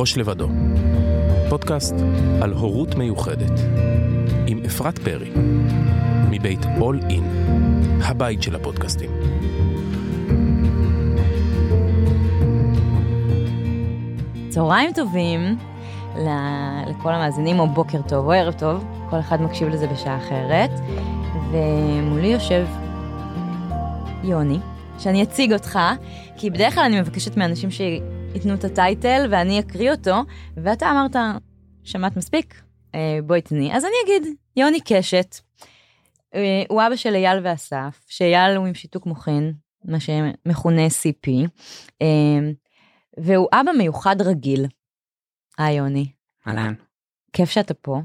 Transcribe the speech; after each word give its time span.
ראש 0.00 0.16
לבדו, 0.16 0.48
פודקאסט 1.48 1.94
על 2.42 2.52
הורות 2.52 2.94
מיוחדת, 2.94 3.60
עם 4.46 4.60
אפרת 4.66 4.98
פרי, 4.98 5.30
מבית 6.30 6.62
All 6.62 7.10
In, 7.10 7.22
הבית 8.04 8.42
של 8.42 8.56
הפודקאסטים. 8.56 9.10
צהריים 14.48 14.92
טובים 14.92 15.58
לכל 16.86 17.12
המאזינים, 17.12 17.60
או 17.60 17.66
בוקר 17.66 18.02
טוב, 18.08 18.26
או 18.26 18.32
ערב 18.32 18.54
טוב, 18.54 18.84
כל 19.10 19.20
אחד 19.20 19.42
מקשיב 19.42 19.68
לזה 19.68 19.86
בשעה 19.86 20.18
אחרת. 20.18 20.70
ומולי 21.50 22.26
יושב 22.26 22.66
יוני, 24.24 24.58
שאני 24.98 25.22
אציג 25.22 25.52
אותך, 25.52 25.78
כי 26.36 26.50
בדרך 26.50 26.74
כלל 26.74 26.84
אני 26.84 27.00
מבקשת 27.00 27.36
מאנשים 27.36 27.70
שייתנו 28.32 28.54
את 28.54 28.64
הטייטל 28.64 29.26
ואני 29.30 29.60
אקריא 29.60 29.90
אותו, 29.90 30.14
ואתה 30.56 30.90
אמרת, 30.90 31.16
שמעת 31.84 32.16
מספיק? 32.16 32.62
אה, 32.94 33.18
בואי 33.26 33.42
תני. 33.42 33.76
אז 33.76 33.84
אני 33.84 33.92
אגיד, 34.04 34.34
יוני 34.56 34.80
קשת, 34.84 35.36
אה, 36.34 36.62
הוא 36.68 36.82
אבא 36.86 36.96
של 36.96 37.14
אייל 37.14 37.38
ואסף, 37.44 38.04
שאייל 38.08 38.56
הוא 38.56 38.66
עם 38.66 38.74
שיתוק 38.74 39.06
מוחין, 39.06 39.52
מה 39.84 39.98
שמכונה 40.00 40.86
CP, 40.86 41.30
אה, 42.02 42.06
והוא 43.18 43.48
אבא 43.52 43.72
מיוחד 43.78 44.22
רגיל. 44.22 44.66
היי 45.58 45.76
יוני. 45.76 46.06
אהלן. 46.46 46.74
כיף 47.32 47.50
שאתה 47.50 47.74
פה. 47.74 48.00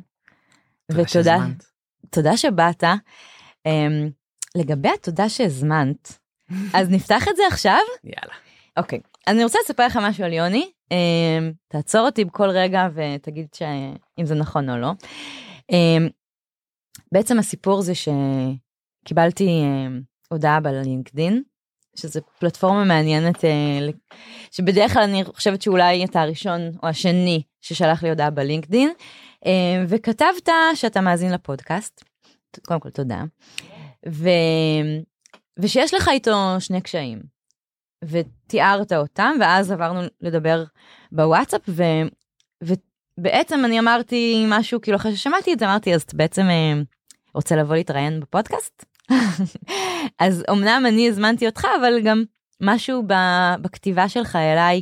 תודה 0.91 1.02
ותודה, 1.02 1.07
שהזמנת. 1.07 1.66
תודה 2.09 2.38
שבאת. 2.38 2.83
לגבי 4.55 4.89
התודה 4.89 5.30
שהזמנת, 5.30 6.19
אז 6.77 6.89
נפתח 6.89 7.27
את 7.27 7.35
זה 7.35 7.44
עכשיו? 7.52 7.80
יאללה. 8.03 8.35
אוקיי, 8.77 8.99
אני 9.27 9.43
רוצה 9.43 9.59
לספר 9.63 9.85
לך 9.85 9.99
משהו 10.02 10.23
על 10.23 10.34
יוני. 10.34 10.71
Um, 10.85 11.53
תעצור 11.67 12.02
אותי 12.02 12.25
בכל 12.25 12.50
רגע 12.50 12.88
ותגיד 12.95 13.47
ש... 13.53 13.61
אם 14.19 14.25
זה 14.25 14.36
נכון 14.36 14.69
או 14.69 14.77
לא. 14.77 14.91
Um, 15.72 16.09
בעצם 17.11 17.39
הסיפור 17.39 17.81
זה 17.81 17.94
שקיבלתי 17.95 19.47
um, 19.47 20.03
הודעה 20.30 20.59
בלינקדין, 20.59 21.44
שזה 21.95 22.22
פלטפורמה 22.39 22.83
מעניינת, 22.83 23.35
uh, 23.35 24.16
שבדרך 24.52 24.94
כלל 24.94 25.03
אני 25.03 25.23
חושבת 25.23 25.61
שאולי 25.61 26.05
אתה 26.05 26.22
הראשון 26.22 26.61
או 26.83 26.88
השני 26.88 27.44
ששלח 27.61 28.03
לי 28.03 28.09
הודעה 28.09 28.30
בלינקדין, 28.30 28.94
וכתבת 29.88 30.50
שאתה 30.75 31.02
מאזין 31.02 31.31
לפודקאסט. 31.31 32.03
קודם 32.67 32.80
כל 32.80 32.89
תודה. 32.89 33.23
ו... 34.09 34.30
ושיש 35.59 35.94
לך 35.94 36.07
איתו 36.07 36.55
שני 36.59 36.81
קשיים. 36.81 37.34
ותיארת 38.09 38.94
אותם, 38.94 39.31
ואז 39.39 39.72
עברנו 39.72 40.02
לדבר 40.22 40.64
בוואטסאפ, 41.11 41.61
ו... 41.67 41.84
ובעצם 42.62 43.66
אני 43.66 43.80
אמרתי 43.80 44.45
משהו, 44.50 44.81
כאילו 44.81 44.97
אחרי 44.97 45.16
ששמעתי 45.16 45.53
את 45.53 45.59
זה, 45.59 45.66
אמרתי, 45.66 45.94
אז 45.95 46.02
אתה 46.02 46.17
בעצם 46.17 46.50
אה, 46.50 46.81
רוצה 47.34 47.56
לבוא 47.56 47.75
להתראיין 47.75 48.20
בפודקאסט? 48.20 48.86
אז 50.20 50.44
אמנם 50.50 50.84
אני 50.88 51.09
הזמנתי 51.09 51.45
אותך, 51.45 51.67
אבל 51.80 52.02
גם 52.03 52.23
משהו 52.62 53.03
ב... 53.08 53.14
בכתיבה 53.62 54.09
שלך 54.09 54.36
אליי 54.36 54.81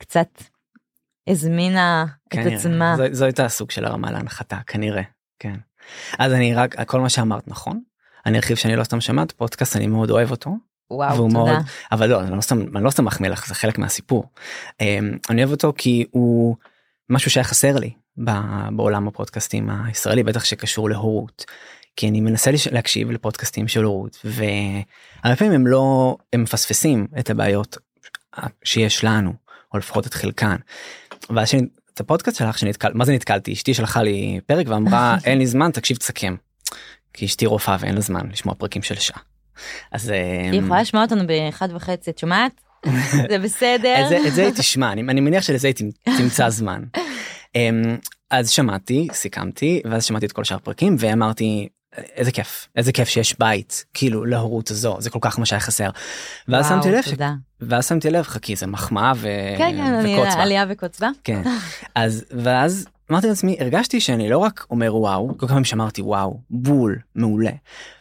קצת 0.00 0.28
הזמינה 1.28 2.06
את 2.28 2.32
כנראה. 2.32 2.56
עצמה. 2.56 2.94
זו, 2.96 3.04
זו 3.12 3.24
הייתה 3.24 3.48
סוג 3.48 3.70
של 3.70 3.84
הרמה 3.84 4.10
להנחתה, 4.10 4.58
כנראה. 4.66 5.02
כן. 5.38 5.54
אז 6.18 6.32
אני 6.32 6.54
רק, 6.54 6.88
כל 6.88 7.00
מה 7.00 7.08
שאמרת 7.08 7.48
נכון. 7.48 7.82
אני 8.26 8.36
ארחיב 8.36 8.56
שאני 8.56 8.76
לא 8.76 8.84
סתם 8.84 9.00
שמעת 9.00 9.32
פודקאסט, 9.32 9.76
אני 9.76 9.86
מאוד 9.86 10.10
אוהב 10.10 10.30
אותו. 10.30 10.50
וואו, 10.90 11.16
תודה. 11.16 11.32
מאוד, 11.32 11.48
אבל 11.92 12.06
לא, 12.06 12.20
אני 12.20 12.36
לא 12.36 12.40
סתם, 12.40 12.76
אני 12.76 12.84
לא 12.84 12.90
סתם 12.90 13.04
מחמיא 13.04 13.30
לך, 13.30 13.46
זה 13.46 13.54
חלק 13.54 13.78
מהסיפור. 13.78 14.24
אמ, 14.80 15.18
אני 15.30 15.42
אוהב 15.42 15.50
אותו 15.50 15.72
כי 15.78 16.04
הוא 16.10 16.56
משהו 17.10 17.30
שהיה 17.30 17.44
חסר 17.44 17.76
לי 17.76 17.90
בעולם 18.70 19.08
הפודקאסטים 19.08 19.70
הישראלי, 19.70 20.22
בטח 20.22 20.44
שקשור 20.44 20.90
להורות. 20.90 21.44
כי 21.96 22.08
אני 22.08 22.20
מנסה 22.20 22.50
להקשיב 22.72 23.10
לפודקאסטים 23.10 23.68
של 23.68 23.84
הורות, 23.84 24.18
והרבה 24.24 25.36
פעמים 25.36 25.52
הם 25.52 25.66
לא, 25.66 26.16
הם 26.32 26.42
מפספסים 26.42 27.06
את 27.18 27.30
הבעיות 27.30 27.76
שיש 28.64 29.04
לנו, 29.04 29.32
או 29.72 29.78
לפחות 29.78 30.06
את 30.06 30.14
חלקן. 30.14 30.56
ואז 31.30 31.48
שאני, 31.48 31.62
את 31.94 32.00
הפודקאסט 32.00 32.38
שלך 32.38 32.58
שנתקל, 32.58 32.90
מה 32.94 33.04
זה 33.04 33.12
נתקלתי? 33.12 33.52
אשתי 33.52 33.74
שלחה 33.74 34.02
לי 34.02 34.40
פרק 34.46 34.66
ואמרה 34.68 35.16
אין 35.24 35.38
לי 35.38 35.46
זמן 35.46 35.70
תקשיב 35.70 35.96
תסכם. 35.96 36.36
כי 37.12 37.26
אשתי 37.26 37.46
רופאה 37.46 37.76
ואין 37.80 37.94
לה 37.94 38.00
זמן 38.00 38.30
לשמוע 38.30 38.54
פרקים 38.54 38.82
של 38.82 38.94
שעה. 38.94 39.33
אז 39.92 40.10
אמ, 40.10 40.52
היא 40.52 40.60
יכולה 40.60 40.80
לשמוע 40.82 41.02
אותנו 41.02 41.26
באחד 41.26 41.68
וחצי, 41.74 42.10
את 42.10 42.18
שומעת? 42.18 42.52
זה 43.30 43.38
בסדר? 43.38 43.94
את 44.04 44.08
זה, 44.08 44.18
את 44.28 44.34
זה 44.34 44.42
היא 44.44 44.52
תשמע, 44.52 44.92
אני, 44.92 45.02
אני 45.02 45.20
מניח 45.20 45.42
שלזה 45.42 45.68
היא 45.68 45.74
תמצ- 45.74 46.10
תמצא 46.18 46.48
זמן. 46.50 46.82
אמ, 47.54 47.96
אז 48.30 48.50
שמעתי, 48.50 49.08
סיכמתי, 49.12 49.82
ואז 49.90 50.04
שמעתי 50.04 50.26
את 50.26 50.32
כל 50.32 50.44
שאר 50.44 50.56
הפרקים 50.56 50.96
ואמרתי, 50.98 51.68
איזה 52.16 52.32
כיף, 52.32 52.68
איזה 52.76 52.92
כיף 52.92 53.08
שיש 53.08 53.38
בית, 53.38 53.84
כאילו, 53.94 54.24
להורות 54.24 54.70
הזו, 54.70 54.96
זה 55.00 55.10
כל 55.10 55.18
כך 55.22 55.38
מה 55.38 55.46
שהיה 55.46 55.60
חסר. 55.60 55.90
ואז 56.48 56.66
וואו, 56.70 56.82
שמתי 56.82 56.96
לב, 56.96 57.02
ש... 57.02 57.12
ואז 57.60 57.88
שמתי 57.88 58.10
לב, 58.10 58.22
חכי, 58.22 58.56
זה 58.56 58.66
מחמאה 58.66 59.12
ו... 59.16 59.28
כן, 59.58 59.72
כן, 59.76 59.80
אני 59.94 60.16
וקוץ 60.18 60.34
בה. 60.34 60.42
עלייה 60.42 60.64
וקוץ 60.68 61.00
בה. 61.00 61.08
כן. 61.24 61.42
אז, 61.94 62.24
ואז 62.30 62.86
אמרתי 63.10 63.26
לעצמי, 63.26 63.56
הרגשתי 63.60 64.00
שאני 64.00 64.28
לא 64.30 64.38
רק 64.38 64.66
אומר 64.70 64.96
וואו, 64.96 65.38
כל 65.38 65.48
כמה 65.48 65.64
שאמרתי 65.64 66.02
וואו, 66.02 66.40
בול, 66.50 66.98
מעולה. 67.14 67.50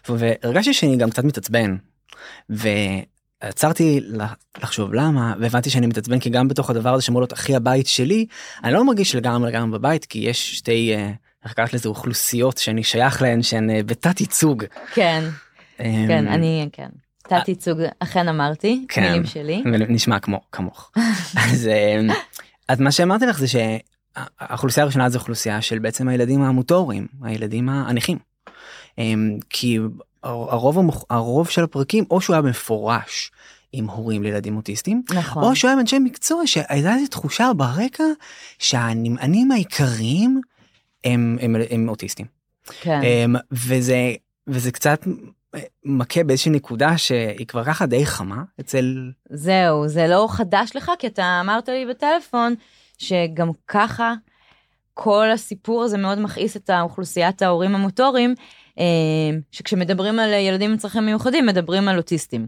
והרגשתי 0.09 0.74
שאני 0.74 0.97
גם 0.97 1.09
קצת 1.09 1.24
מתעצבן. 1.24 1.75
ועצרתי 2.50 4.02
לחשוב 4.62 4.94
למה, 4.94 5.34
והבנתי 5.40 5.69
שאני 5.69 5.88
מתעצבן 5.88 6.19
כי 6.19 6.30
גם 6.30 6.47
בתוך 6.47 6.69
הדבר 6.69 6.94
הזה 6.94 7.03
שאמור 7.03 7.22
להיות 7.22 7.31
הכי 7.31 7.56
הבית 7.56 7.88
שלי, 7.88 8.25
אני 8.64 8.74
לא 8.74 8.86
מרגיש 8.86 9.16
לגמרי 9.16 9.52
לגמרי 9.52 9.80
בבית, 9.80 10.06
כי 10.06 10.19
יש 10.19 10.58
שתי, 10.58 10.94
אה, 10.96 11.12
איך 11.44 11.53
קראת 11.53 11.74
לזה, 11.74 11.90
אוכלוסיות 11.90 12.58
שאני 12.58 12.84
שייך 12.84 13.22
להן 13.22 13.41
שהן 13.41 13.70
אה, 13.70 13.84
בתת 13.84 14.22
ייצוג. 14.22 14.64
כן, 14.94 15.24
אמ, 15.80 16.08
כן, 16.08 16.28
אני, 16.28 16.70
כן. 16.72 16.90
תת 17.28 17.47
ייצוג, 17.47 17.80
אכן 18.00 18.28
אמרתי, 18.28 18.85
כן. 18.88 19.02
מילים 19.02 19.25
שלי. 19.25 19.64
נשמע 19.66 20.20
כמו 20.20 20.41
כמוך. 20.52 20.91
אז, 21.52 21.68
אה, 21.68 22.02
אז 22.68 22.80
מה 22.80 22.91
שאמרתי 22.91 23.25
לך 23.25 23.40
זה 23.40 23.47
שהאוכלוסייה 24.18 24.84
הראשונה 24.84 25.09
זה 25.09 25.18
אוכלוסייה 25.18 25.62
של 25.62 25.79
בעצם 25.79 26.07
הילדים 26.07 26.41
המוטוריים, 26.41 27.07
הילדים 27.22 27.69
הנכים. 27.69 28.18
אמ, 28.97 29.38
כי 29.50 29.79
הרוב, 30.24 30.79
המוח- 30.79 31.06
הרוב 31.09 31.50
של 31.50 31.63
הפרקים 31.63 32.06
או 32.12 32.22
שהוא 32.22 32.34
היה 32.34 32.41
מפורש 32.41 33.31
עם 33.73 33.90
הורים 33.90 34.23
לילדים 34.23 34.57
אוטיסטים, 34.57 35.03
נכון. 35.13 35.44
או 35.44 35.56
שהוא 35.56 35.69
היה 35.69 35.73
עם 35.73 35.79
אנשי 35.79 36.00
מקצוע 36.00 36.47
שהייתה 36.47 36.96
איזו 36.96 37.07
תחושה 37.07 37.52
ברקע 37.57 38.03
שהנמענים 38.59 39.52
העיקריים 39.52 40.41
הם, 41.03 41.38
הם, 41.41 41.56
הם 41.69 41.90
אוטיסטים. 41.90 42.25
כן. 42.81 43.02
אמ, 43.03 43.35
וזה 43.52 44.13
וזה 44.47 44.72
קצת 44.72 45.07
מכה 45.85 46.23
באיזושהי 46.23 46.52
נקודה 46.52 46.97
שהיא 46.97 47.47
כבר 47.47 47.63
ככה 47.63 47.85
די 47.85 48.06
חמה 48.06 48.44
אצל 48.59 49.12
זהו, 49.29 49.88
זה 49.88 50.07
לא 50.07 50.28
חדש 50.29 50.75
לך, 50.75 50.91
כי 51.00 51.07
אתה 51.07 51.40
אמרת 51.41 51.69
לי 51.69 51.85
בטלפון 51.90 52.56
שגם 52.97 53.49
ככה 53.67 54.13
כל 54.93 55.31
הסיפור 55.31 55.83
הזה 55.83 55.97
מאוד 55.97 56.19
מכעיס 56.19 56.57
את 56.57 56.69
האוכלוסיית 56.69 57.41
ההורים 57.41 57.75
המוטוריים, 57.75 58.35
אה, 58.79 58.83
שכשמדברים 59.51 60.19
על 60.19 60.33
ילדים 60.33 60.71
עם 60.71 60.77
צרכים 60.77 61.05
מיוחדים, 61.05 61.45
מדברים 61.45 61.87
על 61.87 61.97
אוטיסטים. 61.97 62.47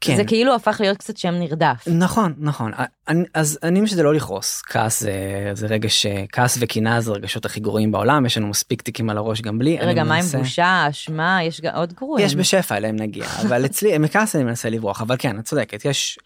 כן 0.00 0.16
זה 0.16 0.24
כאילו 0.24 0.54
הפך 0.54 0.76
להיות 0.80 0.96
קצת 0.96 1.16
שם 1.16 1.34
נרדף. 1.34 1.84
נכון 1.86 2.34
נכון 2.38 2.72
אני, 3.08 3.24
אז 3.34 3.58
אני 3.62 3.86
שזה 3.86 4.02
לא 4.02 4.14
לכעוס 4.14 4.62
כעס 4.62 5.00
זה, 5.00 5.12
זה 5.54 5.66
רגש 5.66 6.06
כעס 6.32 6.58
וקינה 6.60 7.00
זה 7.00 7.10
הרגשות 7.10 7.44
הכי 7.44 7.60
גרועים 7.60 7.92
בעולם 7.92 8.26
יש 8.26 8.38
לנו 8.38 8.46
מספיק 8.46 8.82
תיקים 8.82 9.10
על 9.10 9.16
הראש 9.18 9.40
גם 9.40 9.58
בלי. 9.58 9.78
רגע, 9.80 10.04
מה 10.04 10.14
עם 10.14 10.20
מנסה- 10.20 10.38
בושה, 10.38 10.86
אשמה, 10.90 11.38
יש 11.42 11.60
עוד 11.74 11.92
גרועים. 11.92 12.26
יש 12.26 12.34
בשפע 12.36 12.76
אליהם 12.76 12.96
נגיע 12.96 13.26
אבל 13.46 13.64
אצלי 13.64 13.98
מכעס 13.98 14.36
אני 14.36 14.44
מנסה 14.44 14.70
לברוח 14.70 15.00
אבל 15.02 15.16
כן 15.18 15.38
את 15.38 15.44
צודקת 15.44 15.84
יש. 15.84 16.18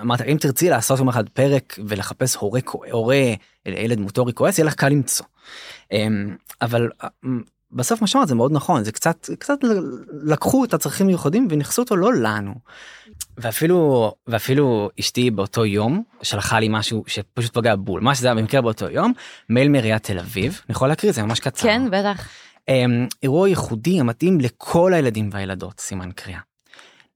אמרת 0.00 0.20
אם 0.20 0.36
תרצי 0.40 0.70
לעשות 0.70 0.98
יום 0.98 1.08
אחד 1.08 1.28
פרק 1.28 1.78
ולחפש 1.86 2.34
הורה 2.34 2.60
הורה 2.90 3.34
ילד 3.66 4.00
מוטורי 4.00 4.32
כועס 4.32 4.58
יהיה 4.58 4.66
לך 4.66 4.74
קל 4.74 4.88
למצוא. 4.88 5.26
אמ, 5.92 6.36
אבל 6.62 6.90
אמ, 7.24 7.42
בסוף 7.72 8.00
מה 8.00 8.06
שאמרת 8.06 8.28
זה 8.28 8.34
מאוד 8.34 8.52
נכון 8.52 8.84
זה 8.84 8.92
קצת 8.92 9.30
קצת 9.38 9.58
לקחו 10.22 10.64
את 10.64 10.74
הצרכים 10.74 11.06
המיוחדים 11.06 11.48
וניכסו 11.50 11.82
אותו 11.82 11.96
לא 11.96 12.14
לנו. 12.14 12.54
ואפילו 13.38 14.12
ואפילו 14.26 14.90
אשתי 15.00 15.30
באותו 15.30 15.64
יום 15.64 16.02
שלחה 16.22 16.60
לי 16.60 16.68
משהו 16.70 17.04
שפשוט 17.06 17.54
פגע 17.54 17.74
בול 17.76 18.00
מה 18.00 18.14
שזה 18.14 18.26
היה 18.26 18.34
במקרה 18.34 18.60
באותו 18.60 18.90
יום 18.90 19.12
מייל 19.48 19.68
מעיריית 19.68 20.02
תל 20.02 20.18
אביב 20.18 20.60
אני 20.68 20.72
יכול 20.72 20.88
להקריא 20.88 21.12
זה 21.12 21.22
ממש 21.22 21.40
קצר. 21.40 21.62
כן, 21.62 21.90
בטח. 21.90 22.28
אמ, 22.68 23.06
אירוע 23.22 23.48
ייחודי 23.48 24.00
המתאים 24.00 24.40
לכל 24.40 24.94
הילדים 24.94 25.30
והילדות, 25.32 25.80
סימן 25.80 26.12
קריאה. 26.12 26.40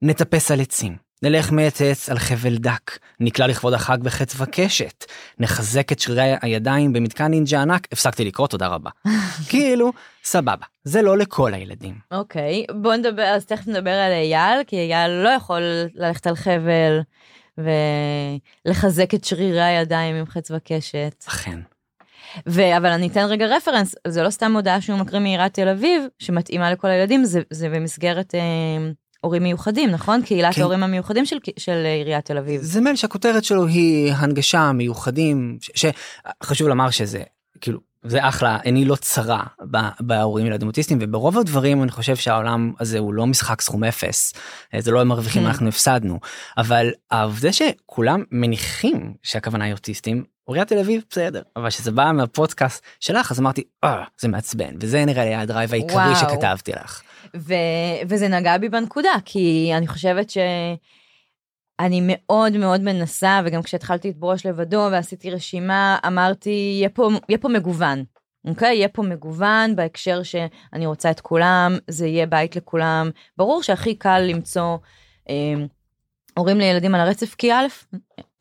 נטפס 0.03 0.51
על 0.51 0.61
עצים, 0.61 0.97
נלך 1.23 1.53
מעץ 1.53 1.83
עץ 1.83 2.09
על 2.09 2.19
חבל 2.19 2.57
דק, 2.57 2.99
נקלע 3.21 3.47
לכבוד 3.47 3.75
החג 3.75 3.99
בחץ 4.03 4.41
וקשת, 4.41 5.05
נחזק 5.39 5.93
את 5.93 5.99
שרירי 5.99 6.35
הידיים 6.43 6.93
במתקן 6.93 7.27
נינג'ה 7.27 7.63
ענק, 7.63 7.87
הפסקתי 7.93 8.25
לקרוא, 8.25 8.47
תודה 8.49 8.67
רבה. 8.67 8.91
כאילו, 9.51 9.93
סבבה, 10.25 10.67
זה 10.85 11.03
לא 11.03 11.19
לכל 11.19 11.55
הילדים. 11.55 11.95
אוקיי, 12.13 12.65
בוא 12.83 12.95
נדבר, 12.95 13.23
אז 13.23 13.47
תכף 13.47 13.69
נדבר 13.69 13.91
על 13.91 14.13
אייל, 14.13 14.65
כי 14.67 14.77
אייל 14.77 15.11
לא 15.11 15.29
יכול 15.29 15.63
ללכת 15.95 16.27
על 16.27 16.37
חבל 16.37 17.01
ולחזק 17.59 19.15
את 19.15 19.25
שרירי 19.25 19.63
הידיים 19.63 20.17
עם 20.17 20.27
חץ 20.27 20.51
וקשת. 20.51 21.25
אכן. 21.29 21.61
ו- 22.49 22.77
אבל 22.77 22.91
אני 22.91 23.09
אתן 23.09 23.25
רגע 23.25 23.47
רפרנס, 23.47 23.95
זה 24.07 24.23
לא 24.23 24.31
סתם 24.31 24.53
הודעה 24.57 24.81
שהוא 24.81 24.99
מקריא 24.99 25.21
מעיריית 25.21 25.55
תל 25.55 25.69
אביב, 25.69 26.03
שמתאימה 26.19 26.71
לכל 26.71 26.89
הילדים, 26.89 27.25
זה, 27.25 27.41
זה 27.51 27.69
במסגרת 27.69 28.35
אה, 28.35 28.41
הורים 29.21 29.43
מיוחדים, 29.43 29.91
נכון? 29.91 30.23
קהילת 30.23 30.55
כן. 30.55 30.61
ההורים 30.61 30.83
המיוחדים 30.83 31.27
של, 31.27 31.37
של 31.59 31.87
עיריית 31.87 32.25
תל 32.25 32.39
אביב. 32.39 32.61
זה 32.63 32.81
מייל 32.81 32.97
שהכותרת 32.97 33.45
שלו 33.45 33.67
היא 33.67 34.13
הנגשה 34.13 34.73
מיוחדים, 34.73 35.59
שחשוב 35.61 36.69
לומר 36.69 36.91
שזה 36.91 37.23
כאילו 37.61 37.81
זה 38.09 38.29
אחלה 38.29 38.59
עיני 38.63 38.85
לא 38.85 38.97
צרה 38.97 39.43
בהורים 40.01 40.47
ילדים 40.47 40.69
אוטיסטים 40.69 40.99
וברוב 41.01 41.39
הדברים 41.39 41.83
אני 41.83 41.91
חושב 41.91 42.17
שהעולם 42.17 42.73
הזה 42.81 42.99
הוא 42.99 43.15
לא 43.15 43.27
משחק 43.27 43.61
סכום 43.61 43.85
אפס 43.85 44.35
אה, 44.75 44.81
זה 44.81 44.91
לא 44.91 45.01
הם 45.01 45.09
מרוויחים 45.09 45.43
Hmm. 45.43 45.47
אנחנו 45.47 45.69
הפסדנו 45.69 46.19
אבל 46.59 46.91
העובדה 47.11 47.53
שכולם 47.53 48.23
מניחים 48.31 49.15
שהכוונה 49.23 49.65
היא 49.65 49.73
אוטיסטים 49.73 50.25
עיריית 50.49 50.69
תל 50.69 50.79
אביב 50.79 51.03
בסדר 51.11 51.43
אבל 51.57 51.71
שזה 51.71 51.91
בא 51.91 52.13
מהפודקאסט 52.15 52.85
שלך 53.01 53.33
אז 53.33 53.41
אמרתי 53.41 53.65
אה 53.85 54.05
זה 54.19 54.29
מעצבן 54.29 54.75
וזה 54.81 55.05
נראה 55.05 55.25
לי 55.25 55.35
הדרייב 55.35 55.73
העיקרי 55.73 55.97
וואו. 55.97 56.17
שכתבתי 56.17 56.73
לך. 56.73 57.03
ו- 57.37 57.55
וזה 58.09 58.29
נגע 58.29 58.59
בי 58.59 58.69
בנקודה, 58.69 59.11
כי 59.25 59.71
אני 59.77 59.87
חושבת 59.87 60.31
שאני 60.31 62.01
מאוד 62.03 62.57
מאוד 62.57 62.81
מנסה, 62.81 63.41
וגם 63.45 63.63
כשהתחלתי 63.63 64.11
את 64.11 64.17
ברוש 64.17 64.47
לבדו 64.47 64.89
ועשיתי 64.93 65.31
רשימה, 65.31 65.99
אמרתי, 66.07 66.51
יהיה 66.51 66.89
פה, 66.89 67.11
יהיה 67.29 67.39
פה 67.39 67.49
מגוון. 67.49 68.05
אוקיי? 68.47 68.77
יהיה 68.77 68.89
פה 68.89 69.03
מגוון 69.03 69.77
בהקשר 69.77 70.23
שאני 70.23 70.87
רוצה 70.87 71.11
את 71.11 71.21
כולם, 71.21 71.79
זה 71.89 72.07
יהיה 72.07 72.27
בית 72.27 72.57
לכולם. 72.57 73.11
ברור 73.37 73.63
שהכי 73.63 73.95
קל 73.95 74.21
למצוא 74.21 74.79
אה, 75.29 75.65
הורים 76.39 76.59
לילדים 76.59 76.95
על 76.95 77.01
הרצף, 77.01 77.35
כי 77.35 77.53
א', 77.53 77.67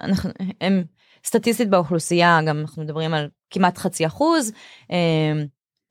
אנחנו, 0.02 0.30
הם 0.62 0.84
סטטיסטית 1.26 1.70
באוכלוסייה, 1.70 2.40
גם 2.48 2.60
אנחנו 2.60 2.84
מדברים 2.84 3.14
על 3.14 3.30
כמעט 3.50 3.78
חצי 3.78 4.06
אחוז, 4.06 4.52
אה, 4.92 5.44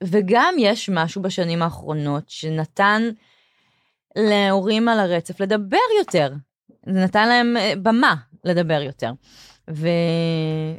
וגם 0.04 0.54
יש 0.58 0.90
משהו 0.92 1.22
בשנים 1.22 1.62
האחרונות 1.62 2.24
שנתן 2.28 3.02
להורים 4.16 4.88
על 4.88 4.98
הרצף 4.98 5.40
לדבר 5.40 5.76
יותר. 5.98 6.32
זה 6.86 7.04
נתן 7.04 7.28
להם 7.28 7.56
אה, 7.56 7.72
במה 7.82 8.14
לדבר 8.44 8.82
יותר. 8.82 9.12
ו... 9.70 9.88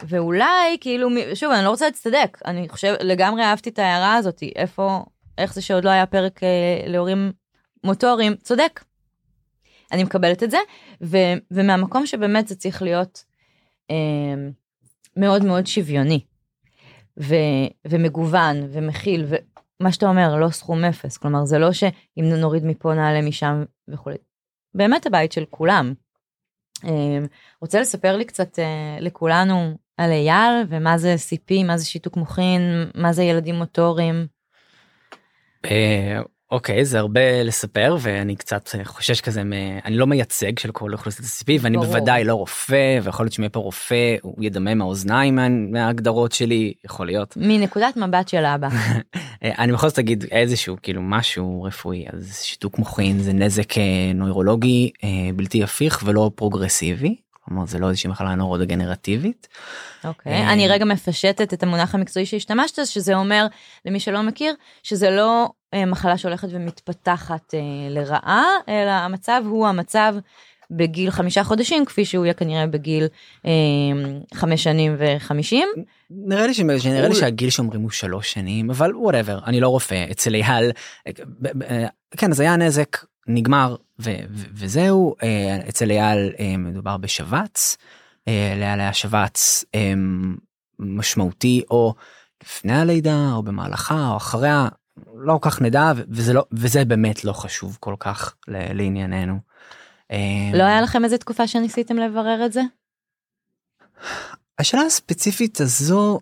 ואולי 0.07 0.77
כאילו 0.81 1.09
שוב 1.33 1.51
אני 1.51 1.65
לא 1.65 1.69
רוצה 1.69 1.85
להצטדק 1.85 2.37
אני 2.45 2.69
חושב 2.69 2.95
לגמרי 3.01 3.43
אהבתי 3.43 3.69
את 3.69 3.79
ההערה 3.79 4.15
הזאת 4.15 4.43
איפה 4.55 5.03
איך 5.37 5.53
זה 5.53 5.61
שעוד 5.61 5.85
לא 5.85 5.89
היה 5.89 6.05
פרק 6.05 6.43
אה, 6.43 6.87
להורים 6.87 7.31
מוטוריים 7.83 8.35
צודק. 8.35 8.83
אני 9.91 10.03
מקבלת 10.03 10.43
את 10.43 10.51
זה 10.51 10.57
ו... 11.01 11.17
ומהמקום 11.51 12.05
שבאמת 12.05 12.47
זה 12.47 12.55
צריך 12.55 12.81
להיות 12.81 13.23
מאוד 15.17 15.45
מאוד 15.45 15.67
שוויוני 15.67 16.19
ו... 17.19 17.35
ומגוון 17.87 18.67
ומכיל 18.71 19.25
ומה 19.27 19.91
שאתה 19.91 20.05
אומר 20.05 20.35
לא 20.35 20.49
סכום 20.49 20.85
אפס 20.85 21.17
כלומר 21.17 21.45
זה 21.45 21.57
לא 21.57 21.71
שאם 21.71 22.23
נוריד 22.23 22.65
מפה 22.65 22.93
נעלה 22.93 23.21
משם 23.21 23.63
וכולי. 23.87 24.17
באמת 24.75 25.05
הבית 25.05 25.31
של 25.31 25.45
כולם. 25.49 25.93
אה, 26.85 27.19
רוצה 27.61 27.81
לספר 27.81 28.17
לי 28.17 28.25
קצת 28.25 28.59
אה, 28.59 28.97
לכולנו 28.99 29.77
על 29.97 30.11
אייל 30.11 30.65
ומה 30.69 30.97
זה 30.97 31.15
CP, 31.29 31.63
מה 31.65 31.77
זה 31.77 31.85
שיתוק 31.85 32.17
מוחין, 32.17 32.61
מה 32.95 33.13
זה 33.13 33.23
ילדים 33.23 33.55
מוטוריים. 33.55 34.27
אוקיי 36.51 36.85
זה 36.85 36.99
הרבה 36.99 37.43
לספר 37.43 37.97
ואני 37.99 38.35
קצת 38.35 38.69
חושש 38.83 39.21
כזה 39.21 39.43
מ... 39.43 39.53
אני 39.85 39.97
לא 39.97 40.07
מייצג 40.07 40.59
של 40.59 40.71
כל 40.71 40.93
אוכלוסיית 40.93 41.27
ה-CP 41.27 41.61
ואני 41.61 41.77
ברור. 41.77 41.87
בוודאי 41.89 42.23
לא 42.23 42.33
רופא 42.33 42.99
ויכול 43.03 43.25
להיות 43.25 43.33
שאם 43.33 43.43
יהיה 43.43 43.49
פה 43.49 43.59
רופא 43.59 44.15
הוא 44.21 44.43
ידמם 44.43 44.77
מהאוזניים 44.77 45.35
מה- 45.35 45.49
מההגדרות 45.49 46.31
שלי 46.31 46.73
יכול 46.85 47.05
להיות 47.05 47.37
מנקודת 47.37 47.97
מבט 47.97 48.27
של 48.27 48.45
אבא. 48.45 48.67
אני 49.43 49.71
בכל 49.71 49.89
זאת 49.89 49.99
אגיד 49.99 50.25
איזשהו 50.31 50.75
כאילו 50.81 51.01
משהו 51.01 51.63
רפואי 51.63 52.05
אז 52.13 52.39
שיתוק 52.43 52.79
מוחין 52.79 53.19
זה 53.19 53.33
נזק 53.33 53.77
אה, 53.77 53.83
נוירולוגי 54.15 54.91
אה, 55.03 55.09
בלתי 55.35 55.63
הפיך 55.63 56.01
ולא 56.05 56.31
פרוגרסיבי. 56.35 57.15
כלומר 57.45 57.65
זה 57.65 57.79
לא 57.79 57.89
איזושהי 57.89 58.09
מחלה 58.09 58.35
נוירודגנרטיבית. 58.35 59.47
אוקיי, 60.03 60.33
אה, 60.33 60.53
אני 60.53 60.67
רגע 60.67 60.85
מפשטת 60.85 61.53
את 61.53 61.63
המונח 61.63 61.95
המקצועי 61.95 62.25
שהשתמשת, 62.25 62.85
שזה 62.85 63.15
אומר, 63.15 63.45
למי 63.85 63.99
שלא 63.99 64.21
מכיר, 64.23 64.53
שזה 64.83 65.09
לא 65.09 65.49
מחלה 65.87 66.17
שהולכת 66.17 66.47
ומתפתחת 66.51 67.53
אה, 67.53 67.59
לרעה, 67.89 68.45
אלא 68.69 68.91
המצב 68.91 69.43
הוא 69.45 69.67
המצב 69.67 70.15
בגיל 70.71 71.11
חמישה 71.11 71.43
חודשים, 71.43 71.85
כפי 71.85 72.05
שהוא 72.05 72.25
יהיה 72.25 72.33
כנראה 72.33 72.67
בגיל 72.67 73.07
אה, 73.45 73.51
חמש 74.33 74.63
שנים 74.63 74.95
וחמישים. 74.99 75.67
נראה 76.09 76.47
לי, 76.47 76.53
ש... 76.53 76.59
נראה 76.59 77.07
לי 77.07 77.15
שהגיל 77.15 77.49
שאומרים 77.49 77.81
הוא 77.81 77.89
שלוש 77.89 78.33
שנים 78.33 78.69
אבל 78.69 78.95
whatever 78.95 79.39
אני 79.45 79.59
לא 79.59 79.67
רופא 79.67 80.05
אצל 80.11 80.35
אייל. 80.35 80.71
אה, 81.07 81.11
אה, 81.69 81.87
כן 82.17 82.31
אז 82.31 82.39
היה 82.39 82.55
נזק 82.55 82.97
נגמר 83.27 83.75
ו... 83.99 84.09
ו... 84.29 84.45
וזהו. 84.53 85.15
אה, 85.23 85.57
אצל 85.69 85.91
אייל 85.91 86.31
אה, 86.39 86.57
מדובר 86.57 86.97
בשבץ. 86.97 87.77
אה, 88.27 88.53
לאייל 88.59 88.79
היה 88.79 88.93
שבץ 88.93 89.65
אה, 89.75 89.93
משמעותי 90.79 91.61
או 91.69 91.93
לפני 92.43 92.73
הלידה 92.73 93.31
או 93.31 93.43
במהלכה 93.43 94.09
או 94.09 94.17
אחריה 94.17 94.67
לא 95.15 95.39
כל 95.41 95.49
כך 95.49 95.61
נדע 95.61 95.91
וזה 96.09 96.33
לא 96.33 96.45
וזה 96.51 96.85
באמת 96.85 97.23
לא 97.23 97.33
חשוב 97.33 97.77
כל 97.79 97.95
כך. 97.99 98.35
לענייננו. 98.47 99.39
אה, 100.11 100.51
לא 100.53 100.63
היה 100.63 100.81
לכם 100.81 101.03
איזה 101.03 101.17
תקופה 101.17 101.47
שניסיתם 101.47 101.95
לברר 101.95 102.45
את 102.45 102.53
זה? 102.53 102.61
השאלה 104.59 104.83
הספציפית 104.83 105.61
הזו 105.61 106.19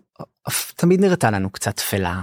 תמיד 0.76 1.00
נראתה 1.00 1.30
לנו 1.30 1.50
קצת 1.50 1.76
תפלה. 1.76 2.22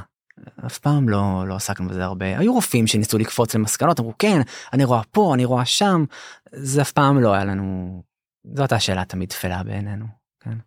אף 0.65 0.79
פעם 0.79 1.09
לא 1.09 1.47
לא 1.47 1.55
עסקנו 1.55 1.89
בזה 1.89 2.03
הרבה 2.03 2.39
היו 2.39 2.53
רופאים 2.53 2.87
שניסו 2.87 3.17
לקפוץ 3.17 3.55
למסקנות 3.55 3.99
אמרו 3.99 4.13
כן 4.19 4.41
אני 4.73 4.83
רואה 4.83 5.01
פה 5.11 5.33
אני 5.33 5.45
רואה 5.45 5.65
שם 5.65 6.05
זה 6.51 6.81
אף 6.81 6.91
פעם 6.91 7.19
לא 7.19 7.33
היה 7.33 7.45
לנו 7.45 8.01
זאת 8.55 8.71
השאלה 8.71 9.05
תמיד 9.05 9.29
תפלה 9.29 9.63
בעינינו. 9.63 10.05
כן. 10.39 10.57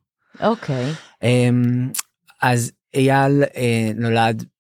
אוקיי. 0.41 0.93
אמ, 1.23 1.91
אז 2.43 2.73
אייל 2.95 3.43
אה, 3.57 3.91
נולד 3.95 4.43
אה, 4.43 4.54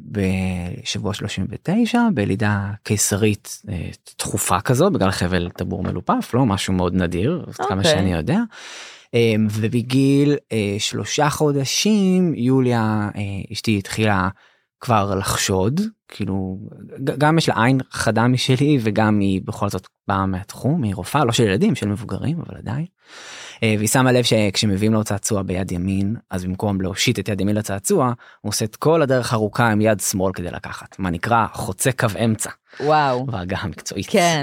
בשבוע 0.00 1.14
39 1.14 1.98
בלידה 2.14 2.70
קיסרית 2.82 3.62
אה, 3.68 3.88
תכופה 4.16 4.60
כזו 4.60 4.90
בגלל 4.90 5.10
חבל 5.10 5.48
טבור 5.56 5.82
מלופף 5.82 6.30
לא 6.34 6.46
משהו 6.46 6.72
מאוד 6.72 6.94
נדיר 6.94 7.44
עד 7.48 7.54
כמה 7.54 7.78
אוקיי. 7.78 7.90
שאני 7.90 8.12
יודע. 8.12 8.38
אמ, 9.14 9.46
ובגיל 9.50 10.36
אה, 10.52 10.76
שלושה 10.78 11.30
חודשים 11.30 12.34
יוליה 12.34 13.08
אה, 13.16 13.22
אשתי 13.52 13.78
התחילה 13.78 14.28
כבר 14.80 15.14
לחשוד 15.14 15.80
כאילו 16.08 16.58
גם 17.18 17.38
יש 17.38 17.48
לה 17.48 17.64
עין 17.64 17.78
חדה 17.90 18.26
משלי 18.26 18.78
וגם 18.82 19.20
היא 19.20 19.40
בכל 19.44 19.68
זאת 19.68 19.86
באה 20.08 20.26
מהתחום 20.26 20.82
היא 20.82 20.94
רופאה 20.94 21.24
לא 21.24 21.32
של 21.32 21.42
ילדים 21.42 21.74
של 21.74 21.88
מבוגרים 21.88 22.40
אבל 22.40 22.56
עדיין. 22.56 22.86
אה, 23.62 23.74
והיא 23.76 23.88
שמה 23.88 24.12
לב 24.12 24.24
שכשמביאים 24.24 24.92
לו 24.92 25.04
צעצוע 25.04 25.42
ביד 25.42 25.72
ימין 25.72 26.16
אז 26.30 26.44
במקום 26.44 26.80
להושיט 26.80 27.18
את 27.18 27.28
יד 27.28 27.40
ימין 27.40 27.56
לצעצוע 27.56 28.12
הוא 28.40 28.50
עושה 28.50 28.64
את 28.64 28.76
כל 28.76 29.02
הדרך 29.02 29.32
ארוכה 29.32 29.70
עם 29.70 29.80
יד 29.80 30.00
שמאל 30.00 30.32
כדי 30.32 30.50
לקחת 30.50 30.98
מה 30.98 31.10
נקרא 31.10 31.46
חוצה 31.52 31.92
קו 31.92 32.06
אמצע 32.24 32.50
וואו. 32.80 33.26
בעגה 33.26 33.56
המקצועית. 33.60 34.06
כן. 34.10 34.42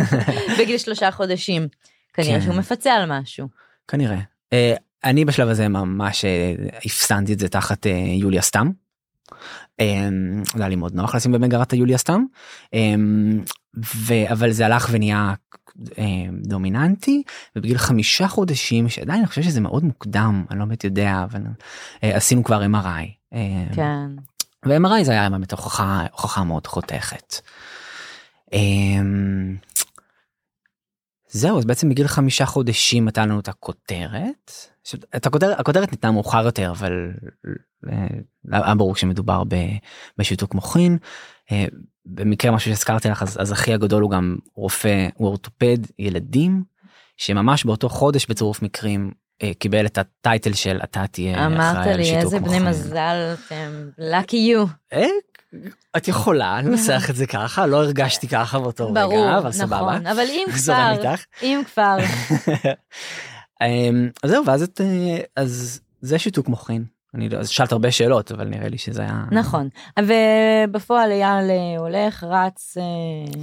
בגיל 0.58 0.78
שלושה 0.78 1.10
חודשים. 1.10 1.68
כנראה 2.14 2.34
כן. 2.34 2.40
שהוא 2.40 2.54
מפצה 2.54 2.94
על 2.94 3.20
משהו. 3.20 3.48
כנראה. 3.88 4.18
אה, 4.52 4.74
אני 5.04 5.24
בשלב 5.24 5.48
הזה 5.48 5.68
ממש 5.68 6.24
אה, 6.24 6.54
הפסנתי 6.84 7.32
את 7.32 7.38
זה 7.38 7.48
תחת 7.48 7.86
יוליה 8.20 8.42
סתם. 8.42 8.70
אה, 9.80 10.08
זה 10.54 10.62
היה 10.62 10.68
לי 10.68 10.76
מאוד 10.76 10.94
נוח 10.94 11.14
לשים 11.14 11.32
במגרת 11.32 11.72
היוליה 11.72 11.98
סתם. 11.98 12.24
ו- 13.96 14.32
אבל 14.32 14.50
זה 14.50 14.66
הלך 14.66 14.88
ונהיה 14.90 15.34
אה, 15.98 16.04
דומיננטי 16.42 17.22
ובגיל 17.56 17.78
חמישה 17.78 18.28
חודשים 18.28 18.88
שעדיין 18.88 19.18
אני 19.18 19.26
חושב 19.26 19.42
שזה 19.42 19.60
מאוד 19.60 19.84
מוקדם 19.84 20.44
אני 20.50 20.58
לא 20.58 20.64
באמת 20.64 20.84
יודע 20.84 21.24
אבל 21.24 21.40
אה, 22.04 22.16
עשינו 22.16 22.44
כבר 22.44 22.62
MRI. 22.62 23.36
כן. 23.74 24.06
ו-MRI 24.66 25.04
זה 25.04 25.12
היה 25.12 25.30
באמת 25.30 25.52
הוכחה 25.52 26.06
הוכחה 26.12 26.44
מאוד 26.44 26.66
חותכת. 26.66 27.34
זהו 31.36 31.58
אז 31.58 31.64
בעצם 31.64 31.88
בגיל 31.88 32.06
חמישה 32.06 32.46
חודשים 32.46 33.04
נתן 33.04 33.28
לנו 33.28 33.40
את 33.40 33.48
הכותרת. 33.48 34.52
את 35.16 35.26
הכותרת 35.26 35.60
הכותרת 35.60 35.92
ניתנה 35.92 36.12
מאוחר 36.12 36.44
יותר 36.44 36.70
אבל 36.70 37.10
אה, 37.88 38.06
היה 38.52 38.74
ברור 38.74 38.96
שמדובר 38.96 39.42
ב- 39.48 39.76
בשיתוק 40.18 40.54
מוחין. 40.54 40.98
אה, 41.52 41.64
במקרה 42.06 42.50
משהו 42.50 42.70
שהזכרתי 42.70 43.08
לך 43.08 43.22
אז, 43.22 43.36
אז 43.40 43.52
אחי 43.52 43.74
הגדול 43.74 44.02
הוא 44.02 44.10
גם 44.10 44.36
רופא 44.54 45.08
הוא 45.14 45.28
אורתופד 45.28 45.78
ילדים 45.98 46.64
שממש 47.16 47.64
באותו 47.64 47.88
חודש 47.88 48.26
בצירוף 48.26 48.62
מקרים 48.62 49.10
אה, 49.42 49.50
קיבל 49.58 49.86
את 49.86 49.98
הטייטל 49.98 50.52
של 50.52 50.80
אתה 50.84 51.06
תהיה 51.06 51.46
אמרת 51.46 51.76
אחראי 51.76 51.90
על 51.90 51.96
לי 51.96 52.04
שיתוק 52.04 52.24
איזה 52.24 52.40
בני 52.40 52.58
מוחין. 52.58 52.68
מזל 52.68 53.34
אתם. 53.34 53.90
lucky 53.98 54.32
you. 54.32 54.96
את 55.96 56.08
יכולה 56.08 56.62
לנסח 56.62 57.06
את 57.10 57.16
זה 57.16 57.26
ככה, 57.26 57.66
לא 57.66 57.76
הרגשתי 57.76 58.28
ככה 58.28 58.58
באותו 58.60 58.90
רגע, 58.90 59.06
ברור, 59.06 59.38
אבל 59.38 59.52
סבבה. 59.52 59.76
נכון, 59.76 60.06
אבל 60.06 60.24
אם 60.28 60.46
כבר. 60.56 61.14
אם 61.42 61.62
כבר, 61.72 61.96
אמ, 63.62 64.10
אז 64.22 64.30
זהו, 64.30 64.46
ואז 64.46 64.62
את, 64.62 64.80
אה, 64.80 65.18
אז 65.36 65.80
זה 66.00 66.18
שיתוק 66.18 66.48
מוחין. 66.48 66.84
אני 67.14 67.28
לא, 67.28 67.38
אז 67.38 67.48
שאלת 67.48 67.72
הרבה 67.72 67.90
שאלות, 67.90 68.32
אבל 68.32 68.44
נראה 68.44 68.68
לי 68.68 68.78
שזה 68.78 69.02
היה... 69.02 69.24
נכון. 69.30 69.68
ובפועל 70.00 71.10
אייל 71.10 71.50
אה, 71.50 71.78
הולך, 71.78 72.24
רץ, 72.24 72.76
אה, 72.76 73.40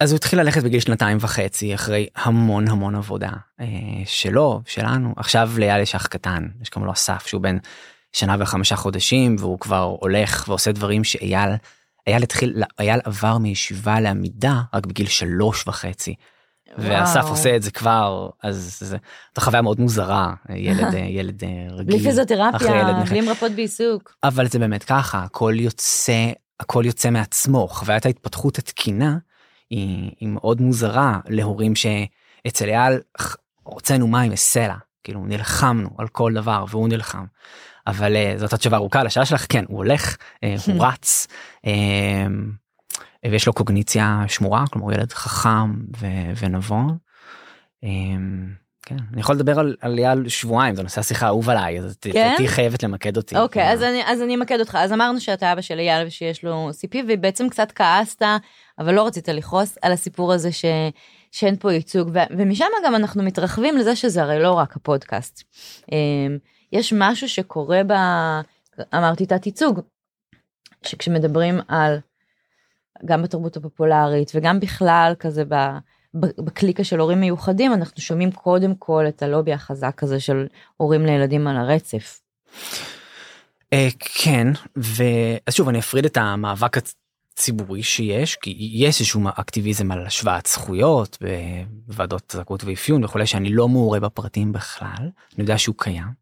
אז 0.00 0.12
הוא 0.12 0.16
התחיל 0.16 0.40
ללכת 0.40 0.62
בגיל 0.62 0.80
שנתיים 0.80 1.18
וחצי 1.20 1.74
אחרי 1.74 2.06
המון 2.16 2.68
המון 2.68 2.94
עבודה 2.94 3.30
אה, 3.60 3.66
שלו 4.04 4.62
שלנו 4.66 5.14
עכשיו 5.16 5.50
לאייל 5.58 5.82
יש 5.82 5.94
אח 5.94 6.06
קטן 6.06 6.48
יש 6.62 6.70
גם 6.76 6.84
לו 6.84 6.92
אסף 6.92 7.26
שהוא 7.26 7.42
בן 7.42 7.56
שנה 8.12 8.36
וחמישה 8.38 8.76
חודשים 8.76 9.36
והוא 9.38 9.58
כבר 9.58 9.96
הולך 10.00 10.44
ועושה 10.48 10.72
דברים 10.72 11.04
שאייל 11.04 11.50
אייל 12.06 12.22
התחיל 12.22 12.62
אייל 12.80 13.00
עבר 13.04 13.38
מישיבה 13.38 14.00
לעמידה 14.00 14.60
רק 14.74 14.86
בגיל 14.86 15.06
שלוש 15.06 15.68
וחצי. 15.68 16.14
ואסף. 16.78 17.20
עושה 17.28 17.56
את 17.56 17.62
זה 17.62 17.70
כבר 17.70 18.30
אז 18.42 18.78
זו 18.84 18.96
חוויה 19.40 19.62
מאוד 19.62 19.80
מוזרה 19.80 20.34
ילד 20.54 20.94
ילד 21.18 21.44
אה, 21.44 21.66
רגיל 21.70 21.96
בלי 21.96 22.04
פיזיותרפיה. 22.04 23.04
בלי 23.10 23.20
מרפאות 23.20 23.52
בעיסוק. 23.52 24.16
אבל 24.24 24.48
זה 24.48 24.58
באמת 24.58 24.84
ככה 24.84 25.22
הכל 25.22 25.54
יוצא 25.56 26.30
הכל 26.60 26.82
יוצא 26.86 27.10
מעצמו 27.10 27.68
חוויית 27.68 28.06
ההתפתחות 28.06 28.58
התקינה 28.58 29.18
היא, 29.70 30.10
היא 30.20 30.28
מאוד 30.28 30.60
מוזרה 30.60 31.20
להורים 31.28 31.74
שאצל 31.74 32.68
אייל 32.68 33.00
הוצאנו 33.62 34.06
מים 34.06 34.32
מסלע 34.32 34.74
כאילו 35.04 35.24
נלחמנו 35.24 35.90
על 35.98 36.08
כל 36.08 36.32
דבר 36.34 36.64
והוא 36.68 36.88
נלחם. 36.88 37.24
אבל 37.86 38.16
אה, 38.16 38.34
זאת 38.36 38.52
התשובה 38.52 38.76
ארוכה 38.76 39.02
לשאלה 39.02 39.26
שלך 39.26 39.46
כן 39.48 39.64
הוא 39.68 39.76
הולך 39.76 40.16
אה, 40.44 40.54
הוא 40.66 40.82
רץ 40.86 41.26
אה, 41.66 42.26
ויש 43.30 43.46
לו 43.46 43.52
קוגניציה 43.52 44.24
שמורה 44.28 44.64
כלומר 44.72 44.86
הוא 44.86 44.92
ילד 44.92 45.12
חכם 45.12 45.72
ו- 46.00 46.32
ונבון. 46.40 46.96
אה, 47.84 47.88
כן 48.86 48.96
אני 49.12 49.20
יכול 49.20 49.34
לדבר 49.34 49.58
על, 49.58 49.76
על 49.80 49.98
אייל 49.98 50.28
שבועיים 50.28 50.74
זה 50.74 50.82
נושא 50.82 51.00
השיחה 51.00 51.26
האהוב 51.26 51.50
עליי 51.50 51.80
אז 51.80 51.96
כן? 52.00 52.32
תהיי 52.36 52.48
חייבת 52.48 52.82
למקד 52.82 53.16
אותי. 53.16 53.36
אוקיי, 53.36 53.62
כאילו. 53.62 53.74
אז 53.74 53.82
אני, 53.82 54.02
אז 54.06 54.22
אני 54.22 54.34
אמקד 54.34 54.60
אותך. 54.60 54.78
אז 54.80 54.92
אמרנו 54.92 55.20
שאתה 55.20 55.52
אבא 55.52 55.60
של 55.60 55.78
אייל 55.78 56.06
ושיש 56.06 56.44
לו 56.44 56.70
CP, 56.70 56.96
ובעצם 57.08 57.48
קצת 57.48 57.72
כעסת, 57.74 58.22
אבל 58.78 58.94
לא 58.94 59.06
רצית 59.06 59.28
לכעוס 59.28 59.78
על 59.82 59.92
הסיפור 59.92 60.32
הזה 60.32 60.52
ש, 60.52 60.64
שאין 61.32 61.56
פה 61.56 61.72
ייצוג, 61.72 62.10
ו, 62.14 62.18
ומשם 62.38 62.64
גם 62.84 62.94
אנחנו 62.94 63.22
מתרחבים 63.22 63.76
לזה 63.76 63.96
שזה 63.96 64.22
הרי 64.22 64.42
לא 64.42 64.52
רק 64.52 64.76
הפודקאסט. 64.76 65.42
יש 66.72 66.92
משהו 66.96 67.28
שקורה 67.28 67.80
ב... 67.86 67.92
אמרתי 68.94 69.26
תת 69.26 69.46
ייצוג, 69.46 69.80
שכשמדברים 70.86 71.60
על, 71.68 71.98
גם 73.04 73.22
בתרבות 73.22 73.56
הפופולרית 73.56 74.32
וגם 74.34 74.60
בכלל 74.60 75.14
כזה 75.18 75.44
ב... 75.44 75.54
ב- 76.20 76.40
בקליקה 76.44 76.84
של 76.84 77.00
הורים 77.00 77.20
מיוחדים 77.20 77.72
אנחנו 77.72 78.02
שומעים 78.02 78.32
קודם 78.32 78.74
כל 78.74 79.04
את 79.08 79.22
הלובי 79.22 79.52
החזק 79.52 80.02
הזה 80.02 80.20
של 80.20 80.46
הורים 80.76 81.06
לילדים 81.06 81.46
על 81.46 81.56
הרצף. 81.56 82.20
אה, 83.72 83.88
כן 84.00 84.46
ואז 84.76 85.54
שוב 85.54 85.68
אני 85.68 85.78
אפריד 85.78 86.04
את 86.04 86.16
המאבק 86.16 86.76
הציבורי 87.32 87.82
שיש 87.82 88.36
כי 88.36 88.70
יש 88.72 89.00
איזשהו 89.00 89.20
אקטיביזם 89.28 89.92
על 89.92 90.06
השוואת 90.06 90.46
זכויות 90.46 91.18
בוועדות 91.86 92.34
זכאות 92.36 92.64
ואפיון 92.64 93.04
וכולי 93.04 93.26
שאני 93.26 93.54
לא 93.54 93.68
מעורה 93.68 94.00
בפרטים 94.00 94.52
בכלל 94.52 95.10
אני 95.34 95.38
יודע 95.38 95.58
שהוא 95.58 95.74
קיים. 95.78 96.21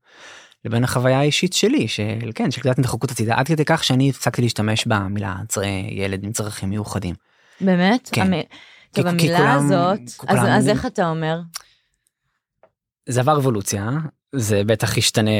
לבין 0.64 0.84
החוויה 0.84 1.18
האישית 1.18 1.52
שלי 1.52 1.88
של 1.88 2.30
כן 2.34 2.50
של 2.50 2.60
קצת 2.60 2.78
התרחקות 2.78 3.10
הצידה 3.10 3.34
עד 3.36 3.46
כדי 3.46 3.64
כך 3.66 3.84
שאני 3.84 4.10
הפסקתי 4.10 4.42
להשתמש 4.42 4.86
במילה 4.86 5.36
ילד 5.90 6.24
עם 6.24 6.32
צרכים 6.32 6.70
מיוחדים. 6.70 7.14
באמת? 7.60 8.08
כן. 8.12 8.22
המ... 8.34 8.42
כי- 8.94 9.02
טוב, 9.02 9.04
כי 9.04 9.08
המילה 9.10 9.38
כולם- 9.38 9.58
הזאת, 9.66 10.00
אז, 10.06 10.16
כולם 10.16 10.36
אז 10.36 10.44
אומרים- 10.48 10.68
איך 10.68 10.86
אתה 10.86 11.10
אומר? 11.10 11.40
זה 13.08 13.20
עבר 13.20 13.36
אבולוציה 13.38 13.90
זה 14.34 14.64
בטח 14.64 14.96
ישתנה 14.96 15.30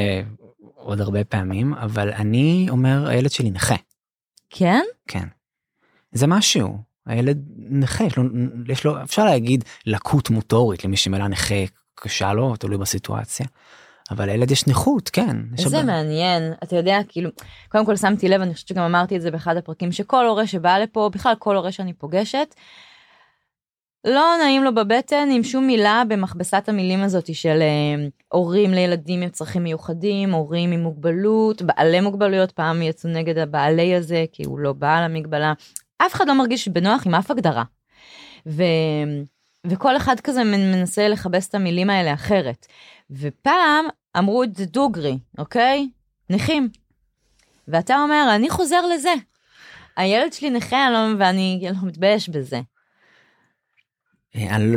עוד 0.59 1.01
הרבה 1.01 1.23
פעמים 1.23 1.73
אבל 1.73 2.09
אני 2.13 2.67
אומר 2.69 3.07
הילד 3.07 3.31
שלי 3.31 3.51
נכה. 3.51 3.75
כן? 4.49 4.81
כן. 5.07 5.27
זה 6.11 6.27
משהו 6.27 6.77
הילד 7.05 7.37
נכה 7.57 8.03
יש 8.03 8.17
לו, 8.17 8.23
יש 8.67 8.85
לו 8.85 9.03
אפשר 9.03 9.25
להגיד 9.25 9.63
לקות 9.85 10.29
מוטורית 10.29 10.85
למי 10.85 10.97
שמילה 10.97 11.27
נכה 11.27 11.55
קשה 11.95 12.33
לו 12.33 12.55
תלוי 12.55 12.77
בסיטואציה. 12.77 13.45
אבל 14.11 14.25
לילד 14.25 14.51
יש 14.51 14.67
נכות 14.67 15.09
כן. 15.09 15.37
יש 15.57 15.65
איזה 15.65 15.77
הרבה- 15.77 15.91
מעניין, 15.91 16.53
אתה 16.63 16.75
יודע, 16.75 16.97
כאילו, 17.07 17.29
קודם 17.69 17.85
כל 17.85 17.95
שמתי 17.95 18.29
לב, 18.29 18.41
אני 18.41 18.53
חושבת 18.53 18.67
שגם 18.67 18.83
אמרתי 18.83 19.15
את 19.15 19.21
זה 19.21 19.31
באחד 19.31 19.57
הפרקים, 19.57 19.91
שכל 19.91 20.25
הורה 20.27 20.47
שבא 20.47 20.77
לפה, 20.77 21.09
בכלל 21.13 21.33
כל 21.39 21.55
הורה 21.55 21.71
שאני 21.71 21.93
פוגשת, 21.93 22.55
לא 24.07 24.25
נעים 24.43 24.63
לו 24.63 24.75
בבטן 24.75 25.29
עם 25.31 25.43
שום 25.43 25.67
מילה 25.67 26.03
במכבסת 26.07 26.69
המילים 26.69 27.03
הזאת 27.03 27.35
של 27.35 27.59
אה, 27.61 28.07
הורים 28.27 28.71
לילדים 28.73 29.21
עם 29.21 29.29
צרכים 29.29 29.63
מיוחדים, 29.63 30.31
הורים 30.31 30.71
עם 30.71 30.79
מוגבלות, 30.79 31.61
בעלי 31.61 32.01
מוגבלויות, 32.01 32.51
פעם 32.51 32.81
יצאו 32.81 33.09
נגד 33.09 33.37
הבעלי 33.37 33.95
הזה, 33.95 34.25
כי 34.31 34.43
הוא 34.45 34.59
לא 34.59 34.73
בעל 34.73 35.03
המגבלה. 35.03 35.53
אף 35.97 36.13
אחד 36.13 36.27
לא 36.27 36.37
מרגיש 36.37 36.67
בנוח 36.67 37.07
עם 37.07 37.15
אף 37.15 37.31
הגדרה. 37.31 37.63
ו... 38.47 38.63
וכל 39.67 39.97
אחד 39.97 40.19
כזה 40.19 40.43
מנ- 40.43 40.75
מנסה 40.75 41.07
לכבס 41.07 41.49
את 41.49 41.55
המילים 41.55 41.89
האלה 41.89 42.13
אחרת. 42.13 42.65
ופעם 43.11 43.85
אמרו 44.17 44.43
את 44.43 44.55
זה 44.55 44.65
דוגרי, 44.65 45.19
אוקיי? 45.37 45.89
נכים. 46.29 46.69
ואתה 47.67 47.95
אומר, 48.03 48.31
אני 48.35 48.49
חוזר 48.49 48.87
לזה. 48.87 49.13
הילד 49.97 50.33
שלי 50.33 50.49
נכה 50.49 50.89
לא- 50.91 51.15
ואני 51.19 51.69
לא 51.71 51.87
מתבייש 51.87 52.29
בזה. 52.29 52.61
אני, 54.35 54.75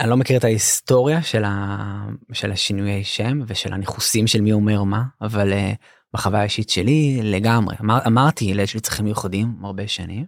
אני 0.00 0.10
לא 0.10 0.16
מכיר 0.16 0.38
את 0.38 0.44
ההיסטוריה 0.44 1.22
של, 1.22 1.44
ה, 1.44 2.06
של 2.32 2.52
השינויי 2.52 3.04
שם 3.04 3.40
ושל 3.46 3.72
הניכוסים 3.72 4.26
של 4.26 4.40
מי 4.40 4.52
אומר 4.52 4.82
מה 4.82 5.02
אבל 5.20 5.52
uh, 5.52 5.76
בחוויה 6.14 6.40
האישית 6.40 6.70
שלי 6.70 7.20
לגמרי 7.22 7.76
אמר, 7.80 7.98
אמרתי 8.06 8.44
ילד 8.44 8.66
שלי 8.66 8.80
צרכים 8.80 9.04
מיוחדים 9.04 9.56
הרבה 9.62 9.88
שנים. 9.88 10.24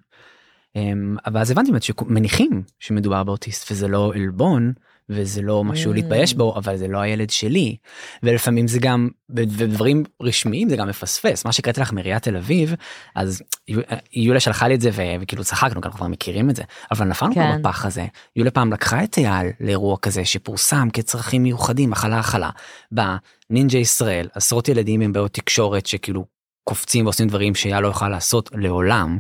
Um, 0.79 1.21
אבל 1.27 1.41
אז 1.41 1.51
הבנתי 1.51 1.71
באמת 1.71 1.83
שמניחים 1.83 2.63
שמדובר 2.79 3.25
באוטיסט 3.25 3.73
וזה 3.73 3.89
לא 3.89 4.13
עלבון 4.15 4.73
וזה 5.11 5.43
לא 5.43 5.65
משהו 5.65 5.93
Mm. 5.93 5.95
להתבייש 5.95 6.35
בו 6.35 6.57
אבל 6.57 6.77
זה 6.77 6.89
לא 6.89 6.99
הילד 6.99 7.31
שלי. 7.31 7.77
ולפעמים 8.23 8.69
זה 8.69 8.79
גם 8.79 9.09
בדברים 9.31 10.05
רשמיים 10.23 10.69
זה 10.69 10.77
גם 10.77 10.89
מפספס. 10.89 11.45
מה 11.45 11.53
שקראתי 11.53 11.81
לך 11.81 11.93
מעיריית 11.93 12.23
תל 12.23 12.37
אביב 12.37 12.75
אז 13.15 13.43
יו- 13.69 13.81
יוליה 14.13 14.41
שלחה 14.41 14.69
לי 14.69 14.75
את 14.75 14.81
זה 14.81 14.91
וכאילו 15.21 15.45
צחקנו 15.45 15.81
גם 15.81 15.91
כבר 15.91 16.07
מכירים 16.07 16.51
את 16.51 16.57
זה. 16.57 16.63
אבל 16.91 17.07
נפלנו 17.07 17.35
כן. 17.35 17.41
כבר 17.41 17.71
בפח 17.71 17.85
הזה. 17.85 18.07
יוליה 18.37 18.51
פעם 18.51 18.73
לקחה 18.73 19.05
את 19.05 19.19
אייל 19.19 19.47
לאירוע 19.61 19.97
כזה 20.03 20.25
שפורסם 20.25 20.89
כצרכים 20.93 21.43
מיוחדים 21.43 21.91
מחלה 21.91 22.19
הכלה. 22.19 22.51
בנינג'ה 22.93 23.79
ישראל 23.79 24.29
עשרות 24.35 24.69
ילדים 24.69 25.01
עם 25.01 25.13
בעיות 25.13 25.33
תקשורת 25.33 25.87
שכאילו 25.87 26.38
קופצים 26.69 27.05
ועושים 27.05 27.29
דברים 27.29 27.55
שאייל 27.55 27.81
לא 27.81 27.89
יוכל 27.89 28.09
לעשות 28.09 28.51
לעולם 28.55 29.19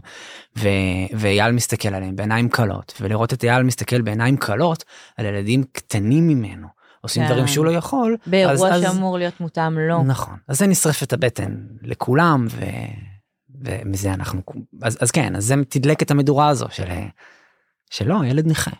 ו- 0.58 0.68
ואייל 1.18 1.52
מסתכל 1.52 1.88
עליהם 1.88 2.16
בעיניים 2.16 2.48
כלות 2.48 2.94
ולראות 3.00 3.32
את 3.32 3.44
אייל 3.44 3.62
מסתכל 3.62 4.00
בעיניים 4.02 4.36
כלות 4.36 4.84
על 5.16 5.26
ילדים 5.26 5.64
קטנים 5.72 6.28
ממנו 6.28 6.68
עושים 7.00 7.22
כן. 7.22 7.28
דברים 7.28 7.46
שהוא 7.46 7.64
לא 7.66 7.70
יכול 7.70 8.16
באירוע 8.26 8.52
אז- 8.54 8.84
אז- 8.84 8.92
שאמור 8.92 9.18
להיות 9.18 9.40
מותאם 9.40 9.78
לו. 9.78 10.02
נכון 10.02 10.36
אז 10.48 10.58
זה 10.58 10.66
נשרף 10.66 11.02
את 11.02 11.12
הבטן 11.12 11.56
לכולם 11.82 12.46
ו... 12.50 12.64
ומזה 13.60 14.12
אנחנו 14.14 14.40
אז, 14.82 14.98
אז 15.00 15.10
כן 15.10 15.36
אז 15.36 15.44
זה 15.44 15.54
תדלק 15.68 16.02
את 16.02 16.10
המדורה 16.10 16.48
הזו 16.48 16.66
של 16.70 16.84
שלא 17.90 18.24
ילד 18.24 18.46
נכה 18.46 18.70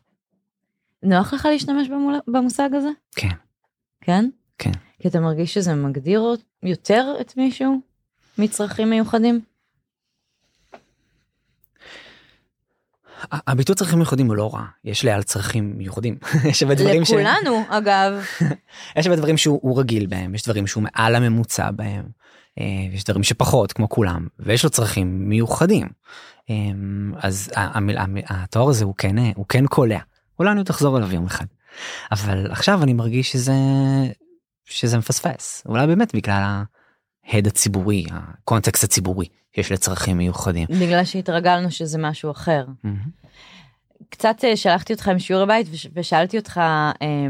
נוח 1.03 1.35
לך 1.35 1.49
להשתמש 1.53 1.89
במול- 1.89 2.21
במושג 2.33 2.69
הזה? 2.75 2.89
כן 3.17 3.29
כן? 4.01 4.29
כן. 4.59 4.73
כי 5.03 5.09
אתה 5.09 5.21
מרגיש 5.21 5.55
שזה 5.55 5.75
מגדיר 5.75 6.23
יותר 6.63 7.15
את 7.21 7.37
מישהו 7.37 7.88
מצרכים 8.39 8.91
מיוחדים? 8.91 9.41
ה- 13.33 13.51
הביטוי 13.51 13.77
צרכים 13.77 13.99
מיוחדים 13.99 14.27
הוא 14.27 14.37
לא 14.37 14.55
רע. 14.55 14.65
יש 14.85 15.05
לאייל 15.05 15.23
צרכים 15.23 15.73
מיוחדים. 15.79 16.19
יש 16.51 16.63
הרבה 16.63 16.75
דברים 16.75 17.05
ש... 17.05 17.11
לכולנו, 17.11 17.63
אגב. 17.69 18.13
יש 18.97 19.07
הרבה 19.07 19.17
דברים 19.17 19.37
שהוא 19.37 19.59
הוא 19.63 19.81
רגיל 19.81 20.07
בהם. 20.07 20.35
יש 20.35 20.43
דברים 20.45 20.67
שהוא 20.67 20.83
מעל 20.83 21.15
הממוצע 21.15 21.71
בהם. 21.71 22.05
אה, 22.61 22.65
יש 22.93 23.05
דברים 23.05 23.23
שפחות 23.23 23.73
כמו 23.73 23.89
כולם. 23.89 24.27
ויש 24.39 24.65
לו 24.65 24.71
צרכים 24.71 25.29
מיוחדים. 25.29 25.89
אה, 26.51 26.55
אז 27.23 27.51
ה- 27.57 27.79
התואר 28.29 28.69
הזה 28.69 28.85
הוא 28.85 28.95
כן 28.99 29.19
אה, 29.19 29.31
הוא 29.37 29.47
כן 29.49 29.67
קולע. 29.67 29.99
אולי 30.39 30.51
אני 30.51 30.59
עוד 30.59 30.71
אחזור 30.71 30.99
אליו 30.99 31.13
יום 31.13 31.27
אחד. 31.27 31.47
אבל 32.13 32.51
עכשיו 32.51 32.83
אני 32.83 32.93
מרגיש 32.93 33.33
שזה 33.33 33.53
שזה 34.65 34.99
מפספס. 34.99 35.63
אולי 35.67 35.87
באמת 35.87 36.15
בגלל 36.15 36.63
ההד 37.29 37.47
הציבורי 37.47 38.05
הקונטקסט 38.13 38.85
הציבורי 38.85 39.27
שיש 39.55 39.73
לצרכים 39.73 40.19
מיוחדים. 40.19 40.67
בגלל 40.71 41.05
שהתרגלנו 41.05 41.71
שזה 41.71 41.99
משהו 41.99 42.31
אחר. 42.31 42.65
מהמם. 42.85 42.99
קצת 44.11 44.37
אה, 44.45 44.57
שלחתי 44.57 44.93
אותך 44.93 45.09
עם 45.09 45.19
שיעורי 45.19 45.47
בית 45.47 45.67
וש- 45.73 45.87
ושאלתי 45.95 46.39
אותך 46.39 46.59
אה, 47.03 47.27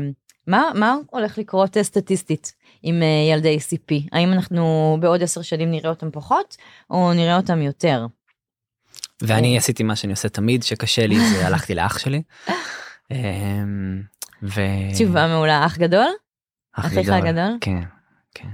מה 0.47 0.71
מה 0.75 0.97
הולך 1.11 1.39
לקרות 1.39 1.77
אה, 1.77 1.85
סטטיסטית 1.85 2.53
עם 2.83 3.03
ילדי 3.33 3.59
CP 3.59 3.95
האם 4.13 4.33
אנחנו 4.33 4.97
בעוד 5.01 5.23
עשר 5.23 5.43
שנים 5.43 5.71
נראה 5.71 5.91
אותם 5.91 6.11
פחות 6.11 6.57
או 6.91 7.13
נראה 7.13 7.37
אותם 7.37 7.63
יותר. 7.63 8.07
ואני 9.23 9.59
עשיתי 9.59 9.83
מה 9.83 9.97
שאני 9.97 10.13
עושה 10.13 10.29
תמיד 10.29 10.63
שקשה 10.63 11.07
לי 11.07 11.31
זה 11.31 11.43
הלכתי 11.47 11.75
לאח 11.75 11.99
שלי. 11.99 12.23
אמ, 13.11 14.03
ו... 14.43 14.61
תשובה 14.95 15.27
מעולה 15.29 15.67
אח 15.67 15.79
גדול? 15.79 16.09
אח 16.73 16.87
אחיך 16.87 17.09
הגדול? 17.09 17.57
כן, 17.61 17.81
כן. 18.35 18.49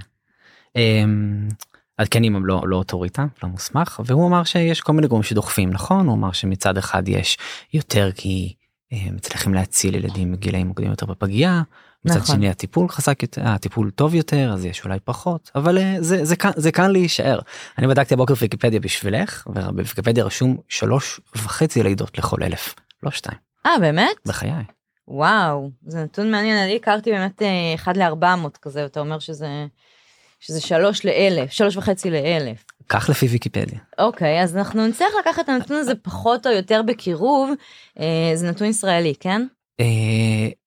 אמ, 0.75 1.49
כן 2.11 2.23
אם 2.23 2.45
לא 2.45 2.61
לא 2.65 2.75
אוטוריטה 2.75 3.25
לא 3.43 3.49
מוסמך 3.49 4.01
והוא 4.05 4.27
אמר 4.27 4.43
שיש 4.43 4.81
כל 4.81 4.93
מיני 4.93 5.07
גורמים 5.07 5.23
שדוחפים 5.23 5.69
נכון 5.69 6.07
הוא 6.07 6.15
אמר 6.15 6.31
שמצד 6.31 6.77
אחד 6.77 7.07
יש 7.07 7.37
יותר 7.73 8.11
כי 8.15 8.55
הם 8.91 9.15
מצליחים 9.15 9.53
להציל 9.53 9.95
ילדים 9.95 10.31
בגילאים 10.31 10.67
מוקדמים 10.67 10.91
יותר 10.91 11.05
בפגייה. 11.05 11.61
מצד 12.05 12.17
נכון. 12.17 12.35
שני 12.35 12.49
הטיפול 12.49 12.89
חזק 12.89 13.23
יותר 13.23 13.41
הטיפול 13.47 13.91
טוב 13.91 14.15
יותר 14.15 14.53
אז 14.53 14.65
יש 14.65 14.85
אולי 14.85 14.99
פחות 15.03 15.51
אבל 15.55 15.77
אה, 15.77 15.95
זה 15.99 16.25
זה 16.25 16.35
כאן 16.35 16.51
זה 16.55 16.71
כאן 16.71 16.91
להישאר 16.91 17.39
אני 17.77 17.87
בדקתי 17.87 18.13
הבוקר 18.13 18.33
ויקיפדיה 18.41 18.79
בשבילך 18.79 19.47
ובוויקיפדיה 19.47 20.23
רשום 20.23 20.57
שלוש 20.67 21.19
וחצי 21.35 21.83
לידות 21.83 22.17
לכל 22.17 22.43
אלף 22.43 22.75
לא 23.03 23.11
שתיים 23.11 23.37
אה 23.65 23.79
באמת? 23.79 24.15
בחיי. 24.25 24.63
וואו 25.07 25.71
זה 25.85 26.03
נתון 26.03 26.31
מעניין 26.31 26.57
אני 26.57 26.75
הכרתי 26.75 27.11
באמת 27.11 27.41
אה, 27.41 27.73
אחד 27.75 27.97
לארבע 27.97 28.35
מאות 28.35 28.57
כזה 28.57 28.85
אתה 28.85 28.99
אומר 28.99 29.19
שזה 29.19 29.65
שזה 30.47 30.61
שלוש 30.61 31.05
לאלף 31.05 31.51
שלוש 31.51 31.77
וחצי 31.77 32.09
לאלף. 32.09 32.63
כך 32.89 33.09
לפי 33.09 33.25
ויקיפדיה. 33.25 33.79
אוקיי 33.97 34.43
אז 34.43 34.57
אנחנו 34.57 34.87
נצטרך 34.87 35.09
לקחת 35.19 35.43
את 35.43 35.49
הנתון 35.49 35.77
הזה 35.77 35.95
פחות 35.95 36.47
או 36.47 36.51
יותר 36.51 36.81
בקירוב 36.81 37.51
אה, 37.99 38.31
זה 38.35 38.49
נתון 38.49 38.67
ישראלי 38.67 39.13
כן? 39.19 39.47
אה, 39.79 39.85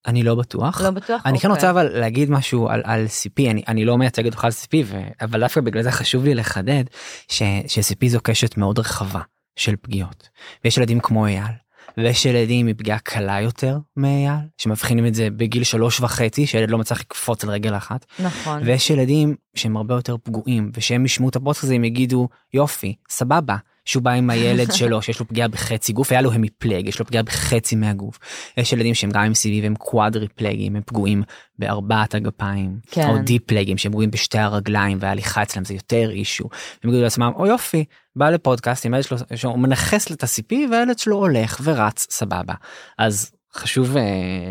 אני 0.06 0.23
לא 0.23 0.35
בטוח. 0.35 0.80
לא 0.80 0.90
בטוח? 0.90 1.23
אני 1.26 1.38
כן 1.38 1.50
אוקיי. 1.50 1.56
רוצה 1.56 1.70
אבל 1.70 1.99
להגיד 1.99 2.30
משהו 2.30 2.68
על, 2.68 2.82
על 2.85 3.06
CP 3.06 3.50
אני, 3.50 3.62
אני 3.68 3.85
לא 3.85 3.99
מייצג 3.99 4.26
אותך 4.26 4.44
על 4.44 4.50
CP 4.50 4.76
ו, 4.85 4.97
אבל 5.20 5.40
דווקא 5.40 5.61
בגלל 5.61 5.82
זה 5.82 5.90
חשוב 5.90 6.25
לי 6.25 6.35
לחדד 6.35 6.85
ש, 7.28 7.42
ש-CP 7.66 8.08
זו 8.08 8.18
קשת 8.23 8.56
מאוד 8.56 8.78
רחבה 8.78 9.20
של 9.56 9.75
פגיעות 9.82 10.28
ויש 10.64 10.76
ילדים 10.78 11.00
כמו 11.00 11.26
אייל 11.26 11.52
ויש 11.99 12.26
ילדים 12.26 12.67
מפגיעה 12.67 12.99
קלה 12.99 13.40
יותר 13.40 13.78
מאייל 13.97 14.38
שמבחינים 14.59 15.07
את 15.07 15.14
זה 15.14 15.31
בגיל 15.31 15.64
שלוש 15.64 16.00
וחצי 16.00 16.47
שילד 16.47 16.71
לא 16.71 16.78
מצליח 16.78 17.00
לקפוץ 17.00 17.45
על 17.45 17.50
רגל 17.50 17.76
אחת 17.76 18.07
נכון. 18.19 18.61
ויש 18.64 18.90
ילדים 18.90 19.35
שהם 19.55 19.76
הרבה 19.76 19.95
יותר 19.95 20.17
פגועים 20.23 20.71
ושהם 20.75 21.05
ישמעו 21.05 21.28
את 21.28 21.37
הפודקאסט 21.37 21.64
הזה 21.64 21.75
הם 21.75 21.85
יגידו 21.85 22.28
יופי 22.55 22.95
סבבה 23.09 23.57
שהוא 23.88 24.02
בא 24.02 24.11
עם 24.11 24.30
הילד 24.30 24.73
שלו 24.78 25.02
שיש 25.02 25.21
לו 25.21 25.28
פגיעה 25.28 25.49
בחצי 25.49 25.92
גוף 25.92 26.12
היה 26.12 26.21
לו 26.21 26.33
המיפלג 26.33 26.88
יש 26.88 26.99
לו 26.99 27.07
פגיעה 27.07 27.23
בחצי 27.23 27.76
מהגוף. 27.76 28.18
יש 28.57 28.73
ילדים 28.73 28.95
שהם 28.95 29.11
גם 29.11 29.23
עם 29.23 29.33
CB 29.33 29.62
והם 29.62 29.75
קוואדריפלגים 29.75 30.76
הם 30.76 30.83
פגועים 30.87 31.23
בארבעת 31.59 32.14
הגפיים 32.14 32.78
כן. 32.90 33.09
או 33.09 33.18
דיפלגים 33.18 33.78
שהם 33.78 33.92
פגועים 33.92 34.11
בשתי 34.11 34.38
הרגליים 34.38 34.99
וההליכה 35.00 35.42
אצלם 35.42 35.64
זה 35.64 35.75
יותר 35.75 36.11
אישו. 36.11 36.45
הם 36.85 36.90
יגידו 36.90 37.04
לעצמם 37.04 37.33
או 37.35 37.47
יופי 37.47 37.85
בא 38.16 38.30
לפודקאסט 38.30 38.87
עם 38.87 38.95
הילד 38.95 39.04
שלו 39.04 39.18
שהוא 39.35 39.59
מנכס 39.59 40.12
את 40.12 40.23
ה-CP 40.23 40.54
והילד 40.71 40.99
שלו 40.99 41.16
הולך 41.16 41.61
ורץ 41.64 42.07
סבבה 42.11 42.54
אז 42.99 43.33
חשוב 43.54 43.97
uh, 43.97 43.99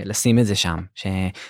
לשים 0.05 0.39
את 0.39 0.45
זה 0.45 0.55
שם 0.55 0.77
ש, 0.95 1.07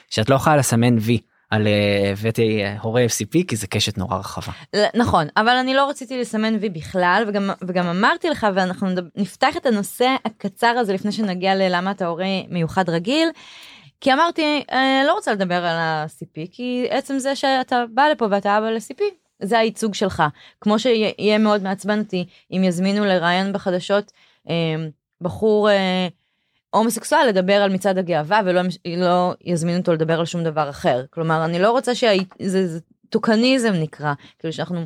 שאת 0.09 0.29
לא 0.29 0.35
יכולה 0.35 0.57
לסמן 0.57 0.97
וי. 0.97 1.19
על 1.49 1.67
אה, 1.67 2.11
הבאתי 2.11 2.63
אה, 2.63 2.77
הורה 2.81 3.05
FCP 3.05 3.43
כי 3.47 3.55
זה 3.55 3.67
קשת 3.67 3.97
נורא 3.97 4.17
רחבה. 4.17 4.53
נכון 4.95 5.27
אבל 5.37 5.55
אני 5.55 5.73
לא 5.73 5.89
רציתי 5.89 6.21
לסמן 6.21 6.55
וי 6.61 6.69
בכלל 6.69 7.23
וגם 7.27 7.49
וגם 7.67 7.87
אמרתי 7.87 8.29
לך 8.29 8.47
ואנחנו 8.55 8.87
נפתח 9.15 9.57
את 9.57 9.65
הנושא 9.65 10.15
הקצר 10.25 10.67
הזה 10.67 10.93
לפני 10.93 11.11
שנגיע 11.11 11.55
ללמה 11.55 11.91
אתה 11.91 12.07
הורה 12.07 12.25
מיוחד 12.49 12.89
רגיל. 12.89 13.29
כי 14.01 14.13
אמרתי 14.13 14.63
אה, 14.71 15.03
לא 15.07 15.13
רוצה 15.13 15.33
לדבר 15.33 15.55
על 15.55 15.77
ה-CP 15.77 16.47
כי 16.51 16.87
עצם 16.89 17.19
זה 17.19 17.35
שאתה 17.35 17.83
בא 17.93 18.07
לפה 18.07 18.25
ואתה 18.31 18.57
אבא 18.57 18.69
ל-CP 18.69 19.01
זה 19.41 19.59
הייצוג 19.59 19.93
שלך 19.93 20.23
כמו 20.61 20.79
שיהיה 20.79 21.37
מאוד 21.37 21.63
מעצבן 21.63 21.99
אותי 21.99 22.25
אם 22.51 22.63
יזמינו 22.63 23.05
לראיון 23.05 23.53
בחדשות 23.53 24.11
בחור 25.21 25.69
הומוסקסואל 26.69 27.27
לדבר 27.27 27.53
על 27.53 27.73
מצעד 27.73 27.97
הגאווה 27.97 28.41
ולא 28.45 28.61
לא 28.97 29.33
יזמינו 29.41 29.79
אותו 29.79 29.93
לדבר 29.93 30.19
על 30.19 30.25
שום 30.25 30.43
דבר 30.43 30.69
אחר. 30.69 31.05
כלומר 31.09 31.45
אני 31.45 31.59
לא 31.59 31.71
רוצה 31.71 31.95
שזה 31.95 32.67
זה 32.67 32.79
טוקניזם 33.09 33.73
נקרא. 33.73 34.13
כאילו 34.39 34.53
שאנחנו 34.53 34.85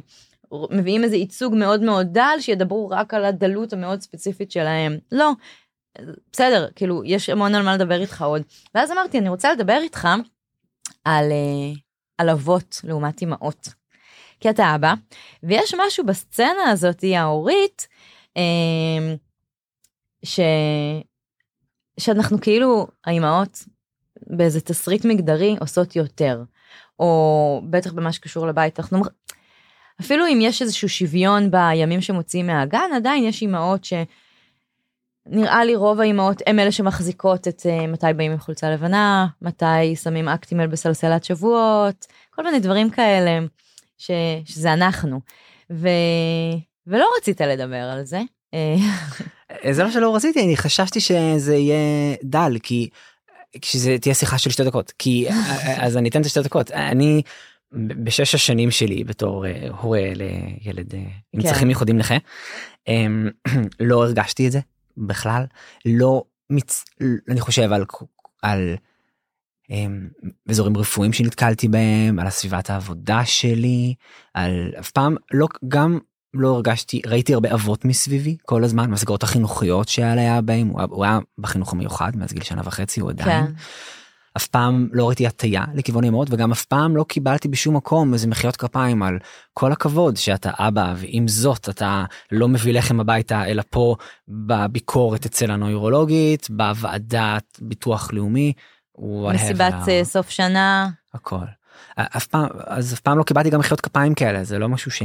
מביאים 0.72 1.04
איזה 1.04 1.16
ייצוג 1.16 1.56
מאוד 1.56 1.82
מאוד 1.82 2.08
דל 2.12 2.38
שידברו 2.40 2.90
רק 2.90 3.14
על 3.14 3.26
הדלות 3.26 3.74
המאוד 3.74 4.02
ספציפית 4.02 4.52
שלהם. 4.52 4.98
לא. 5.12 5.32
בסדר 6.34 6.68
כאילו 6.76 7.04
יש 7.06 7.30
המון 7.30 7.56
על 7.56 7.64
מה 7.64 7.76
לדבר 7.76 8.02
איתך 8.02 8.22
עוד. 8.22 8.42
ואז 8.76 8.92
אמרתי 8.92 9.20
אני 9.20 9.30
רוצה 9.30 9.54
לדבר 9.54 9.80
איתך 9.82 10.08
על 11.06 11.32
אה, 11.32 11.74
על 12.18 12.30
אבות 12.30 12.82
לעומת 12.84 13.24
אמהות. 13.24 13.70
כי 14.40 14.50
אתה 14.50 14.76
אבא 14.76 14.94
ויש 15.44 15.74
משהו 15.88 16.06
בסצנה 16.06 16.70
הזאתי 16.72 17.16
ההורית 17.16 17.88
אה, 18.38 19.16
ש... 20.24 20.40
שאנחנו 22.00 22.42
כאילו 22.42 22.88
האימהות 23.06 23.66
באיזה 24.28 24.62
תסריט 24.62 25.06
מגדרי 25.06 25.56
עושות 25.60 25.96
יותר 25.96 26.44
או 27.00 27.62
בטח 27.70 27.94
במה 27.94 28.12
שקשור 28.12 28.48
לבית 28.48 28.80
אנחנו 28.80 29.02
אפילו 30.02 30.28
אם 30.28 30.40
יש 30.42 30.62
איזשהו 30.62 30.90
שוויון 30.90 31.52
בימים 31.52 32.02
שמוציאים 32.02 32.48
מהגן 32.48 32.90
עדיין 32.96 33.24
יש 33.24 33.42
אימהות 33.42 33.84
שנראה 33.84 35.66
לי 35.66 35.76
רוב 35.76 36.00
האימהות 36.00 36.42
הם 36.48 36.60
אלה 36.60 36.72
שמחזיקות 36.72 37.48
את 37.48 37.60
uh, 37.60 37.88
מתי 37.88 38.14
באים 38.16 38.32
עם 38.32 38.38
חולצה 38.38 38.72
לבנה 38.72 39.28
מתי 39.42 39.96
שמים 39.96 40.28
אקטימל 40.28 40.68
בסלסלת 40.68 41.24
שבועות 41.24 42.06
כל 42.30 42.44
מיני 42.44 42.60
דברים 42.60 42.90
כאלה 42.90 43.40
ש... 43.98 44.12
שזה 44.46 44.74
אנחנו 44.74 45.22
ו... 45.72 45.88
ולא 46.88 47.10
רצית 47.18 47.42
לדבר 47.42 47.84
על 47.84 48.04
זה. 48.04 48.22
זה 49.72 49.84
לא 49.84 49.92
שלא 49.92 50.16
רציתי 50.16 50.44
אני 50.44 50.58
חששתי 50.58 51.00
שזה 51.00 51.56
יהיה 51.56 52.16
דל 52.24 52.58
כי 52.64 52.90
כשזה 53.62 53.98
תהיה 54.02 54.16
שיחה 54.16 54.38
של 54.38 54.50
שתי 54.50 54.64
דקות 54.64 54.94
כי 55.00 55.28
אז 55.78 55.98
אני 55.98 56.10
אתן 56.10 56.22
את 56.22 56.26
השתי 56.26 56.42
דקות 56.42 56.72
אני 56.72 57.22
בשש 57.74 58.36
השנים 58.36 58.72
שלי 58.72 59.04
בתור 59.04 59.46
הורה 59.82 60.02
לילד 60.16 60.94
עם 61.34 61.42
כן. 61.42 61.48
צרכים 61.48 61.70
ייחודים 61.70 61.98
נכה 61.98 62.16
אמ, 62.88 63.30
לא 63.80 64.04
הרגשתי 64.04 64.48
את 64.48 64.52
זה 64.52 64.60
בכלל 64.98 65.44
לא 65.86 66.24
מצ... 66.50 66.86
אני 67.30 67.40
חושב 67.40 67.74
על 67.74 67.86
על 68.42 68.76
אמ, 69.70 70.08
אזורים 70.50 70.78
רפואיים 70.78 71.14
שנתקלתי 71.14 71.68
בהם 71.68 72.20
על 72.20 72.28
הסביבת 72.28 72.70
העבודה 72.70 73.26
שלי 73.26 73.94
על 74.34 74.72
אף 74.80 74.92
פעם 74.92 75.16
לא 75.34 75.48
גם 75.68 76.00
לא 76.34 76.48
הרגשתי 76.48 77.02
ראיתי 77.06 77.34
הרבה 77.34 77.54
אבות 77.54 77.86
מסביבי 77.86 78.38
כל 78.46 78.64
הזמן 78.64 78.92
מסגרות 78.92 79.24
החינוכיות 79.24 79.88
שהיה 79.88 80.14
היה 80.14 80.42
בהם 80.42 80.68
הוא, 80.68 80.82
הוא 80.90 81.04
היה 81.04 81.20
בחינוך 81.38 81.74
המיוחד 81.74 82.12
מאז 82.16 82.34
גיל 82.34 82.44
שנה 82.44 82.62
וחצי 82.66 83.00
הוא 83.00 83.10
עדיין. 83.10 83.46
כן. 83.46 83.54
אף 84.38 84.48
פעם 84.48 84.88
לא 84.92 85.08
ראיתי 85.08 85.28
הטיה 85.28 85.66
לכיוון 85.74 86.04
אמהות 86.04 86.28
וגם 86.32 86.52
אף 86.52 86.66
פעם 86.66 86.96
לא 86.96 87.04
קיבלתי 87.04 87.48
בשום 87.48 87.76
מקום 87.76 88.14
איזה 88.14 88.28
מחיאות 88.28 88.58
כפיים 88.58 89.04
על 89.04 89.20
כל 89.54 89.72
הכבוד 89.72 90.18
שאתה 90.18 90.52
אבא 90.54 90.94
ועם 90.98 91.28
זאת 91.28 91.70
אתה 91.70 92.06
לא 92.32 92.48
מביא 92.48 92.74
לחם 92.74 93.00
הביתה 93.00 93.46
אלא 93.46 93.64
פה 93.70 93.96
בביקורת 94.28 95.26
אצל 95.26 95.52
הנוירולוגית 95.52 96.48
בוועדת 96.50 97.60
ביטוח 97.62 98.14
לאומי. 98.14 98.54
מסיבת 99.34 99.74
whatever. 99.74 99.90
אה, 99.90 100.04
סוף 100.04 100.30
שנה. 100.30 100.90
הכל. 101.14 101.46
אף 101.96 102.28
פעם 102.28 102.48
אז 102.68 102.94
אף 102.94 103.00
פעם 103.00 103.18
לא 103.18 103.24
קיבלתי 103.24 103.50
גם 103.50 103.60
מחיאות 103.60 103.82
כפיים 103.82 104.14
כאלה 104.14 104.44
זה 104.44 104.60
לא 104.60 104.70
משהו 104.70 104.92
ש, 104.92 105.04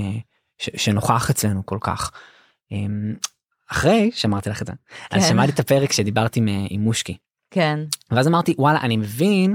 שנוכח 0.59 1.31
אצלנו 1.31 1.67
כל 1.67 1.79
כך. 1.81 2.11
אמ, 2.73 3.15
אחרי 3.71 4.11
שאמרתי 4.15 4.51
לך 4.51 4.63
את 4.63 4.67
זה 4.67 4.73
אז 5.11 5.23
כן. 5.23 5.29
שמעתי 5.29 5.53
את 5.53 5.61
הפרק 5.61 5.93
שדיברתי 5.93 6.41
עם, 6.41 6.49
עם 6.71 6.81
מושקי 6.81 7.17
כן. 7.51 7.79
ואז 8.11 8.29
אמרתי 8.29 8.55
וואלה 8.59 8.81
אני 8.81 8.97
מבין 8.97 9.55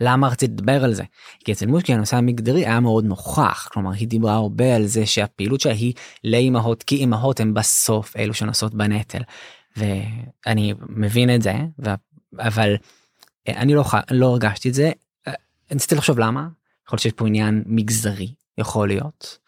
למה 0.00 0.28
רציתי 0.28 0.52
לדבר 0.52 0.84
על 0.84 0.94
זה 0.94 1.02
כי 1.44 1.52
אצל 1.52 1.66
מושקי 1.66 1.94
הנושא 1.94 2.16
המגדרי 2.16 2.66
היה 2.66 2.80
מאוד 2.80 3.04
נוכח 3.04 3.68
כלומר 3.72 3.90
היא 3.90 4.08
דיברה 4.08 4.34
הרבה 4.34 4.76
על 4.76 4.86
זה 4.86 5.06
שהפעילות 5.06 5.60
שלה 5.60 5.72
היא 5.72 5.92
לאימהות 6.24 6.82
כי 6.82 6.96
אימהות 6.96 7.40
הן 7.40 7.54
בסוף 7.54 8.16
אלו 8.16 8.34
שנושאות 8.34 8.74
בנטל 8.74 9.22
ואני 9.76 10.74
מבין 10.88 11.34
את 11.34 11.42
זה 11.42 11.54
ו... 11.84 11.90
אבל 12.38 12.76
אה, 13.48 13.54
אני 13.56 13.74
לא, 13.74 13.82
ח- 13.82 14.10
לא 14.10 14.26
הרגשתי 14.26 14.68
את 14.68 14.74
זה 14.74 14.92
אה, 15.28 15.32
ניסיתי 15.70 15.94
לחשוב 15.94 16.18
למה 16.18 16.48
יכול 16.86 16.96
להיות 16.96 17.02
שיש 17.02 17.12
פה 17.12 17.26
עניין 17.26 17.62
מגזרי 17.66 18.34
יכול 18.58 18.88
להיות. 18.88 19.38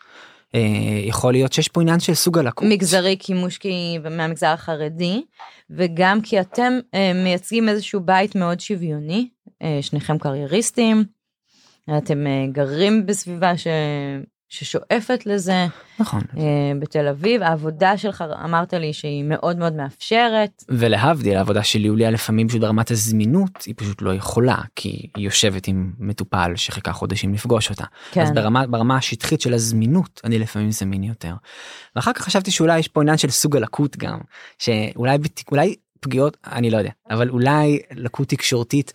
אה, 0.54 0.60
יכול 1.04 1.32
להיות 1.32 1.52
שיש 1.52 1.68
פה 1.68 1.80
עניין 1.82 2.00
של 2.00 2.14
סוג 2.14 2.38
הלקות. 2.38 2.68
מגזרי 2.68 3.16
כי 3.18 3.34
מושקי 3.34 3.98
מהמגזר 4.10 4.46
החרדי 4.46 5.22
וגם 5.70 6.20
כי 6.20 6.40
אתם 6.40 6.72
אה, 6.94 7.12
מייצגים 7.14 7.68
איזשהו 7.68 8.00
בית 8.00 8.34
מאוד 8.34 8.60
שוויוני 8.60 9.28
אה, 9.62 9.78
שניכם 9.80 10.18
קרייריסטים 10.18 11.04
אתם 11.98 12.24
גרים 12.52 13.06
בסביבה 13.06 13.56
ש... 13.56 13.66
ששואפת 14.52 15.26
לזה 15.26 15.66
נכון. 15.98 16.20
אה, 16.38 16.44
בתל 16.80 17.08
אביב. 17.08 17.42
העבודה 17.42 17.96
שלך, 17.98 18.24
אמרת 18.44 18.74
לי 18.74 18.92
שהיא 18.92 19.24
מאוד 19.24 19.58
מאוד 19.58 19.72
מאפשרת. 19.72 20.64
ולהבדיל 20.68 21.36
העבודה 21.36 21.62
של 21.62 21.84
יוליה 21.84 22.10
לפעמים 22.10 22.48
פשוט 22.48 22.60
ברמת 22.60 22.90
הזמינות 22.90 23.62
היא 23.66 23.74
פשוט 23.76 24.02
לא 24.02 24.14
יכולה 24.14 24.56
כי 24.76 25.08
היא 25.16 25.24
יושבת 25.24 25.68
עם 25.68 25.92
מטופל 25.98 26.52
שחיכה 26.56 26.92
חודשים 26.92 27.34
לפגוש 27.34 27.70
אותה. 27.70 27.84
כן. 28.10 28.20
אז 28.20 28.30
ברמה 28.30 28.66
ברמה 28.66 28.96
השטחית 28.96 29.40
של 29.40 29.54
הזמינות 29.54 30.20
אני 30.24 30.38
לפעמים 30.38 30.70
זמין 30.70 31.04
יותר. 31.04 31.34
ואחר 31.96 32.12
כך 32.12 32.22
חשבתי 32.22 32.50
שאולי 32.50 32.78
יש 32.78 32.88
פה 32.88 33.00
עניין 33.00 33.16
של 33.16 33.30
סוג 33.30 33.56
הלקות 33.56 33.96
גם 33.96 34.18
שאולי 34.58 35.18
אולי 35.50 35.74
פגיעות 36.00 36.36
אני 36.46 36.70
לא 36.70 36.76
יודע 36.76 36.90
אבל 37.10 37.28
אולי 37.28 37.78
לקות 37.90 38.28
תקשורתית 38.28 38.92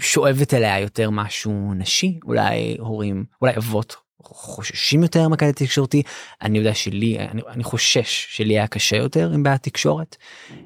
שואבת 0.00 0.54
אליה 0.54 0.80
יותר 0.80 1.10
משהו 1.10 1.74
נשי 1.74 2.18
אולי 2.24 2.76
הורים 2.78 3.24
אולי 3.42 3.56
אבות 3.56 4.05
חוששים 4.34 5.02
יותר 5.02 5.28
מהקטע 5.28 5.46
התקשורתי 5.46 6.02
אני 6.42 6.58
יודע 6.58 6.74
שלי 6.74 7.18
אני, 7.18 7.42
אני 7.48 7.64
חושש 7.64 8.26
שלי 8.36 8.54
היה 8.54 8.66
קשה 8.66 8.96
יותר 8.96 9.30
עם 9.34 9.42
בעיית 9.42 9.62
תקשורת 9.62 10.16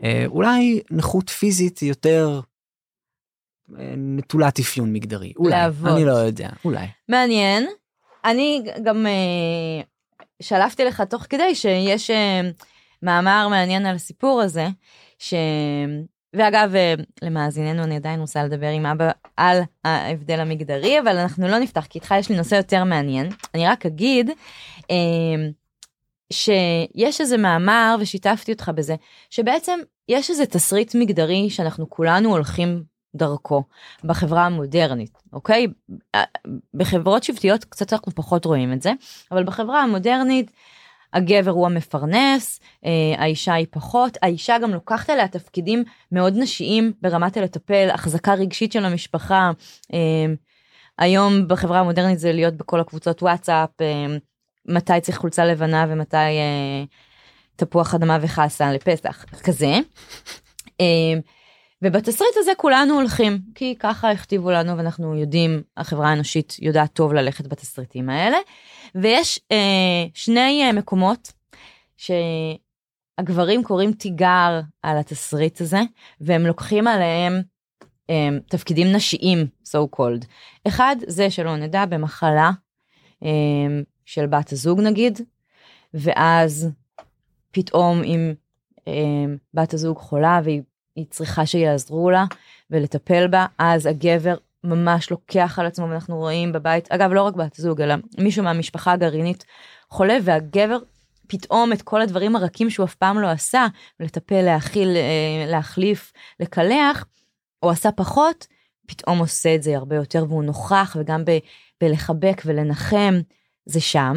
אה, 0.04 0.24
אולי 0.26 0.80
נכות 0.90 1.30
פיזית 1.30 1.82
יותר 1.82 2.40
אה, 3.78 3.94
נטולת 3.96 4.58
אפיון 4.58 4.92
מגדרי 4.92 5.32
אולי 5.36 5.50
להוות. 5.50 5.96
אני 5.96 6.04
לא 6.04 6.12
יודע 6.12 6.48
אולי 6.64 6.86
מעניין. 7.08 7.66
אני 8.24 8.62
גם 8.84 9.06
אה, 9.06 9.82
שלפתי 10.42 10.84
לך 10.84 11.00
תוך 11.00 11.26
כדי 11.30 11.54
שיש 11.54 12.10
אה, 12.10 12.40
מאמר 13.02 13.48
מעניין 13.48 13.86
על 13.86 13.94
הסיפור 13.94 14.40
הזה, 14.40 14.68
ש... 15.18 15.34
ואגב, 16.34 16.74
אה, 16.74 16.94
למאזיננו 17.22 17.82
אני 17.82 17.96
עדיין 17.96 18.20
רוצה 18.20 18.44
לדבר 18.44 18.68
עם 18.68 18.86
אבא 18.86 19.10
על 19.36 19.60
ההבדל 19.84 20.40
המגדרי, 20.40 21.00
אבל 21.00 21.16
אנחנו 21.16 21.48
לא 21.48 21.58
נפתח, 21.58 21.86
כי 21.86 21.98
איתך 21.98 22.14
יש 22.18 22.28
לי 22.28 22.36
נושא 22.36 22.54
יותר 22.54 22.84
מעניין. 22.84 23.28
אני 23.54 23.66
רק 23.66 23.86
אגיד 23.86 24.30
אה, 24.90 24.96
שיש 26.32 27.20
איזה 27.20 27.36
מאמר, 27.36 27.96
ושיתפתי 28.00 28.52
אותך 28.52 28.70
בזה, 28.74 28.94
שבעצם 29.30 29.78
יש 30.08 30.30
איזה 30.30 30.46
תסריט 30.46 30.94
מגדרי 30.94 31.50
שאנחנו 31.50 31.90
כולנו 31.90 32.30
הולכים 32.30 32.82
דרכו 33.14 33.62
בחברה 34.04 34.46
המודרנית, 34.46 35.18
אוקיי? 35.32 35.66
בחברות 36.74 37.22
שבטיות 37.22 37.64
קצת 37.64 37.92
אנחנו 37.92 38.12
פחות 38.12 38.44
רואים 38.44 38.72
את 38.72 38.82
זה, 38.82 38.92
אבל 39.32 39.44
בחברה 39.44 39.82
המודרנית 39.82 40.50
הגבר 41.12 41.50
הוא 41.50 41.66
המפרנס, 41.66 42.60
אה, 42.84 42.90
האישה 43.18 43.54
היא 43.54 43.66
פחות, 43.70 44.18
האישה 44.22 44.58
גם 44.58 44.70
לוקחת 44.70 45.10
עליה 45.10 45.28
תפקידים 45.28 45.84
מאוד 46.12 46.34
נשיים 46.36 46.92
ברמת 47.02 47.36
הלטפל, 47.36 47.88
החזקה 47.92 48.34
רגשית 48.34 48.72
של 48.72 48.84
המשפחה. 48.84 49.50
אה, 49.92 50.26
היום 50.98 51.48
בחברה 51.48 51.80
המודרנית 51.80 52.18
זה 52.18 52.32
להיות 52.32 52.54
בכל 52.54 52.80
הקבוצות 52.80 53.22
וואטסאפ, 53.22 53.70
אה, 53.80 54.06
מתי 54.66 55.00
צריך 55.00 55.18
חולצה 55.18 55.44
לבנה 55.44 55.86
ומתי 55.88 56.16
תפוח 57.56 57.94
אדמה 57.94 58.18
וחסה 58.20 58.72
לפסח, 58.72 59.24
כזה. 59.24 59.78
ובתסריט 61.82 62.36
הזה 62.36 62.52
כולנו 62.56 62.94
הולכים, 62.94 63.38
כי 63.54 63.74
ככה 63.78 64.10
הכתיבו 64.10 64.50
לנו 64.50 64.76
ואנחנו 64.76 65.16
יודעים, 65.16 65.62
החברה 65.76 66.08
האנושית 66.08 66.56
יודעת 66.58 66.92
טוב 66.92 67.12
ללכת 67.12 67.46
בתסריטים 67.46 68.10
האלה. 68.10 68.36
ויש 68.94 69.40
אה, 69.52 70.06
שני 70.14 70.62
אה, 70.64 70.72
מקומות 70.72 71.32
שהגברים 71.96 73.62
קוראים 73.62 73.92
תיגר 73.92 74.60
על 74.82 74.98
התסריט 74.98 75.60
הזה, 75.60 75.80
והם 76.20 76.46
לוקחים 76.46 76.86
עליהם 76.86 77.42
אה, 78.10 78.28
תפקידים 78.48 78.92
נשיים, 78.92 79.46
so 79.68 79.96
called. 79.96 80.24
אחד, 80.68 80.96
זה 81.06 81.30
שלא 81.30 81.56
נדע 81.56 81.86
במחלה 81.86 82.50
אה, 83.22 83.28
של 84.04 84.26
בת 84.26 84.52
הזוג 84.52 84.80
נגיד, 84.80 85.20
ואז 85.94 86.68
פתאום 87.50 88.02
אם 88.04 88.34
אה, 88.88 89.24
בת 89.54 89.74
הזוג 89.74 89.96
חולה 89.98 90.40
והיא 90.44 90.62
היא 90.96 91.06
צריכה 91.10 91.46
שיעזרו 91.46 92.10
לה 92.10 92.24
ולטפל 92.70 93.26
בה, 93.26 93.46
אז 93.58 93.86
הגבר 93.86 94.36
ממש 94.64 95.10
לוקח 95.10 95.58
על 95.58 95.66
עצמו 95.66 95.88
ואנחנו 95.88 96.16
רואים 96.16 96.52
בבית, 96.52 96.92
אגב 96.92 97.12
לא 97.12 97.22
רק 97.22 97.34
בת 97.34 97.54
זוג 97.54 97.80
אלא 97.80 97.94
מישהו 98.18 98.44
מהמשפחה 98.44 98.92
הגרעינית 98.92 99.44
חולה 99.88 100.16
והגבר 100.22 100.78
פתאום 101.26 101.72
את 101.72 101.82
כל 101.82 102.02
הדברים 102.02 102.36
הרכים 102.36 102.70
שהוא 102.70 102.84
אף 102.84 102.94
פעם 102.94 103.18
לא 103.18 103.26
עשה, 103.26 103.66
לטפל, 104.00 104.42
להאכיל, 104.42 104.88
אה, 104.96 105.46
להחליף, 105.46 106.12
לקלח, 106.40 107.04
או 107.62 107.70
עשה 107.70 107.92
פחות, 107.92 108.46
פתאום 108.86 109.18
עושה 109.18 109.54
את 109.54 109.62
זה 109.62 109.76
הרבה 109.76 109.96
יותר 109.96 110.24
והוא 110.28 110.44
נוכח 110.44 110.96
וגם 111.00 111.24
ב, 111.24 111.38
בלחבק 111.80 112.42
ולנחם, 112.44 113.14
זה 113.66 113.80
שם. 113.80 114.14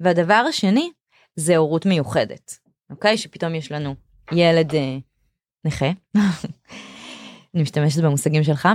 והדבר 0.00 0.44
השני 0.48 0.90
זה 1.36 1.56
הורות 1.56 1.86
מיוחדת, 1.86 2.58
אוקיי? 2.90 3.18
שפתאום 3.18 3.54
יש 3.54 3.72
לנו 3.72 3.94
ילד 4.32 4.74
אה, 4.74 4.98
נכה, 5.64 5.90
אני 7.54 7.62
משתמשת 7.62 8.02
במושגים 8.02 8.44
שלך, 8.44 8.68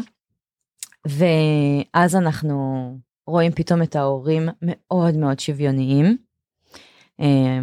ואז 1.08 2.15
אנחנו 2.15 2.98
רואים 3.28 3.52
פתאום 3.52 3.82
את 3.82 3.96
ההורים 3.96 4.50
מאוד 4.62 5.15
מאוד 5.15 5.39
שוויוניים. 5.39 6.17
אה, 7.19 7.60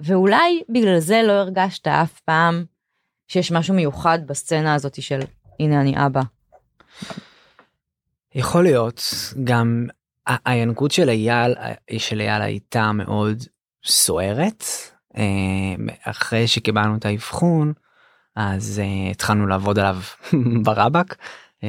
ואולי 0.00 0.62
בגלל 0.68 0.98
זה 0.98 1.22
לא 1.26 1.32
הרגשת 1.32 1.86
אף 1.88 2.20
פעם 2.20 2.64
שיש 3.28 3.52
משהו 3.52 3.74
מיוחד 3.74 4.18
בסצנה 4.26 4.74
הזאת 4.74 5.02
של 5.02 5.20
הנה 5.60 5.80
אני 5.80 6.06
אבא. 6.06 6.22
יכול 8.34 8.62
להיות 8.62 9.02
גם 9.44 9.86
הינקות 10.26 10.90
של 10.90 11.08
אייל 11.08 11.54
של 11.98 12.20
אייל 12.20 12.42
הייתה 12.42 12.92
מאוד 12.92 13.44
סוערת 13.84 14.64
אחרי 16.04 16.46
שקיבלנו 16.46 16.96
את 16.96 17.06
האבחון 17.06 17.72
אז 18.36 18.82
אה, 18.84 19.10
התחלנו 19.10 19.46
לעבוד 19.46 19.78
עליו 19.78 19.96
ברבק. 20.64 21.14
אה, 21.64 21.68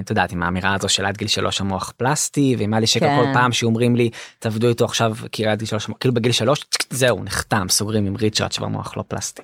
את 0.00 0.10
יודעת 0.10 0.32
עם 0.32 0.42
האמירה 0.42 0.74
הזו 0.74 0.88
של 0.88 1.04
עד 1.04 1.16
גיל 1.16 1.28
שלוש 1.28 1.60
המוח 1.60 1.92
פלסטי 1.96 2.56
ועם 2.58 2.72
היה 2.74 2.80
לי 2.80 2.86
שקר 2.86 3.06
כן. 3.06 3.16
כל 3.16 3.30
פעם 3.34 3.52
שאומרים 3.52 3.96
לי 3.96 4.10
תעבדו 4.38 4.68
איתו 4.68 4.84
עכשיו 4.84 5.16
כאילו 5.32 5.50
עד 5.50 5.58
גיל 5.58 5.68
שלוש 5.68 5.90
כאילו 6.00 6.14
בגיל 6.14 6.32
שלוש 6.32 6.64
זהו 6.90 7.24
נחתם 7.24 7.66
סוגרים 7.70 8.06
עם 8.06 8.16
ריצ'רד 8.16 8.52
שבמוח 8.52 8.96
לא 8.96 9.04
פלסטי. 9.08 9.42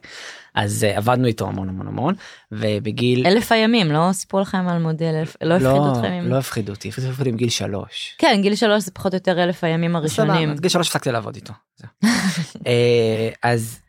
אז 0.54 0.84
אה, 0.84 0.96
עבדנו 0.96 1.26
איתו 1.26 1.46
המון 1.46 1.68
המון 1.68 1.86
המון 1.86 2.14
ובגיל 2.52 3.26
אלף 3.26 3.52
הימים 3.52 3.92
לא 3.92 4.08
סיפרו 4.12 4.40
לכם 4.40 4.68
על 4.68 4.78
מודל 4.78 5.14
אלף 5.14 5.36
לא 5.42 5.54
הפחידו 5.54 5.74
לא 5.74 5.92
אתכם 5.92 6.12
עם... 6.12 6.28
לא 6.28 6.38
הפחידו 6.38 6.72
אותי 6.72 6.88
הפחידו 6.88 7.08
אותי 7.18 7.28
עם 7.28 7.36
גיל 7.36 7.48
שלוש. 7.48 8.16
כן 8.18 8.38
גיל 8.42 8.54
שלוש 8.54 8.82
זה 8.82 8.90
פחות 8.90 9.12
או 9.12 9.16
יותר 9.16 9.44
אלף 9.44 9.64
הימים 9.64 9.96
הראשונים. 9.96 10.54
גיל 10.56 10.70
שלוש 10.70 10.88
הפסקתי 10.88 11.12
לעבוד 11.12 11.34
איתו. 11.34 11.52
אה, 12.66 13.28
אז 13.42 13.80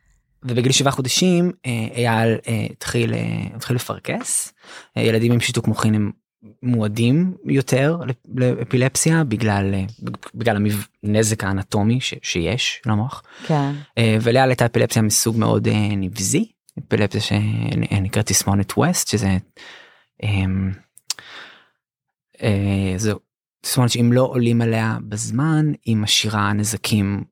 ובגיל 0.46 0.72
שבעה 0.72 0.92
חודשים 0.92 1.52
אה, 1.66 1.88
אייל 1.96 2.38
אה, 2.48 2.68
התחיל 2.72 3.14
אה, 3.14 3.20
התחיל 3.56 3.76
לפרכס 3.76 4.54
ילדים 4.98 5.32
עם 5.32 5.40
שיתוק 5.40 5.68
מוחין 5.68 5.96
הם 5.96 6.12
מועדים 6.64 7.34
יותר 7.46 7.98
לפ- 8.08 8.26
לאפילפסיה 8.36 9.24
בגלל 9.24 9.74
בגלל 10.36 10.58
הנזק 11.04 11.44
האנטומי 11.44 12.02
ש- 12.02 12.14
שיש 12.22 12.82
למוח 12.86 13.24
כן. 13.48 13.72
ולאייל 14.22 14.50
הייתה 14.50 14.66
אפילפסיה 14.66 15.02
מסוג 15.02 15.38
מאוד 15.38 15.68
נבזי 15.98 16.52
אפילפסיה 16.88 17.22
שנקראת 17.22 18.26
תסמונת 18.26 18.78
ווסט 18.78 19.08
שזה. 19.08 19.38
אמ, 20.24 20.72
זו 22.98 23.20
תסמונת 23.62 23.92
שאם 23.92 24.14
לא 24.14 24.22
עולים 24.22 24.62
עליה 24.62 24.98
בזמן 25.02 25.72
היא 25.86 25.96
משאירה 25.98 26.54
נזקים 26.54 27.24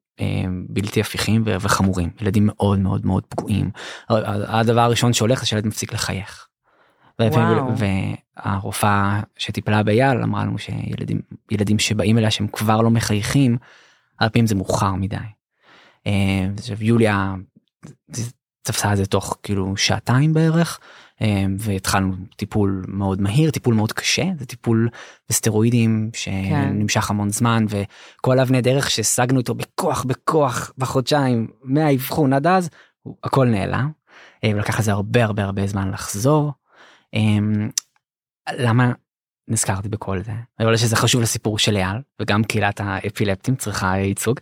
בלתי 0.70 1.02
הפיכים 1.02 1.44
וחמורים 1.46 2.10
ילדים 2.22 2.46
מאוד 2.46 2.80
מאוד 2.80 3.06
מאוד 3.06 3.24
פגועים 3.30 3.70
הדבר 4.10 4.82
הראשון 4.82 5.14
שהולך 5.14 5.40
זה 5.40 5.46
שילד 5.46 5.68
מפסיק 5.68 5.94
לחייך. 5.94 6.48
והרופאה 8.46 9.22
שטיפלה 9.38 9.84
באייל 9.84 10.22
אמרה 10.24 10.44
לנו 10.44 10.58
שילדים 10.58 11.22
ילדים 11.52 11.80
שבאים 11.80 12.18
אליה 12.18 12.32
שהם 12.32 12.48
כבר 12.48 12.82
לא 12.82 12.90
מחייכים 12.90 13.58
הרבה 14.20 14.30
פעמים 14.30 14.48
זה 14.48 14.56
מאוחר 14.56 14.94
מדי. 14.94 15.16
אה, 16.08 16.12
עכשיו 16.58 16.84
יוליה 16.84 17.34
תפסה 18.62 18.92
את 18.92 18.98
זה 18.98 19.06
תוך 19.06 19.38
כאילו 19.44 19.78
שעתיים 19.78 20.34
בערך 20.34 20.80
והתחלנו 21.60 22.14
טיפול 22.36 22.86
מאוד 22.88 23.22
מהיר 23.22 23.52
טיפול 23.52 23.74
מאוד 23.74 23.92
קשה 23.92 24.24
זה 24.40 24.46
טיפול 24.46 24.90
בסטרואידים 25.30 26.10
שנמשך 26.14 27.10
המון 27.10 27.30
זמן 27.30 27.66
וכל 27.70 28.40
אבני 28.40 28.62
דרך 28.62 28.90
שהשגנו 28.90 29.40
איתו 29.40 29.56
בכוח 29.56 30.04
בכוח 30.04 30.74
בחודשיים 30.78 31.48
מהאבחון 31.64 32.34
עד 32.34 32.48
אז 32.48 32.70
הכל 33.24 33.48
נעלם. 33.48 33.92
אה, 34.44 34.52
ולקח 34.56 34.80
לזה 34.80 34.92
הרבה 34.92 35.24
הרבה 35.24 35.44
הרבה 35.44 35.68
זמן 35.68 35.92
לחזור. 35.92 36.52
אה, 37.14 37.38
למה 38.58 38.92
נזכרתי 39.48 39.90
בכל 39.90 40.20
זה 40.24 40.32
אבל 40.60 40.78
שזה 40.78 40.96
חשוב 40.96 41.22
לסיפור 41.22 41.60
של 41.60 41.76
אייל 41.76 41.98
וגם 42.22 42.44
קהילת 42.44 42.82
האפילפטים 42.84 43.56
צריכה 43.56 43.98
ייצוג. 43.98 44.40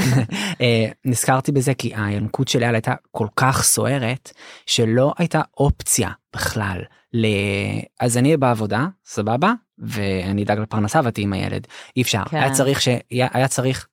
אה, 0.60 0.86
נזכרתי 1.04 1.52
בזה 1.52 1.74
כי 1.74 1.94
הינקות 1.96 2.48
של 2.48 2.62
אייל 2.62 2.74
הייתה 2.74 2.94
כל 3.10 3.26
כך 3.36 3.62
סוערת 3.62 4.32
שלא 4.66 5.14
הייתה 5.18 5.40
אופציה 5.56 6.10
בכלל. 6.34 6.80
ל... 7.12 7.26
אז 8.00 8.16
אני 8.16 8.36
בעבודה, 8.36 8.86
סבבה, 9.04 9.52
ואני 9.78 10.42
אדאג 10.42 10.58
לפרנסה 10.58 11.00
ואתי 11.04 11.22
עם 11.22 11.32
הילד. 11.32 11.66
אי 11.96 12.02
אפשר. 12.02 12.22
כן. 12.30 12.36
היה 12.36 12.52
צריך 12.52 12.80
ש... 12.80 12.88
היה 13.10 13.48
צריך 13.48 13.88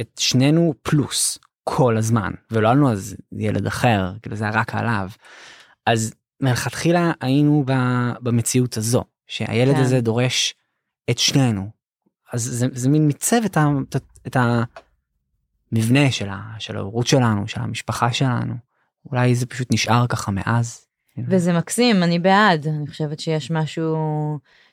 את 0.00 0.10
שנינו 0.18 0.74
פלוס 0.82 1.38
כל 1.64 1.96
הזמן, 1.96 2.32
ולא 2.50 2.68
היה 2.68 2.74
לנו 2.74 2.92
אז 2.92 3.16
ילד 3.38 3.66
אחר, 3.66 4.12
כאילו 4.22 4.36
זה 4.36 4.44
היה 4.44 4.52
רק 4.52 4.74
עליו. 4.74 5.08
אז 5.86 6.14
מלכתחילה 6.40 7.12
היינו. 7.20 7.64
במציאות 8.20 8.76
הזו, 8.76 9.04
שהילד 9.28 9.74
כן. 9.74 9.80
הזה 9.80 10.00
דורש 10.00 10.54
את 11.10 11.18
שנינו. 11.18 11.70
אז 12.32 12.42
זה, 12.42 12.66
זה 12.72 12.88
מין 12.88 13.06
מיצב 13.06 13.40
את, 13.44 13.56
ה... 13.56 13.66
את 14.26 14.36
המבנה 15.72 16.10
של, 16.10 16.28
ה... 16.28 16.42
של 16.58 16.76
ההורות 16.76 17.06
שלנו, 17.06 17.48
של 17.48 17.60
המשפחה 17.60 18.12
שלנו. 18.12 18.54
אולי 19.10 19.34
זה 19.34 19.46
פשוט 19.46 19.68
נשאר 19.72 20.06
ככה 20.06 20.30
מאז. 20.30 20.86
וזה 21.28 21.52
מקסים, 21.52 22.02
אני 22.02 22.18
בעד. 22.18 22.66
אני 22.66 22.86
חושבת 22.86 23.20
שיש 23.20 23.50
משהו 23.50 23.96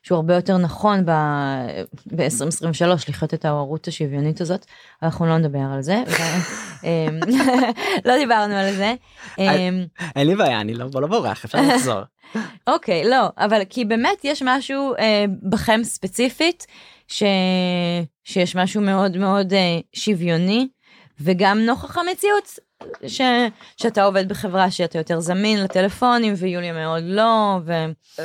שהוא 0.05 0.15
הרבה 0.15 0.35
יותר 0.35 0.57
נכון 0.57 1.05
ב-2023 1.05 2.85
לחיות 3.09 3.33
את 3.33 3.45
ההורות 3.45 3.87
השוויונית 3.87 4.41
הזאת. 4.41 4.65
אנחנו 5.03 5.25
לא 5.25 5.37
נדבר 5.37 5.59
על 5.73 5.81
זה. 5.81 6.03
ו- 6.07 6.13
אמ, 6.87 7.19
לא 8.05 8.17
דיברנו 8.17 8.53
על 8.53 8.73
זה. 8.75 8.93
אמ, 9.39 9.85
אין 10.15 10.27
לי 10.27 10.35
בעיה, 10.35 10.61
אני 10.61 10.73
לא, 10.73 10.85
לא 10.93 11.07
בורח, 11.07 11.45
אפשר 11.45 11.57
לחזור. 11.61 11.99
אוקיי, 12.73 13.09
לא, 13.09 13.27
אבל 13.37 13.61
כי 13.69 13.85
באמת 13.85 14.17
יש 14.23 14.43
משהו 14.45 14.93
אה, 14.99 15.25
בכם 15.49 15.79
ספציפית, 15.83 16.65
ש... 17.07 17.23
שיש 18.23 18.55
משהו 18.55 18.81
מאוד 18.81 19.17
מאוד 19.17 19.53
אה, 19.53 19.79
שוויוני, 19.93 20.67
וגם 21.19 21.59
נוכח 21.59 21.97
המציאות, 21.97 22.59
ש... 23.07 23.21
שאתה 23.77 24.03
עובד 24.03 24.29
בחברה 24.29 24.71
שאתה 24.71 24.97
יותר 24.97 25.19
זמין 25.19 25.63
לטלפונים, 25.63 26.33
ויוליה 26.37 26.73
מאוד 26.73 27.03
לא, 27.05 27.59
ו... 27.65 27.73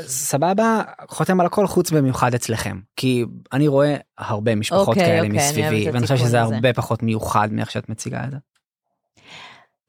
סבבה, 0.07 0.83
חותם 1.09 1.41
על 1.41 1.47
הכל 1.47 1.67
חוץ 1.67 1.91
במיוחד 1.91 2.35
אצלכם. 2.35 2.81
כי 2.97 3.25
אני 3.53 3.69
רואה 3.69 3.97
הרבה 4.19 4.55
משפחות 4.55 4.89
אוקיי, 4.89 5.05
כאלה 5.05 5.17
אוקיי, 5.17 5.31
אני 5.31 5.39
אוהבת 5.39 5.51
מסביבי, 5.51 5.89
את 5.89 5.95
ואני 5.95 6.07
חושב 6.07 6.17
שזה 6.17 6.43
הזה. 6.43 6.55
הרבה 6.55 6.73
פחות 6.73 7.03
מיוחד 7.03 7.53
מאיך 7.53 7.71
שאת 7.71 7.89
מציגה 7.89 8.25
את 8.25 8.31
זה. 8.31 8.37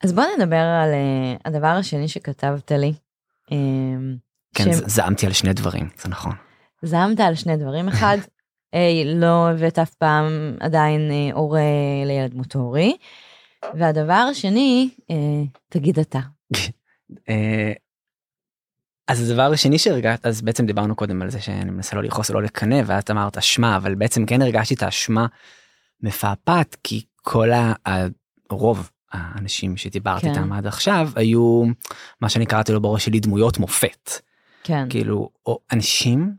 אז 0.04 0.14
בוא 0.14 0.24
נדבר 0.38 0.56
על 0.56 0.90
אה, 0.94 1.36
הדבר 1.46 1.68
השני 1.68 2.08
שכתבת 2.08 2.72
לי. 2.72 2.94
אה, 3.52 3.58
כן, 4.56 4.74
ש- 4.74 4.76
זעמתי 4.86 5.26
על 5.26 5.34
שני 5.34 5.54
דברים, 5.54 5.90
זה 5.98 6.10
נכון. 6.10 6.34
זעמת 6.82 7.20
על 7.20 7.36
שני 7.36 7.58
דברים. 7.58 7.88
אחד, 7.88 8.18
אה, 8.74 9.04
לא 9.06 9.50
הבאת 9.50 9.80
אף 9.80 9.94
פעם 9.94 10.56
עדיין 10.60 11.12
הורה 11.34 11.62
לילד 12.06 12.34
מוטורי. 12.34 12.98
והדבר 13.74 14.14
השני, 14.32 14.90
אה, 15.12 15.16
תגיד 15.70 16.00
אתה. 16.00 16.20
אה, 17.30 17.74
אז 19.08 19.30
הדבר 19.30 19.52
השני 19.54 19.80
שהרגשת, 19.80 20.26
אז 20.26 20.42
בעצם 20.42 20.66
דיברנו 20.66 20.96
קודם 20.96 21.22
על 21.22 21.30
זה 21.30 21.42
שאני 21.42 21.72
מנסה 21.72 21.96
לא 21.96 22.04
לכעוס 22.04 22.30
או 22.30 22.36
לא 22.36 22.44
לקנא, 22.44 22.82
ואת 22.86 23.12
אמרת 23.12 23.38
אשמה, 23.38 23.78
אבל 23.78 23.96
בעצם 23.96 24.26
כן 24.26 24.42
הרגשתי 24.42 24.74
את 24.74 24.84
האשמה 24.84 25.26
מפעפעת, 26.02 26.78
כי 26.84 27.06
כל. 27.16 27.50
הרוב 28.52 28.90
האנשים 29.12 29.78
שדיברתי 29.78 30.22
כן. 30.22 30.30
איתם 30.30 30.54
עד 30.54 30.68
עכשיו 30.68 31.10
היו 31.16 31.64
מה 32.22 32.30
שאני 32.30 32.46
קראתי 32.46 32.72
לו 32.72 32.82
בראש 32.82 33.06
שלי 33.06 33.20
דמויות 33.20 33.58
מופת. 33.58 34.10
כן. 34.64 34.90
כאילו 34.90 35.30
או 35.46 35.60
אנשים 35.72 36.34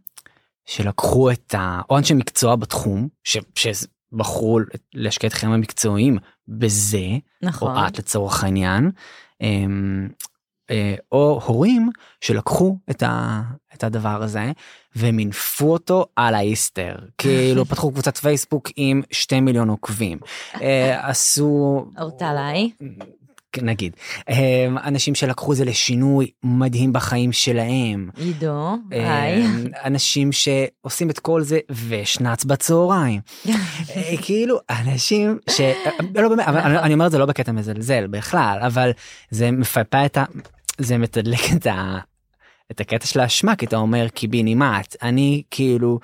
שלקחו 0.66 1.30
את 1.30 1.54
ה... 1.54 1.80
או 1.90 1.98
אנשי 1.98 2.14
מקצוע 2.14 2.56
בתחום 2.56 3.08
ש... 3.24 3.36
שבחרו 4.12 4.60
להשקיע 4.94 5.28
את 5.28 5.34
חייהם 5.34 5.54
המקצועיים 5.54 6.18
בזה 6.48 7.06
נכון. 7.42 7.76
או 7.76 7.86
את 7.86 7.98
לצורך 7.98 8.44
העניין 8.44 8.90
אמ, 9.40 10.08
אה, 10.70 10.94
או 11.12 11.40
הורים 11.44 11.90
שלקחו 12.20 12.76
את, 12.90 13.02
ה... 13.02 13.42
את 13.74 13.84
הדבר 13.84 14.22
הזה 14.22 14.52
ומינפו 14.96 15.72
אותו 15.72 16.06
על 16.16 16.34
האיסטר 16.34 16.94
כאילו 17.18 17.64
פתחו 17.64 17.92
קבוצת 17.92 18.16
פייסבוק 18.16 18.68
עם 18.76 19.02
שתי 19.10 19.40
מיליון 19.40 19.68
עוקבים 19.68 20.18
אה, 20.60 21.08
עשו 21.08 21.84
אורטלאי. 21.98 22.70
נגיד 23.62 23.96
אנשים 24.84 25.14
שלקחו 25.14 25.54
זה 25.54 25.64
לשינוי 25.64 26.30
מדהים 26.42 26.92
בחיים 26.92 27.32
שלהם. 27.32 28.10
עידו, 28.16 28.76
היי. 28.90 29.42
אנשים 29.84 30.30
שעושים 30.32 31.10
את 31.10 31.18
כל 31.18 31.42
זה 31.42 31.58
ושנץ 31.88 32.44
בצהריים. 32.44 33.20
אה, 33.46 33.52
כאילו 34.22 34.58
אנשים 34.70 35.38
ש... 35.50 35.60
לא 36.14 36.28
באמת, 36.28 36.46
אבל 36.48 36.58
אני- 36.58 36.78
אני 36.78 36.94
אומר 36.94 37.06
את 37.06 37.10
זה 37.10 37.18
לא 37.18 37.26
בקטע 37.26 37.52
מזלזל 37.52 38.06
בכלל 38.06 38.58
אבל 38.66 38.90
זה 39.30 39.50
מפפה 39.50 40.06
את 40.06 40.16
ה... 40.16 40.24
זה 40.78 40.98
מתדלק 40.98 41.40
את 41.56 41.66
ה... 41.66 41.98
את 42.70 42.80
הקטע 42.80 43.06
של 43.06 43.20
האשמה 43.20 43.56
כי 43.56 43.66
אתה 43.66 43.76
אומר 43.76 44.08
קיבינימט 44.08 44.96
אני 45.02 45.42
כאילו 45.50 45.98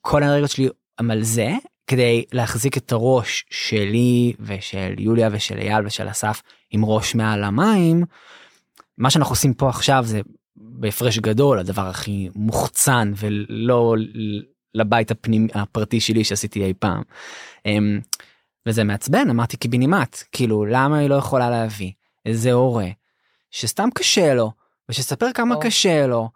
כל 0.00 0.22
האנרגיות 0.22 0.50
שלי 0.50 0.68
הם 0.98 1.10
על 1.10 1.22
זה 1.22 1.50
כדי 1.92 2.24
להחזיק 2.32 2.76
את 2.76 2.92
הראש 2.92 3.44
שלי 3.50 4.32
ושל 4.40 4.94
יוליה 4.98 5.28
ושל 5.32 5.58
אייל 5.58 5.86
ושל 5.86 6.10
אסף 6.10 6.42
עם 6.70 6.84
ראש 6.84 7.14
מעל 7.14 7.44
המים. 7.44 8.04
מה 8.98 9.10
שאנחנו 9.10 9.32
עושים 9.32 9.54
פה 9.54 9.68
עכשיו 9.68 10.04
זה 10.06 10.20
בהפרש 10.56 11.18
גדול 11.18 11.58
הדבר 11.58 11.86
הכי 11.86 12.28
מוחצן 12.34 13.12
ולא 13.16 13.94
לבית 14.74 15.10
הפנים 15.10 15.46
הפרטי 15.54 16.00
שלי 16.00 16.24
שעשיתי 16.24 16.64
אי 16.64 16.74
פעם. 16.78 17.02
אמ, 17.66 18.00
וזה 18.66 18.84
מעצבן 18.84 19.30
אמרתי 19.30 19.56
קיבינימט 19.56 20.16
כאילו 20.32 20.64
למה 20.64 20.98
היא 20.98 21.08
לא 21.08 21.14
יכולה 21.14 21.50
להביא 21.50 21.92
איזה 22.26 22.52
הורה 22.52 22.88
שסתם 23.50 23.88
קשה 23.94 24.34
לו 24.34 24.52
ושספר 24.88 25.32
כמה 25.34 25.54
או. 25.54 25.60
קשה 25.60 26.06
לו 26.06 26.30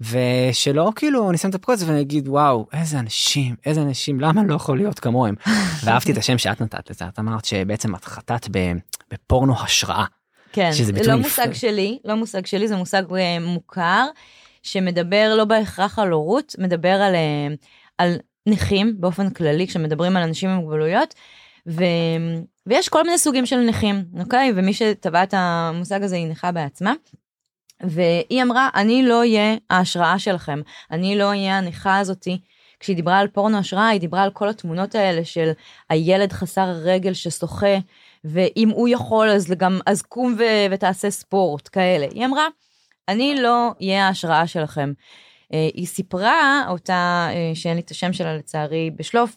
ושלא 0.00 0.92
כאילו 0.96 1.32
נסיים 1.32 1.50
את 1.50 1.54
הפרק 1.54 1.74
הזה 1.74 1.86
ואני 1.88 2.00
אגיד 2.00 2.28
וואו 2.28 2.66
איזה 2.72 2.98
אנשים 2.98 3.54
איזה 3.66 3.82
אנשים 3.82 4.20
למה 4.20 4.40
אני 4.40 4.48
לא 4.48 4.54
יכול 4.54 4.76
להיות 4.76 4.98
כמוהם 4.98 5.34
ואהבתי 5.84 6.12
את 6.12 6.16
השם 6.16 6.38
שאת 6.38 6.60
נתת 6.60 6.90
לזה 6.90 7.04
את 7.08 7.18
אמרת 7.18 7.44
שבעצם 7.44 7.94
את 7.94 8.04
חטאת 8.04 8.48
בפורנו 9.10 9.54
השראה 9.62 10.04
כן, 10.56 10.72
שזה 10.72 10.92
לא. 11.06 11.16
מושג 11.16 11.52
שלי, 11.52 11.98
לא 12.04 12.14
מושג 12.14 12.46
שלי, 12.46 12.68
זה 12.68 12.76
מושג 12.76 13.02
אה, 13.16 13.38
מוכר, 13.40 14.06
שמדבר 14.62 15.34
לא 15.36 15.44
בהכרח 15.44 15.98
על 15.98 16.10
הורות, 16.10 16.54
מדבר 16.58 16.88
על, 16.88 17.14
אה, 17.14 17.54
על 17.98 18.16
נכים 18.46 19.00
באופן 19.00 19.30
כללי, 19.30 19.66
כשמדברים 19.66 20.16
על 20.16 20.22
אנשים 20.22 20.50
עם 20.50 20.56
מוגבלויות, 20.56 21.14
ו, 21.66 21.84
ויש 22.66 22.88
כל 22.88 23.02
מיני 23.02 23.18
סוגים 23.18 23.46
של 23.46 23.56
נכים, 23.56 24.04
אוקיי? 24.20 24.52
ומי 24.56 24.72
שטבע 24.72 25.22
את 25.22 25.34
המושג 25.36 26.02
הזה 26.02 26.16
היא 26.16 26.28
נכה 26.28 26.52
בעצמה. 26.52 26.92
והיא 27.82 28.42
אמרה, 28.42 28.68
אני 28.74 29.02
לא 29.02 29.18
אהיה 29.18 29.54
ההשראה 29.70 30.18
שלכם, 30.18 30.60
אני 30.90 31.18
לא 31.18 31.24
אהיה 31.24 31.58
הנכה 31.58 31.98
הזאתי. 31.98 32.38
כשהיא 32.80 32.96
דיברה 32.96 33.18
על 33.18 33.28
פורנו 33.28 33.58
השראה, 33.58 33.88
היא 33.88 34.00
דיברה 34.00 34.22
על 34.22 34.30
כל 34.30 34.48
התמונות 34.48 34.94
האלה 34.94 35.24
של 35.24 35.50
הילד 35.90 36.32
חסר 36.32 36.60
הרגל 36.60 37.12
ששוחה, 37.12 37.76
ואם 38.24 38.68
הוא 38.68 38.88
יכול 38.88 39.28
אז 39.28 39.50
גם 39.56 39.78
אז 39.86 40.02
קום 40.02 40.36
ו- 40.38 40.72
ותעשה 40.72 41.10
ספורט 41.10 41.68
כאלה. 41.72 42.06
היא 42.14 42.26
אמרה, 42.26 42.46
אני 43.08 43.34
לא 43.40 43.70
אהיה 43.80 44.06
ההשראה 44.06 44.46
שלכם. 44.46 44.92
אה, 45.52 45.68
היא 45.74 45.86
סיפרה 45.86 46.64
אותה, 46.68 47.28
אה, 47.30 47.54
שאין 47.54 47.74
לי 47.74 47.80
את 47.80 47.90
השם 47.90 48.12
שלה 48.12 48.36
לצערי 48.36 48.90
בשלוף, 48.96 49.36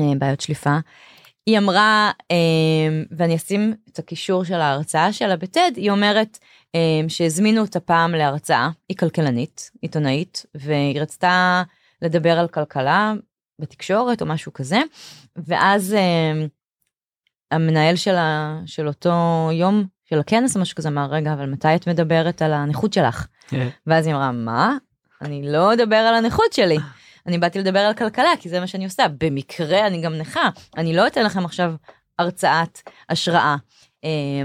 אה, 0.00 0.04
בעיות 0.18 0.40
שליפה. 0.40 0.76
היא 1.46 1.58
אמרה, 1.58 2.10
ואני 3.10 3.36
אשים 3.36 3.74
את 3.88 3.98
הקישור 3.98 4.44
של 4.44 4.54
ההרצאה 4.54 5.12
שלה 5.12 5.36
בטד, 5.36 5.70
היא 5.76 5.90
אומרת 5.90 6.38
שהזמינו 7.08 7.60
אותה 7.60 7.80
פעם 7.80 8.12
להרצאה, 8.12 8.70
היא 8.88 8.96
כלכלנית, 8.96 9.70
עיתונאית, 9.82 10.46
והיא 10.54 11.00
רצתה 11.00 11.62
לדבר 12.02 12.38
על 12.38 12.48
כלכלה 12.48 13.12
בתקשורת 13.58 14.22
או 14.22 14.26
משהו 14.26 14.52
כזה, 14.52 14.78
ואז 15.36 15.94
אה, 15.94 16.46
המנהל 17.50 17.96
של, 17.96 18.14
ה, 18.14 18.60
של 18.66 18.88
אותו 18.88 19.10
יום 19.52 19.84
של 20.04 20.18
הכנס 20.18 20.56
או 20.56 20.60
משהו 20.60 20.76
כזה 20.76 20.88
אמר 20.88 21.06
רגע 21.10 21.32
אבל 21.32 21.46
מתי 21.46 21.74
את 21.74 21.88
מדברת 21.88 22.42
על 22.42 22.52
הנכות 22.52 22.92
שלך? 22.92 23.26
ואז 23.86 24.06
היא 24.06 24.14
אמרה 24.14 24.32
מה? 24.32 24.76
אני 25.22 25.52
לא 25.52 25.72
אדבר 25.72 25.96
על 25.96 26.14
הנכות 26.14 26.52
שלי. 26.52 26.76
אני 27.26 27.38
באתי 27.38 27.58
לדבר 27.58 27.78
על 27.78 27.94
כלכלה 27.94 28.30
כי 28.40 28.48
זה 28.48 28.60
מה 28.60 28.66
שאני 28.66 28.84
עושה. 28.84 29.06
במקרה 29.20 29.86
אני 29.86 30.00
גם 30.00 30.14
נכה. 30.14 30.48
אני 30.76 30.96
לא 30.96 31.06
אתן 31.06 31.24
לכם 31.24 31.44
עכשיו 31.44 31.74
הרצאת 32.18 32.78
השראה. 33.08 33.56
אה, 34.04 34.42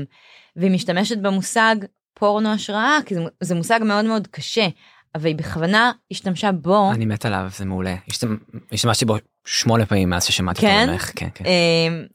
והיא 0.56 0.72
משתמשת 0.72 1.18
במושג 1.18 1.76
פורנו 2.24 2.50
השראה 2.50 2.98
כי 3.06 3.16
זה, 3.16 3.22
זה 3.40 3.56
מושג 3.56 3.80
מאוד 3.84 4.06
מאוד 4.06 4.28
קשה 4.28 4.68
אבל 5.16 5.26
היא 5.26 5.36
בכוונה 5.36 5.92
השתמשה 6.12 6.52
בו. 6.52 6.92
אני 6.92 7.06
מת 7.06 7.26
עליו 7.26 7.48
זה 7.58 7.66
מעולה 7.66 7.96
השתמ- 8.12 8.58
השתמשתי 8.72 9.06
בו 9.06 9.16
שמונה 9.46 9.86
פעמים 9.86 10.10
מאז 10.10 10.24
ששמעתי 10.24 10.62
כן? 10.62 10.80
אותו 10.82 10.92
ממך 10.92 11.12
כן 11.16 11.28
כן. 11.34 11.46
אמ, 11.46 12.06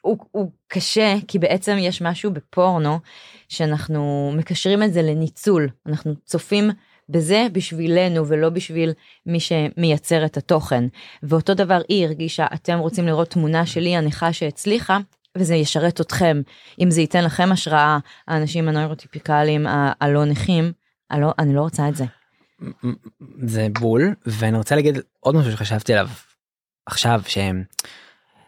הוא, 0.00 0.18
הוא 0.30 0.50
קשה 0.68 1.14
כי 1.28 1.38
בעצם 1.38 1.76
יש 1.80 2.02
משהו 2.02 2.32
בפורנו 2.32 2.98
שאנחנו 3.48 4.32
מקשרים 4.36 4.82
את 4.82 4.92
זה 4.92 5.02
לניצול 5.02 5.68
אנחנו 5.86 6.14
צופים 6.24 6.70
בזה 7.08 7.46
בשבילנו 7.52 8.28
ולא 8.28 8.48
בשביל 8.48 8.92
מי 9.26 9.40
שמייצר 9.40 10.24
את 10.24 10.36
התוכן 10.36 10.84
ואותו 11.22 11.54
דבר 11.54 11.80
היא 11.88 12.06
הרגישה 12.06 12.46
אתם 12.54 12.78
רוצים 12.78 13.06
לראות 13.06 13.30
תמונה 13.30 13.66
שלי 13.66 13.96
הנכה 13.96 14.32
שהצליחה 14.32 14.98
וזה 15.38 15.54
ישרת 15.54 16.00
אתכם, 16.00 16.42
אם 16.80 16.90
זה 16.90 17.00
ייתן 17.00 17.24
לכם 17.24 17.52
השראה, 17.52 17.98
האנשים 18.28 18.68
הנוירוטיפיקליים 18.68 19.66
הלא 20.00 20.24
נכים, 20.24 20.72
הלא, 21.10 21.32
אני 21.38 21.54
לא 21.54 21.60
רוצה 21.60 21.88
את 21.88 21.96
זה. 21.96 22.04
זה 23.42 23.66
בול 23.80 24.14
ואני 24.26 24.56
רוצה 24.56 24.74
להגיד 24.74 24.98
עוד 25.20 25.34
משהו 25.34 25.52
שחשבתי 25.52 25.92
עליו 25.92 26.08
עכשיו 26.86 27.22
שהם 27.26 27.64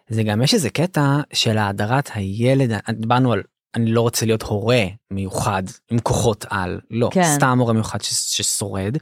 זה 0.08 0.22
גם 0.22 0.42
יש 0.42 0.54
איזה 0.54 0.70
קטע 0.70 1.20
של 1.32 1.58
האדרת 1.58 2.10
הילד 2.14 2.70
דיברנו 2.90 3.32
על 3.32 3.42
אני 3.74 3.92
לא 3.92 4.00
רוצה 4.00 4.26
להיות 4.26 4.42
הורה 4.42 4.84
מיוחד 5.10 5.62
עם 5.90 5.98
כוחות 5.98 6.44
על 6.50 6.80
לא 6.90 7.08
כן. 7.12 7.34
סתם 7.34 7.58
הורה 7.58 7.72
מיוחד 7.72 8.00
ש, 8.00 8.10
ששורד 8.36 8.96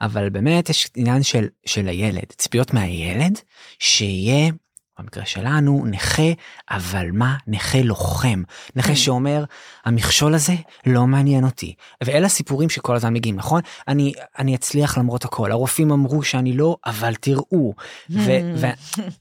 אבל 0.00 0.30
באמת 0.30 0.68
יש 0.70 0.90
עניין 0.96 1.22
של 1.22 1.48
של 1.66 1.88
הילד 1.88 2.24
ציפיות 2.38 2.74
מהילד 2.74 3.38
שיהיה 3.78 4.50
במקרה 4.98 5.26
שלנו 5.26 5.84
נכה 5.86 6.32
אבל 6.70 7.10
מה? 7.12 7.36
נכה 7.46 7.82
לוחם. 7.82 8.42
נכה 8.76 8.88
כן. 8.88 8.94
שאומר 8.94 9.44
המכשול 9.84 10.34
הזה 10.34 10.52
לא 10.86 11.06
מעניין 11.06 11.44
אותי. 11.44 11.74
ואלה 12.04 12.26
הסיפורים 12.26 12.68
שכל 12.68 12.96
הזמן 12.96 13.12
מגיעים 13.12 13.36
נכון? 13.36 13.60
אני 13.88 14.12
אני 14.38 14.54
אצליח 14.54 14.98
למרות 14.98 15.24
הכל. 15.24 15.52
הרופאים 15.52 15.90
אמרו 15.90 16.22
שאני 16.22 16.52
לא 16.52 16.76
אבל 16.86 17.14
תראו. 17.14 17.74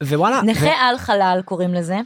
ווואלה 0.03 0.41
נכה 0.41 0.71
על 0.71 0.97
חלל 0.97 1.41
קוראים 1.45 1.73
לזה. 1.73 1.97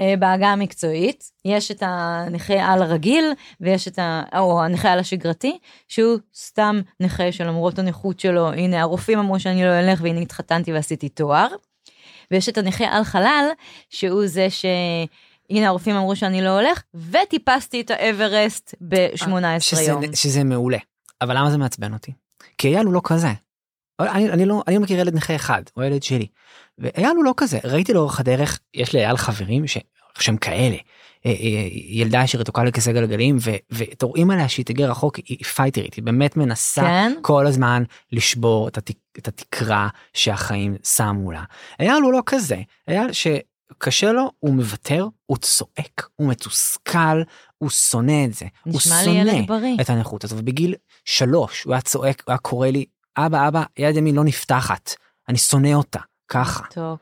אה, 0.00 0.14
בעגה 0.18 0.48
המקצועית. 0.48 1.24
יש 1.44 1.70
את 1.70 1.82
הנכה 1.86 2.54
על 2.54 2.82
הרגיל 2.82 3.24
ויש 3.60 3.88
את 3.88 3.98
ה... 3.98 4.22
או 4.38 4.62
הנכה 4.62 4.92
על 4.92 4.98
השגרתי 4.98 5.58
שהוא 5.88 6.18
סתם 6.36 6.80
נכה 7.00 7.32
שלמרות 7.32 7.78
הנכות 7.78 8.20
שלו 8.20 8.52
הנה 8.52 8.80
הרופאים 8.80 9.18
אמרו 9.18 9.40
שאני 9.40 9.64
לא 9.64 9.80
אלך 9.80 10.00
והנה 10.02 10.20
התחתנתי 10.20 10.72
ועשיתי 10.72 11.08
תואר. 11.08 11.48
ויש 12.30 12.48
את 12.48 12.58
הנכה 12.58 12.84
על 12.84 13.04
חלל, 13.04 13.44
שהוא 13.88 14.26
זה 14.26 14.50
ש... 14.50 14.64
הנה 15.50 15.68
הרופאים 15.68 15.96
אמרו 15.96 16.16
שאני 16.16 16.42
לא 16.42 16.60
הולך, 16.60 16.82
וטיפסתי 17.10 17.80
את 17.80 17.90
האברסט 17.90 18.74
ב-18 18.80 19.80
יום. 19.88 20.14
שזה 20.14 20.44
מעולה. 20.44 20.78
אבל 21.20 21.38
למה 21.38 21.50
זה 21.50 21.58
מעצבן 21.58 21.92
אותי? 21.92 22.12
כי 22.58 22.68
אייל 22.68 22.86
הוא 22.86 22.94
לא 22.94 23.00
כזה. 23.04 23.28
אני, 24.00 24.30
אני 24.30 24.46
לא 24.46 24.62
אני 24.66 24.74
לא 24.74 24.82
מכיר 24.82 25.00
ילד 25.00 25.14
נכה 25.14 25.36
אחד 25.36 25.62
או 25.76 25.82
ילד 25.82 26.02
שלי 26.02 26.26
ואייל 26.78 27.16
הוא 27.16 27.24
לא 27.24 27.34
כזה 27.36 27.58
ראיתי 27.64 27.92
לאורך 27.92 28.20
הדרך 28.20 28.58
יש 28.74 28.94
לאייל 28.94 29.16
חברים 29.16 29.66
ש, 29.66 29.78
שהם 30.18 30.36
כאלה 30.36 30.76
ילדה 31.88 32.26
שרתוקה 32.26 32.64
לכיסא 32.64 32.92
גלגלים 32.92 33.36
ותוראים 33.70 34.30
עליה 34.30 34.48
שהיא 34.48 34.66
תגיע 34.66 34.88
רחוק 34.88 35.16
היא 35.16 35.44
פייטרית 35.44 35.94
היא 35.94 36.04
באמת 36.04 36.36
מנסה 36.36 36.82
כן? 36.82 37.12
כל 37.22 37.46
הזמן 37.46 37.82
לשבור 38.12 38.68
את, 38.68 38.78
התק, 38.78 38.96
את 39.18 39.28
התקרה 39.28 39.88
שהחיים 40.14 40.76
שמו 40.84 41.32
לה. 41.32 41.44
אייל 41.80 42.02
הוא 42.02 42.12
לא 42.12 42.20
כזה 42.26 42.56
אייל 42.88 43.08
שקשה 43.12 44.12
לו 44.12 44.30
הוא 44.38 44.54
מוותר 44.54 45.06
הוא 45.26 45.36
צועק 45.36 46.08
הוא 46.16 46.28
מתוסכל 46.28 47.22
הוא 47.58 47.70
שונא 47.70 48.24
את 48.24 48.34
זה 48.34 48.46
הוא 48.64 48.80
שונא 48.80 49.32
את 49.80 49.90
הנכות 49.90 50.24
הזאת 50.24 50.38
ובגיל 50.38 50.74
שלוש 51.04 51.64
הוא 51.64 51.72
היה 51.72 51.80
צועק 51.80 52.22
הוא 52.26 52.32
היה 52.32 52.38
קורא 52.38 52.68
לי 52.68 52.84
אבא 53.18 53.48
אבא 53.48 53.62
יד 53.78 53.96
ימין 53.96 54.14
לא 54.14 54.24
נפתחת 54.24 54.94
אני 55.28 55.38
שונא 55.38 55.74
אותה 55.74 56.00
ככה. 56.28 56.64
טוב. 56.70 56.98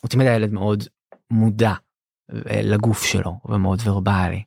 הוא 0.00 0.08
תמיד 0.10 0.26
היה 0.26 0.36
ילד 0.36 0.52
מאוד 0.52 0.84
מודע 1.30 1.74
לגוף 2.62 3.04
שלו 3.04 3.38
ומאוד 3.44 3.80
ורבלי. 3.84 4.42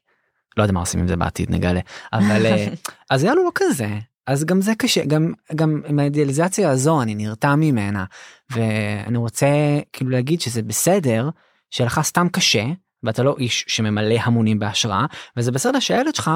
לא 0.57 0.63
יודע 0.63 0.73
מה 0.73 0.79
עושים 0.79 0.99
עם 0.99 1.07
זה 1.07 1.15
בעתיד 1.15 1.51
נגלה. 1.51 1.79
אבל 2.13 2.45
אה, 2.45 2.67
אז 3.09 3.23
היה 3.23 3.35
לו 3.35 3.43
לא 3.43 3.51
כזה. 3.55 3.99
אז 4.27 4.45
גם 4.45 4.61
זה 4.61 4.75
קשה 4.75 5.05
גם 5.05 5.33
גם 5.55 5.81
עם 5.87 5.99
האידיאליזציה 5.99 6.69
הזו 6.69 7.01
אני 7.01 7.15
נרתע 7.15 7.55
ממנה. 7.55 8.05
ואני 8.49 9.17
רוצה 9.17 9.47
כאילו 9.93 10.09
להגיד 10.09 10.41
שזה 10.41 10.61
בסדר 10.61 11.29
שלך 11.71 12.01
סתם 12.03 12.27
קשה 12.29 12.65
ואתה 13.03 13.23
לא 13.23 13.35
איש 13.39 13.65
שממלא 13.67 14.15
המונים 14.21 14.59
בהשראה 14.59 15.05
וזה 15.37 15.51
בסדר 15.51 15.79
שהילד 15.79 16.15
שלך 16.15 16.31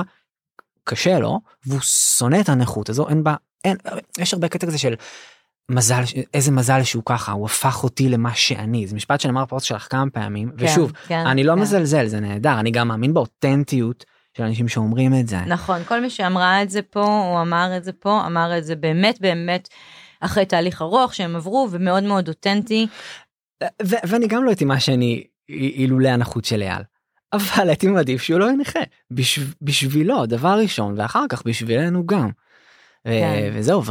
קשה 0.84 1.20
לו 1.20 1.40
והוא 1.66 1.82
שונא 1.82 2.40
את 2.42 2.50
הנכות 2.50 2.90
הזו 2.90 3.10
אין 3.10 3.24
בה 3.24 3.36
אין 3.64 3.78
יש 4.20 4.34
הרבה 4.34 4.48
קטע 4.48 4.68
כזה 4.68 4.78
של 4.78 4.94
מזל 5.72 6.02
איזה 6.34 6.52
מזל 6.52 6.84
שהוא 6.84 7.04
ככה 7.06 7.32
הוא 7.32 7.46
הפך 7.46 7.84
אותי 7.84 8.10
למה 8.10 8.34
שאני 8.34 8.88
זה 8.88 8.96
משפט 8.96 9.20
שנאמר 9.20 9.46
פה 9.46 9.60
שלך 9.60 9.88
כמה 9.90 10.10
פעמים 10.10 10.52
כן, 10.58 10.66
ושוב 10.66 10.92
כן, 11.08 11.26
אני 11.28 11.44
לא 11.44 11.54
כן. 11.54 11.60
מזלזל 11.60 12.08
זה 12.08 12.20
נהדר 12.20 12.60
אני 12.60 12.72
גם 12.72 12.88
מאמין 12.88 13.14
באותנטיות 13.14 14.06
של 14.38 14.44
אנשים 14.44 14.68
שאומרים 14.68 15.14
את 15.20 15.28
זה 15.28 15.38
נכון 15.38 15.84
כל 15.84 16.02
מי 16.02 16.10
שאמרה 16.10 16.64
את 16.64 16.70
זה 16.70 16.82
פה 16.82 17.30
הוא 17.32 17.42
אמר 17.42 17.78
את 17.78 17.84
זה 17.84 17.92
פה 17.92 18.26
אמר 18.26 18.58
את 18.58 18.66
זה 18.66 18.76
באמת 18.76 19.22
באמת 19.22 19.70
אחרי 20.22 20.46
תהליך 20.46 20.82
ארוך 20.82 21.16
שהם 21.16 21.36
עברו 21.36 21.68
ומאוד 21.72 22.04
מאוד 22.04 22.28
אותנטי. 22.28 22.88
ואני 23.82 24.28
גם 24.28 24.44
לא 24.44 24.50
הייתי 24.50 24.66
מה 24.66 24.80
שאני 24.80 25.24
אילולא 25.50 26.10
הנחות 26.10 26.46
של 26.46 26.62
אייל. 26.62 26.84
אבל 27.34 27.70
הייתי 27.70 27.88
מעדיף 27.88 28.22
שהוא 28.22 28.40
לא 28.40 28.46
יהיה 28.46 28.56
נכה 28.56 28.80
בשב, 29.12 29.42
בשבילו 29.62 30.26
דבר 30.26 30.60
ראשון 30.60 31.00
ואחר 31.00 31.26
כך 31.30 31.44
בשבילנו 31.46 32.06
גם. 32.06 32.30
כן. 33.04 33.52
וזהו 33.54 33.84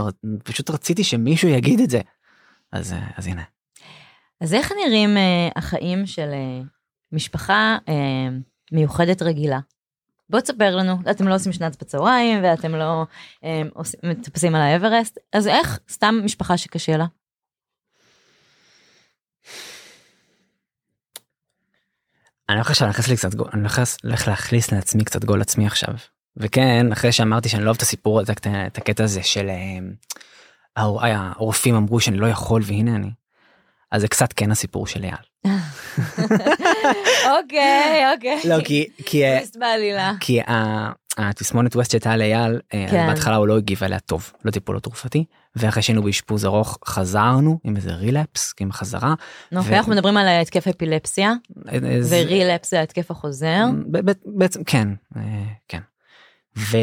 פשוט 0.44 0.70
רציתי 0.70 1.04
שמישהו 1.04 1.48
יגיד 1.48 1.80
את 1.80 1.90
זה 1.90 2.00
אז 2.72 2.94
אז 3.16 3.26
הנה. 3.26 3.42
אז 4.40 4.54
איך 4.54 4.72
נראים 4.72 5.16
uh, 5.16 5.52
החיים 5.56 6.06
של 6.06 6.30
uh, 6.30 6.66
משפחה 7.12 7.78
uh, 7.86 7.90
מיוחדת 8.72 9.22
רגילה? 9.22 9.58
בוא 10.30 10.40
תספר 10.40 10.76
לנו 10.76 10.96
אתם 11.10 11.28
לא 11.28 11.34
עושים 11.34 11.52
שנץ 11.52 11.76
בצהריים 11.80 12.42
ואתם 12.42 12.74
לא 12.74 13.04
um, 13.36 13.46
עושים, 13.74 14.00
מטפסים 14.02 14.54
על 14.54 14.60
האברסט 14.60 15.18
אז 15.32 15.46
איך 15.48 15.78
סתם 15.90 16.20
משפחה 16.24 16.56
שקשה 16.56 16.96
לה? 16.96 17.06
אני 22.48 22.58
לא 22.58 22.62
חושב 22.62 22.74
שאני 22.74 22.90
נכנס 22.90 23.08
לי 23.08 23.16
קצת 23.16 23.34
גול, 23.34 23.48
אני 23.52 23.62
הולך 24.02 24.28
להכניס 24.28 24.72
לעצמי 24.72 25.04
קצת 25.04 25.24
גול 25.24 25.40
עצמי 25.40 25.66
עכשיו. 25.66 25.94
וכן 26.36 26.92
אחרי 26.92 27.12
שאמרתי 27.12 27.48
שאני 27.48 27.62
לא 27.62 27.66
אוהב 27.66 27.76
את 27.76 27.82
הסיפור 27.82 28.20
הזה 28.20 28.32
את 28.66 28.78
הקטע 28.78 29.04
הזה 29.04 29.22
של 29.22 29.48
אה, 29.48 29.78
הרופאים 31.36 31.74
אמרו 31.74 32.00
שאני 32.00 32.16
לא 32.16 32.26
יכול 32.26 32.62
והנה 32.64 32.96
אני. 32.96 33.10
אז 33.92 34.00
זה 34.00 34.08
קצת 34.08 34.32
כן 34.32 34.50
הסיפור 34.50 34.86
של 34.86 35.04
אייל. 35.04 35.16
אוקיי 37.38 38.02
אוקיי. 38.14 38.40
לא 38.44 38.64
כי 38.64 38.88
כי 39.06 39.22
כי 40.20 40.40
התסמונת 41.16 41.76
ווסט 41.76 41.90
שהייתה 41.90 42.16
לאייל 42.16 42.60
אה, 42.74 42.86
כן. 42.90 43.06
בהתחלה 43.06 43.36
הוא 43.36 43.48
לא 43.48 43.56
הגיב 43.56 43.84
עליה 43.84 43.98
טוב 43.98 44.32
לא 44.44 44.50
טיפול 44.50 44.74
לא 44.74 44.80
תרופתי 44.80 45.24
ואחרי 45.56 45.82
שהיינו 45.82 46.02
באשפוז 46.02 46.44
ארוך 46.44 46.78
חזרנו 46.84 47.58
עם 47.64 47.76
איזה 47.76 47.90
רילפס 47.90 48.54
עם 48.60 48.72
חזרה. 48.72 49.14
אוקיי, 49.56 49.78
אנחנו 49.78 49.92
מדברים 49.92 50.16
על 50.16 50.28
התקף 50.28 50.68
אפילפסיה 50.68 51.32
ורילפס 52.08 52.70
זה 52.70 52.82
התקף 52.82 53.10
החוזר. 53.10 53.64
בעצם 54.26 54.64
כן 54.64 54.88
כן. 55.68 55.80
ו... 56.56 56.76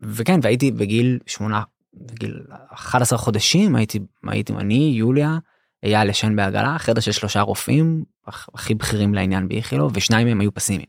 וכן 0.00 0.40
והייתי 0.42 0.70
בגיל 0.70 1.18
שמונה 1.26 1.62
בגיל 1.94 2.40
11 2.50 3.18
חודשים 3.18 3.76
הייתי 3.76 3.98
הייתי 4.26 4.52
אני 4.52 4.92
יוליה 4.96 5.38
אייל 5.82 6.10
ישן 6.10 6.36
בעגלה 6.36 6.78
חדר 6.78 7.00
של 7.00 7.12
שלושה 7.12 7.40
רופאים 7.40 8.04
הכי 8.26 8.74
בכירים 8.74 9.14
לעניין 9.14 9.48
באיכילו 9.48 9.90
ושניים 9.94 10.26
מהם 10.26 10.40
היו 10.40 10.54
פסימים. 10.54 10.86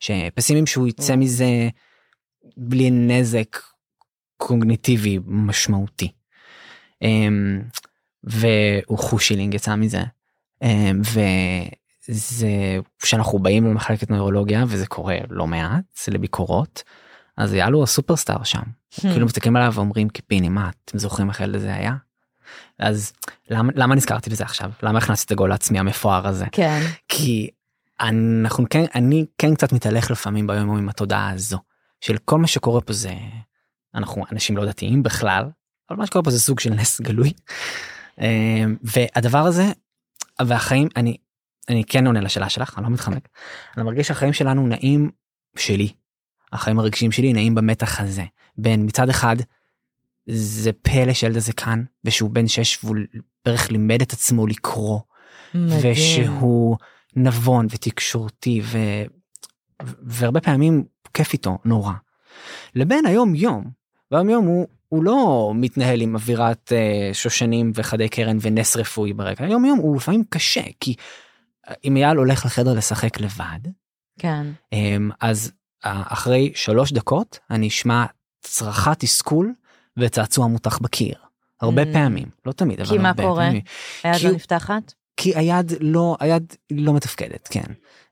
שפסימים 0.00 0.66
שהוא 0.66 0.88
יצא 0.88 1.16
מזה 1.16 1.68
בלי 2.56 2.90
נזק 2.90 3.56
קוגניטיבי 4.36 5.18
משמעותי. 5.26 6.12
אמ, 7.02 7.62
והוא 8.24 8.98
חושילינג 8.98 9.54
יצא 9.54 9.74
מזה. 9.74 10.02
אמ, 10.62 11.02
וזה 12.08 12.78
כשאנחנו 13.02 13.38
באים 13.38 13.64
למחלקת 13.64 14.10
נוירולוגיה 14.10 14.64
וזה 14.68 14.86
קורה 14.86 15.16
לא 15.30 15.46
מעט 15.46 15.84
זה 16.04 16.12
לביקורות 16.12 16.82
אז 17.36 17.52
היה 17.52 17.70
לו 17.70 17.82
הסופרסטאר 17.82 18.42
שם 18.42 18.58
hmm. 18.60 19.00
כאילו 19.00 19.26
מסתכלים 19.26 19.56
עליו 19.56 19.72
ואומרים 19.74 20.08
קיפיני 20.08 20.48
מה 20.48 20.70
אתם 20.84 20.98
זוכרים 20.98 21.28
איך 21.28 21.40
הילד 21.40 21.54
הזה 21.54 21.74
היה. 21.74 21.94
אז 22.78 23.12
למה 23.50 23.72
למה 23.76 23.94
נזכרתי 23.94 24.30
בזה 24.30 24.44
עכשיו 24.44 24.70
למה 24.82 24.98
הכנסתי 24.98 25.26
את 25.26 25.30
הגול 25.30 25.52
העצמי 25.52 25.78
המפואר 25.78 26.26
הזה 26.26 26.46
כן 26.52 26.80
כי 27.08 27.50
אנחנו 28.00 28.64
כן 28.70 28.84
אני 28.94 29.26
כן 29.38 29.54
קצת 29.54 29.72
מתהלך 29.72 30.10
לפעמים 30.10 30.46
ביום 30.46 30.68
יום 30.68 30.78
עם 30.78 30.88
התודעה 30.88 31.30
הזו 31.30 31.58
של 32.00 32.16
כל 32.24 32.38
מה 32.38 32.46
שקורה 32.46 32.80
פה 32.80 32.92
זה 32.92 33.14
אנחנו 33.94 34.24
אנשים 34.32 34.56
לא 34.56 34.66
דתיים 34.66 35.02
בכלל 35.02 35.44
אבל 35.90 35.98
מה 35.98 36.06
שקורה 36.06 36.22
פה 36.22 36.30
זה 36.30 36.40
סוג 36.40 36.60
של 36.60 36.70
נס 36.70 37.00
גלוי. 37.00 37.32
אה, 38.20 38.64
והדבר 38.82 39.38
הזה 39.38 39.72
והחיים 40.46 40.88
אני 40.96 41.16
אני 41.68 41.84
כן 41.84 42.06
עונה 42.06 42.20
לשאלה 42.20 42.48
שלך 42.48 42.78
אני 42.78 42.84
לא 42.84 42.90
מתחמק. 42.90 43.28
אני 43.76 43.84
מרגיש 43.84 44.08
שהחיים 44.08 44.32
שלנו 44.32 44.66
נעים 44.66 45.10
שלי 45.56 45.92
החיים 46.52 46.78
הרגשיים 46.78 47.12
שלי 47.12 47.32
נעים 47.32 47.54
במתח 47.54 48.00
הזה 48.00 48.24
בין 48.58 48.86
מצד 48.86 49.08
אחד 49.08 49.36
זה 50.26 50.72
פלא 50.72 51.12
שילד 51.12 51.36
הזה 51.36 51.52
כאן 51.52 51.84
ושהוא 52.04 52.30
בן 52.30 52.48
שש 52.48 52.84
והוא 52.84 52.96
בערך 53.44 53.70
לימד 53.70 54.02
את 54.02 54.12
עצמו 54.12 54.46
לקרוא 54.46 55.00
מדהים. 55.54 55.92
ושהוא 55.92 56.76
נבון 57.16 57.66
ותקשורתי 57.70 58.60
ו... 58.64 58.78
והרבה 59.82 60.40
פעמים 60.40 60.84
כיף 61.14 61.32
איתו 61.32 61.58
נורא. 61.64 61.92
לבין 62.74 63.06
היום 63.06 63.34
יום 63.34 63.70
והיום 64.10 64.30
יום 64.30 64.44
הוא, 64.44 64.66
הוא 64.88 65.04
לא 65.04 65.52
מתנהל 65.54 66.00
עם 66.00 66.14
אווירת 66.14 66.72
uh, 66.72 67.14
שושנים 67.14 67.72
וחדי 67.74 68.08
קרן 68.08 68.36
ונס 68.40 68.76
רפואי 68.76 69.12
ברקע 69.12 69.44
היום 69.44 69.64
יום 69.64 69.78
הוא 69.78 69.96
לפעמים 69.96 70.24
קשה 70.28 70.62
כי 70.80 70.94
אם 71.84 71.96
אייל 71.96 72.16
הולך 72.16 72.46
לחדר 72.46 72.72
לשחק 72.74 73.20
לבד, 73.20 73.58
כן. 74.18 74.46
אמ, 74.72 75.10
אז 75.20 75.52
אה, 75.84 76.02
אחרי 76.06 76.52
שלוש 76.54 76.92
דקות 76.92 77.38
אני 77.50 77.68
אשמע 77.68 78.04
צרחת 78.40 78.98
תסכול 79.00 79.52
וצעצוע 79.98 80.46
מותח 80.46 80.78
בקיר. 80.78 81.14
הרבה 81.60 81.82
Mm. 81.82 81.86
פעמים, 81.92 82.26
לא 82.46 82.52
תמיד, 82.52 82.80
אבל 82.80 82.88
כי 82.90 82.98
מה 82.98 83.08
הרבה 83.08 83.22
קורה? 83.22 83.44
פעמים. 83.46 83.62
היד 84.02 84.16
כי 84.16 84.24
לא 84.24 84.28
הוא- 84.28 84.36
נפתחת? 84.36 84.92
כי 85.16 85.36
היד 85.36 85.72
לא, 85.80 86.16
היד 86.20 86.54
לא 86.70 86.94
מתפקדת, 86.94 87.48
כן. 87.50 87.60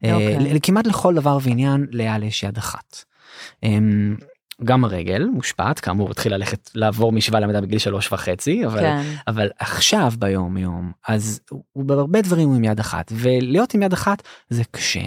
אוקיי. 0.05 0.37
אה, 0.37 0.55
ל- 0.55 0.59
כמעט 0.63 0.87
לכל 0.87 1.15
דבר 1.15 1.39
ועניין 1.43 1.87
לאייל 1.93 2.23
יש 2.23 2.43
יד 2.43 2.59
אחת. 2.59 3.05
גם 4.65 4.85
הרגל 4.85 5.25
מושפעת, 5.25 5.81
כאמור 5.81 6.11
התחיל 6.11 6.35
ללכת 6.35 6.71
לעבור 6.75 7.13
משוואה 7.13 7.41
למדע 7.41 7.61
בגיל 7.61 7.79
שלוש 7.79 8.13
וחצי, 8.13 8.67
אבל 8.67 8.81
כן. 8.81 9.03
אבל 9.29 9.51
עכשיו 9.59 10.13
ביום 10.19 10.57
יום 10.57 10.93
אז 11.09 11.41
הוא 11.73 11.85
בהרבה 11.85 12.21
דברים 12.21 12.49
הוא 12.49 12.57
עם 12.57 12.65
יד 12.65 12.81
אחת 12.81 13.13
ולהיות 13.15 13.75
עם 13.75 13.83
יד 13.83 13.93
אחת 13.93 14.23
זה 14.51 14.63
קשה 14.71 15.01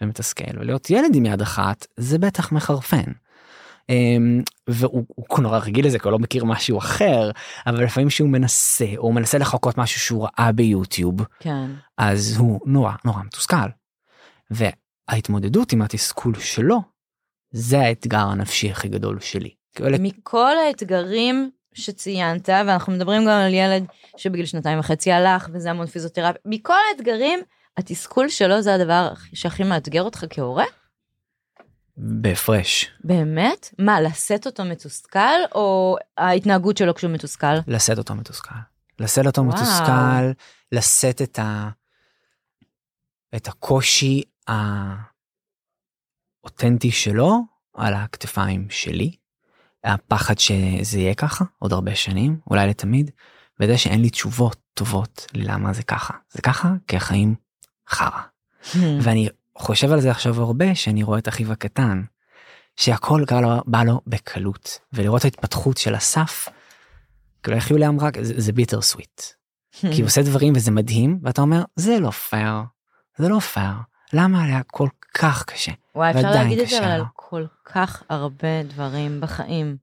ומתסכל 0.00 0.58
ולהיות 0.60 0.90
ילד 0.90 1.14
עם 1.14 1.26
יד 1.26 1.42
אחת 1.42 1.86
זה 1.96 2.18
בטח 2.18 2.52
מחרפן. 2.52 3.12
אמ, 3.88 4.42
והוא 4.68 5.04
הוא 5.16 5.40
נורא 5.40 5.58
רגיל 5.58 5.86
לזה 5.86 5.98
כי 5.98 6.04
הוא 6.04 6.12
לא 6.12 6.18
מכיר 6.18 6.44
משהו 6.44 6.78
אחר 6.78 7.30
אבל 7.66 7.84
לפעמים 7.84 8.10
שהוא 8.10 8.28
מנסה 8.28 8.86
או 8.96 9.12
מנסה 9.12 9.38
לחכות 9.38 9.78
משהו 9.78 10.00
שהוא 10.00 10.24
ראה 10.24 10.52
ביוטיוב 10.52 11.16
כן. 11.40 11.70
אז 11.98 12.36
הוא 12.38 12.60
נורא 12.66 12.92
נורא 13.04 13.22
מתוסכל. 13.22 13.56
וההתמודדות 14.50 15.72
עם 15.72 15.82
התסכול 15.82 16.34
שלו 16.34 16.80
זה 17.52 17.80
האתגר 17.80 18.18
הנפשי 18.18 18.70
הכי 18.70 18.88
גדול 18.88 19.20
שלי. 19.20 19.50
מכל 19.80 20.58
האתגרים 20.66 21.50
שציינת, 21.74 22.48
ואנחנו 22.48 22.92
מדברים 22.92 23.22
גם 23.22 23.28
על 23.28 23.54
ילד 23.54 23.84
שבגיל 24.16 24.46
שנתיים 24.46 24.78
וחצי 24.78 25.12
הלך, 25.12 25.48
וזה 25.52 25.70
המון 25.70 25.86
פיזיותרפיה, 25.86 26.40
מכל 26.44 26.74
האתגרים, 26.90 27.40
התסכול 27.76 28.28
שלו 28.28 28.62
זה 28.62 28.74
הדבר 28.74 29.12
שהכי 29.34 29.64
מאתגר 29.64 30.02
אותך 30.02 30.24
כהורה? 30.30 30.64
בהפרש. 31.96 32.90
באמת? 33.04 33.74
מה, 33.78 34.00
לשאת 34.00 34.46
אותו 34.46 34.64
מתוסכל, 34.64 35.40
או 35.54 35.96
ההתנהגות 36.18 36.76
שלו 36.76 36.94
כשהוא 36.94 37.10
מתוסכל? 37.10 37.56
לשאת 37.66 37.98
אותו 37.98 38.14
מתוסכל. 38.14 38.54
לשאת 39.00 39.26
אותו 39.26 39.42
וואו. 39.42 39.54
מתוסכל, 39.54 40.42
לשאת 40.72 41.22
את 41.22 41.38
ה... 41.38 41.68
את 43.36 43.48
הקושי 43.48 44.22
האותנטי 46.44 46.90
שלו 46.90 47.40
על 47.74 47.94
הכתפיים 47.94 48.66
שלי. 48.70 49.12
הפחד 49.84 50.38
שזה 50.38 50.98
יהיה 50.98 51.14
ככה 51.14 51.44
עוד 51.58 51.72
הרבה 51.72 51.94
שנים, 51.94 52.40
אולי 52.50 52.68
לתמיד, 52.68 53.10
וזה 53.60 53.78
שאין 53.78 54.02
לי 54.02 54.10
תשובות 54.10 54.56
טובות 54.74 55.26
ללמה 55.34 55.72
זה 55.72 55.82
ככה. 55.82 56.14
זה 56.30 56.42
ככה 56.42 56.72
כי 56.88 56.96
החיים 56.96 57.34
חרא. 57.88 58.20
ואני 58.74 59.28
חושב 59.58 59.92
על 59.92 60.00
זה 60.00 60.10
עכשיו 60.10 60.42
הרבה 60.42 60.74
שאני 60.74 61.02
רואה 61.02 61.18
את 61.18 61.28
אחיו 61.28 61.52
הקטן 61.52 62.02
שהכל 62.76 63.24
בא 63.30 63.40
לו, 63.40 63.62
בא 63.66 63.82
לו 63.82 64.00
בקלות 64.06 64.78
ולראות 64.92 65.24
ההתפתחות 65.24 65.76
של 65.76 65.96
אסף. 65.96 66.48
כאילו 67.42 67.56
איך 67.56 67.70
יוליה 67.70 67.88
אמרה 67.88 68.10
זה, 68.22 68.34
זה 68.36 68.52
ביטר 68.52 68.82
סוויט 68.82 69.22
כי 69.72 70.00
הוא 70.00 70.06
עושה 70.06 70.22
דברים 70.22 70.52
וזה 70.56 70.70
מדהים 70.70 71.18
ואתה 71.22 71.42
אומר 71.42 71.62
זה 71.76 72.00
לא 72.00 72.10
פייר 72.10 72.62
זה 73.18 73.28
לא 73.28 73.38
פייר 73.38 73.74
למה 74.12 74.44
היה 74.44 74.62
כל 74.62 74.88
כך 75.14 75.44
קשה 75.44 75.72
וואי, 75.94 76.10
אפשר 76.10 76.30
להגיד 76.30 76.58
את 76.58 76.68
זה 76.68 76.78
אבל 76.78 76.86
על. 76.86 77.02
כל 77.14 77.46
כך 77.64 78.02
הרבה 78.08 78.62
דברים 78.62 79.20
בחיים. 79.20 79.76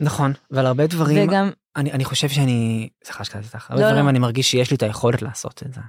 נכון 0.00 0.32
ועל 0.50 0.66
הרבה 0.66 0.86
דברים 0.86 1.28
וגם, 1.28 1.50
אני 1.76 1.92
אני 1.92 2.04
חושב 2.04 2.28
שאני 2.28 2.88
סליחה 3.04 3.24
שקטעתי 3.24 3.46
אותך 3.46 3.70
הרבה 3.70 3.82
לא, 3.82 3.90
דברים 3.90 4.04
לא. 4.04 4.10
אני 4.10 4.18
מרגיש 4.18 4.50
שיש 4.50 4.70
לי 4.70 4.76
את 4.76 4.82
היכולת 4.82 5.22
לעשות 5.22 5.62
את 5.66 5.74
זה. 5.74 5.80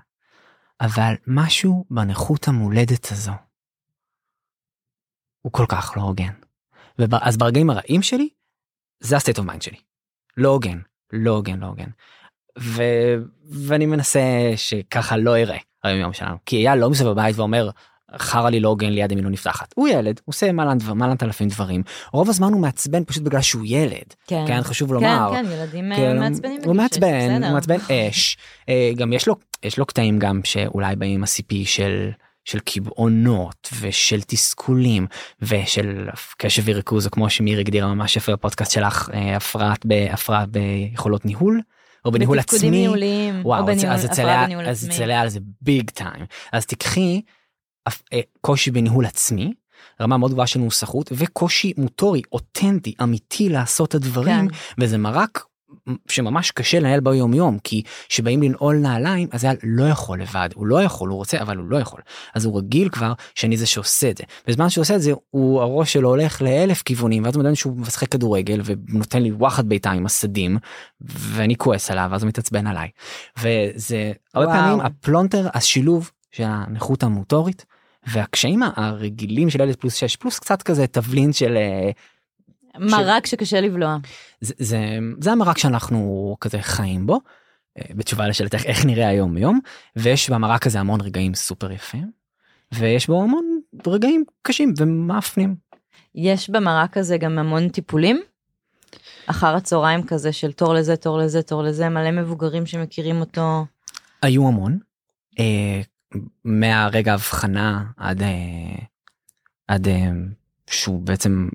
אבל 0.81 1.13
משהו 1.27 1.85
בנכות 1.89 2.47
המולדת 2.47 3.11
הזו 3.11 3.31
הוא 5.41 5.51
כל 5.51 5.65
כך 5.69 5.93
לא 5.97 6.01
הוגן. 6.01 6.33
אז 7.21 7.37
ברגעים 7.37 7.69
הרעים 7.69 8.01
שלי 8.01 8.29
זה 8.99 9.15
ה 9.15 9.19
state 9.19 9.38
of 9.38 9.45
mind 9.45 9.61
שלי. 9.61 9.77
לא 10.37 10.49
הוגן 10.49 10.79
לא 11.13 11.31
הוגן 11.31 11.59
לא 11.59 11.65
הוגן. 11.65 11.89
ו... 12.59 12.83
ואני 13.67 13.85
מנסה 13.85 14.19
שככה 14.55 15.17
לא 15.17 15.37
יראה 15.37 15.57
היום 15.83 15.99
יום 15.99 16.13
שלנו 16.13 16.37
כי 16.45 16.67
אייל 16.67 16.79
לא 16.79 16.89
מסתובב 16.89 17.11
בבית 17.11 17.35
ואומר 17.35 17.69
חרא 18.18 18.49
לי 18.49 18.59
לא 18.59 18.70
הוגן 18.70 18.89
לי 18.89 19.01
יד 19.01 19.12
ימין 19.12 19.24
לא 19.24 19.30
נפתחת 19.30 19.74
הוא 19.76 19.88
ילד 19.88 20.20
הוא 20.26 20.34
עושה 20.34 20.51
מלן 20.51 20.78
אלפים 21.24 21.47
דברים 21.47 21.84
רוב 22.14 22.30
הזמן 22.30 22.53
הוא 22.53 22.62
מעצבן 22.62 23.03
פשוט 23.05 23.24
בגלל 23.24 23.41
שהוא 23.41 23.64
ילד 23.66 24.14
כן, 24.28 24.43
כן 24.47 24.62
חשוב 24.62 24.89
כן, 24.89 24.93
לומר. 24.95 25.30
כן, 25.34 25.45
ילדים 25.51 25.91
אה, 25.91 25.97
כן, 25.97 26.20
מעצבנים. 26.20 26.62
הוא 26.66 26.76
מעצבן. 26.76 27.43
הוא 27.43 27.53
מעצבן 27.53 27.78
אש. 27.91 28.38
אה, 28.70 28.91
גם 28.95 29.14
יש 29.14 29.28
לו, 29.28 29.36
יש 29.64 29.78
לו 29.78 29.86
קטעים 29.86 30.20
גם 30.20 30.41
שאולי 30.43 30.95
באים 30.95 31.16
עם 31.16 31.24
הסיפי 31.24 31.66
של, 31.66 32.09
של 32.45 32.59
קבעונות 32.59 33.70
ושל 33.82 34.22
תסכולים 34.22 35.07
ושל 35.41 36.07
קשב 36.38 36.62
וריכוז, 36.66 37.05
או 37.05 37.12
כמו 37.12 37.30
שמירי 37.30 37.62
הגדירה 37.62 37.93
ממש 37.93 38.16
יפה 38.18 38.32
בפודקאסט 38.34 38.72
שלך, 38.72 39.09
אה, 39.14 39.36
הפרעת 39.36 39.86
בהפרעת 39.86 40.49
ביכולות 40.49 41.26
ניהול, 41.26 41.62
או 42.05 42.12
בניהול 42.12 42.39
עצמי. 42.39 42.70
ניהוליים, 42.70 43.39
וואו, 43.43 43.62
או 43.62 43.66
בניהול, 43.66 43.93
אז 43.93 44.05
אצל 44.05 44.22
הפרעה 44.22 44.36
לאה- 44.36 44.45
בניהול 44.45 44.66
אז 44.66 44.84
עצמי. 44.84 44.95
אצל 44.95 45.05
לאה 45.05 45.30
זה 45.30 45.39
ביג 45.62 45.89
טיים. 45.89 46.26
אז 46.51 46.66
תקחי 46.66 47.16
אה, 47.16 47.32
קושי 48.41 48.71
בניהול 48.71 49.05
עצמי, 49.05 49.53
רמה 50.01 50.17
מאוד 50.17 50.32
גבוהה 50.32 50.47
של 50.47 50.59
מוסכות, 50.59 51.11
וקושי 51.15 51.73
מוטורי, 51.77 52.21
אותנטי, 52.32 52.93
אמיתי 53.03 53.49
לעשות 53.49 53.89
את 53.89 53.95
הדברים, 53.95 54.49
כן. 54.49 54.55
וזה 54.77 54.97
מרק 54.97 55.45
שממש 56.07 56.51
קשה 56.51 56.79
לנהל 56.79 56.99
ביום 56.99 57.34
יום 57.34 57.57
כי 57.63 57.84
שבאים 58.09 58.43
לנעול 58.43 58.75
נעליים 58.75 59.27
אז 59.32 59.45
אייל 59.45 59.57
לא 59.63 59.84
יכול 59.84 60.21
לבד 60.21 60.49
הוא 60.55 60.67
לא 60.67 60.84
יכול 60.84 61.09
הוא 61.09 61.17
רוצה 61.17 61.41
אבל 61.41 61.57
הוא 61.57 61.65
לא 61.69 61.77
יכול 61.77 62.01
אז 62.36 62.45
הוא 62.45 62.57
רגיל 62.57 62.89
כבר 62.89 63.13
שאני 63.36 63.57
זה 63.57 63.65
שעושה 63.65 64.09
את 64.09 64.17
זה 64.17 64.23
בזמן 64.47 64.69
שהוא 64.69 64.82
עושה 64.82 64.95
את 64.95 65.01
זה 65.01 65.11
הוא 65.29 65.61
הראש 65.61 65.93
שלו 65.93 66.09
הולך 66.09 66.41
לאלף 66.41 66.82
כיוונים 66.82 67.23
ואז 67.23 67.36
הוא 67.36 67.39
מדמיין 67.39 67.55
שהוא 67.55 67.77
משחק 67.77 68.07
כדורגל 68.07 68.61
ונותן 68.65 69.21
לי 69.21 69.32
וואחד 69.32 69.69
בעיטה 69.69 69.91
עם 69.91 70.05
הסדים 70.05 70.57
ואני 71.01 71.55
כועס 71.55 71.91
עליו 71.91 72.09
אז 72.13 72.23
הוא 72.23 72.27
מתעצבן 72.27 72.67
עליי 72.67 72.89
וזה 73.39 74.11
הרבה. 74.34 74.53
פעמים 74.53 74.79
הפלונטר 74.79 75.47
השילוב 75.53 76.11
של 76.32 76.43
הנכות 76.43 77.03
המוטורית 77.03 77.65
והקשיים 78.07 78.61
הרגילים 78.75 79.49
של 79.49 79.61
ילד 79.61 79.75
פלוס 79.75 79.95
6 79.95 80.15
פלוס 80.15 80.39
קצת 80.39 80.61
כזה 80.61 80.88
תבלין 80.88 81.34
של 81.34 81.57
אה, 81.57 81.89
מרק 82.79 83.25
שקשה 83.25 83.61
לבלוע. 83.61 83.97
זה, 84.41 84.53
זה, 84.57 84.97
זה 85.21 85.32
המרק 85.32 85.57
שאנחנו 85.57 86.36
כזה 86.41 86.61
חיים 86.61 87.07
בו, 87.07 87.19
אה, 87.77 87.86
בתשובה 87.95 88.27
לשאלתך 88.27 88.65
איך 88.65 88.86
נראה 88.86 89.07
היום 89.07 89.38
יום, 89.38 89.59
ויש 89.95 90.29
במרק 90.29 90.67
הזה 90.67 90.79
המון 90.79 91.01
רגעים 91.01 91.36
סופר 91.36 91.71
יפים, 91.71 92.11
ויש 92.73 93.07
בו 93.07 93.23
המון 93.23 93.59
רגעים 93.88 94.23
קשים 94.41 94.73
ומעפנים. 94.78 95.55
יש 96.15 96.49
במרק 96.49 96.97
הזה 96.97 97.17
גם 97.17 97.39
המון 97.39 97.69
טיפולים. 97.69 98.21
אחר 99.27 99.55
הצהריים 99.55 100.03
כזה 100.03 100.34
של 100.34 100.51
תור 100.51 100.73
לזה, 100.73 100.95
תור 100.95 101.17
לזה, 101.17 101.41
תור 101.41 101.63
לזה, 101.63 101.89
מלא 101.89 102.11
מבוגרים 102.11 102.65
שמכירים 102.65 103.19
אותו. 103.19 103.65
היו 104.21 104.47
המון, 104.47 104.79
אה, 105.39 105.82
מהרגע 106.43 107.12
ההבחנה 107.12 107.84
עד, 107.97 108.24
אה, 108.24 108.30
עד 109.68 109.88
אה, 109.88 110.09
שהוא 110.68 111.01
בעצם 111.01 111.49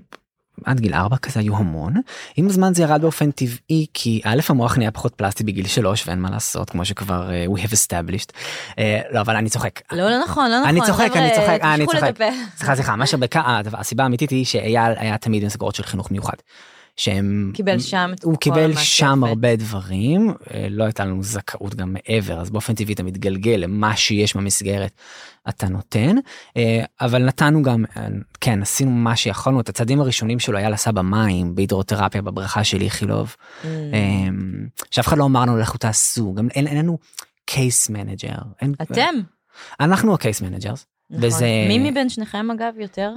עד 0.65 0.79
גיל 0.79 0.93
4 0.93 1.17
כזה 1.17 1.39
היו 1.39 1.57
המון 1.57 1.93
עם 2.35 2.47
הזמן 2.47 2.73
זה 2.73 2.83
ירד 2.83 3.01
באופן 3.01 3.31
טבעי 3.31 3.85
כי 3.93 4.21
א' 4.23 4.39
המוח 4.49 4.77
נהיה 4.77 4.91
פחות 4.91 5.15
פלסטי 5.15 5.43
בגיל 5.43 5.67
3 5.67 6.07
ואין 6.07 6.19
מה 6.19 6.29
לעשות 6.29 6.69
כמו 6.69 6.85
שכבר 6.85 7.31
אה, 7.31 7.45
we 7.55 7.59
have 7.59 7.71
established 7.71 8.31
אה, 8.79 9.01
לא 9.11 9.21
אבל 9.21 9.35
אני 9.35 9.49
צוחק 9.49 9.81
לא, 9.91 10.09
לא 10.09 10.23
נכון, 10.23 10.51
לא 10.51 10.59
נכון. 10.59 10.69
אני 10.69 10.81
צוחק, 10.85 11.11
אני 11.15 11.29
צוחק, 11.35 11.59
אני 11.61 11.85
צוחק. 11.85 12.17
סליחה 12.57 12.75
סליחה 12.75 12.95
מה 12.95 13.07
שבקע 13.07 13.41
הסיבה 13.73 14.03
האמיתית 14.03 14.29
היא 14.29 14.45
שאייל 14.45 14.93
היה 14.97 15.17
תמיד 15.17 15.43
במסגרות 15.43 15.75
של 15.75 15.83
חינוך 15.83 16.11
מיוחד. 16.11 16.37
שהם 16.97 17.51
קיבל 17.53 17.79
שם 17.79 18.11
את 18.15 18.23
הוא 18.23 18.33
כל 18.33 18.39
קיבל 18.39 18.63
המעטפת. 18.63 18.81
שם 18.83 19.23
הרבה 19.23 19.55
דברים 19.55 20.29
אה, 20.53 20.67
לא 20.69 20.83
הייתה 20.83 21.05
לנו 21.05 21.23
זכאות 21.23 21.75
גם 21.75 21.93
מעבר 21.93 22.41
אז 22.41 22.49
באופן 22.49 22.75
טבעי 22.75 22.93
אתה 22.93 23.03
מתגלגל 23.03 23.51
למה 23.57 23.95
שיש 23.95 24.35
במסגרת 24.35 24.91
אתה 25.49 25.69
נותן 25.69 26.15
אה, 26.57 26.83
אבל 27.01 27.25
נתנו 27.25 27.61
גם 27.61 27.85
אה, 27.97 28.07
כן 28.41 28.61
עשינו 28.61 28.91
מה 28.91 29.15
שיכולנו 29.15 29.59
את 29.61 29.69
הצעדים 29.69 30.01
הראשונים 30.01 30.39
שלו 30.39 30.57
היה 30.57 30.69
לסע 30.69 30.91
במים 30.91 31.55
בהידרותרפיה 31.55 32.21
בבריכה 32.21 32.63
של 32.63 32.81
איכילוב 32.81 33.35
Mm. 33.63 33.65
אה, 33.65 34.27
שאף 34.91 35.07
אחד 35.07 35.17
לא 35.17 35.25
אמר 35.25 35.41
לנו 35.41 35.57
לכו 35.57 35.77
תעשו 35.77 36.33
גם 36.33 36.47
אין 36.49 36.67
אין 36.67 36.77
לנו 36.77 36.97
case 37.45 37.89
manager 37.89 38.35
אתם. 38.81 39.01
אנחנו 39.79 40.13
ה 40.13 40.19
case 40.19 40.41
managers 40.41 40.85
נכון. 41.09 41.25
וזה- 41.25 41.65
מי 41.67 41.91
מבין 41.91 42.09
שניכם 42.09 42.51
אגב 42.51 42.73
יותר? 42.79 43.11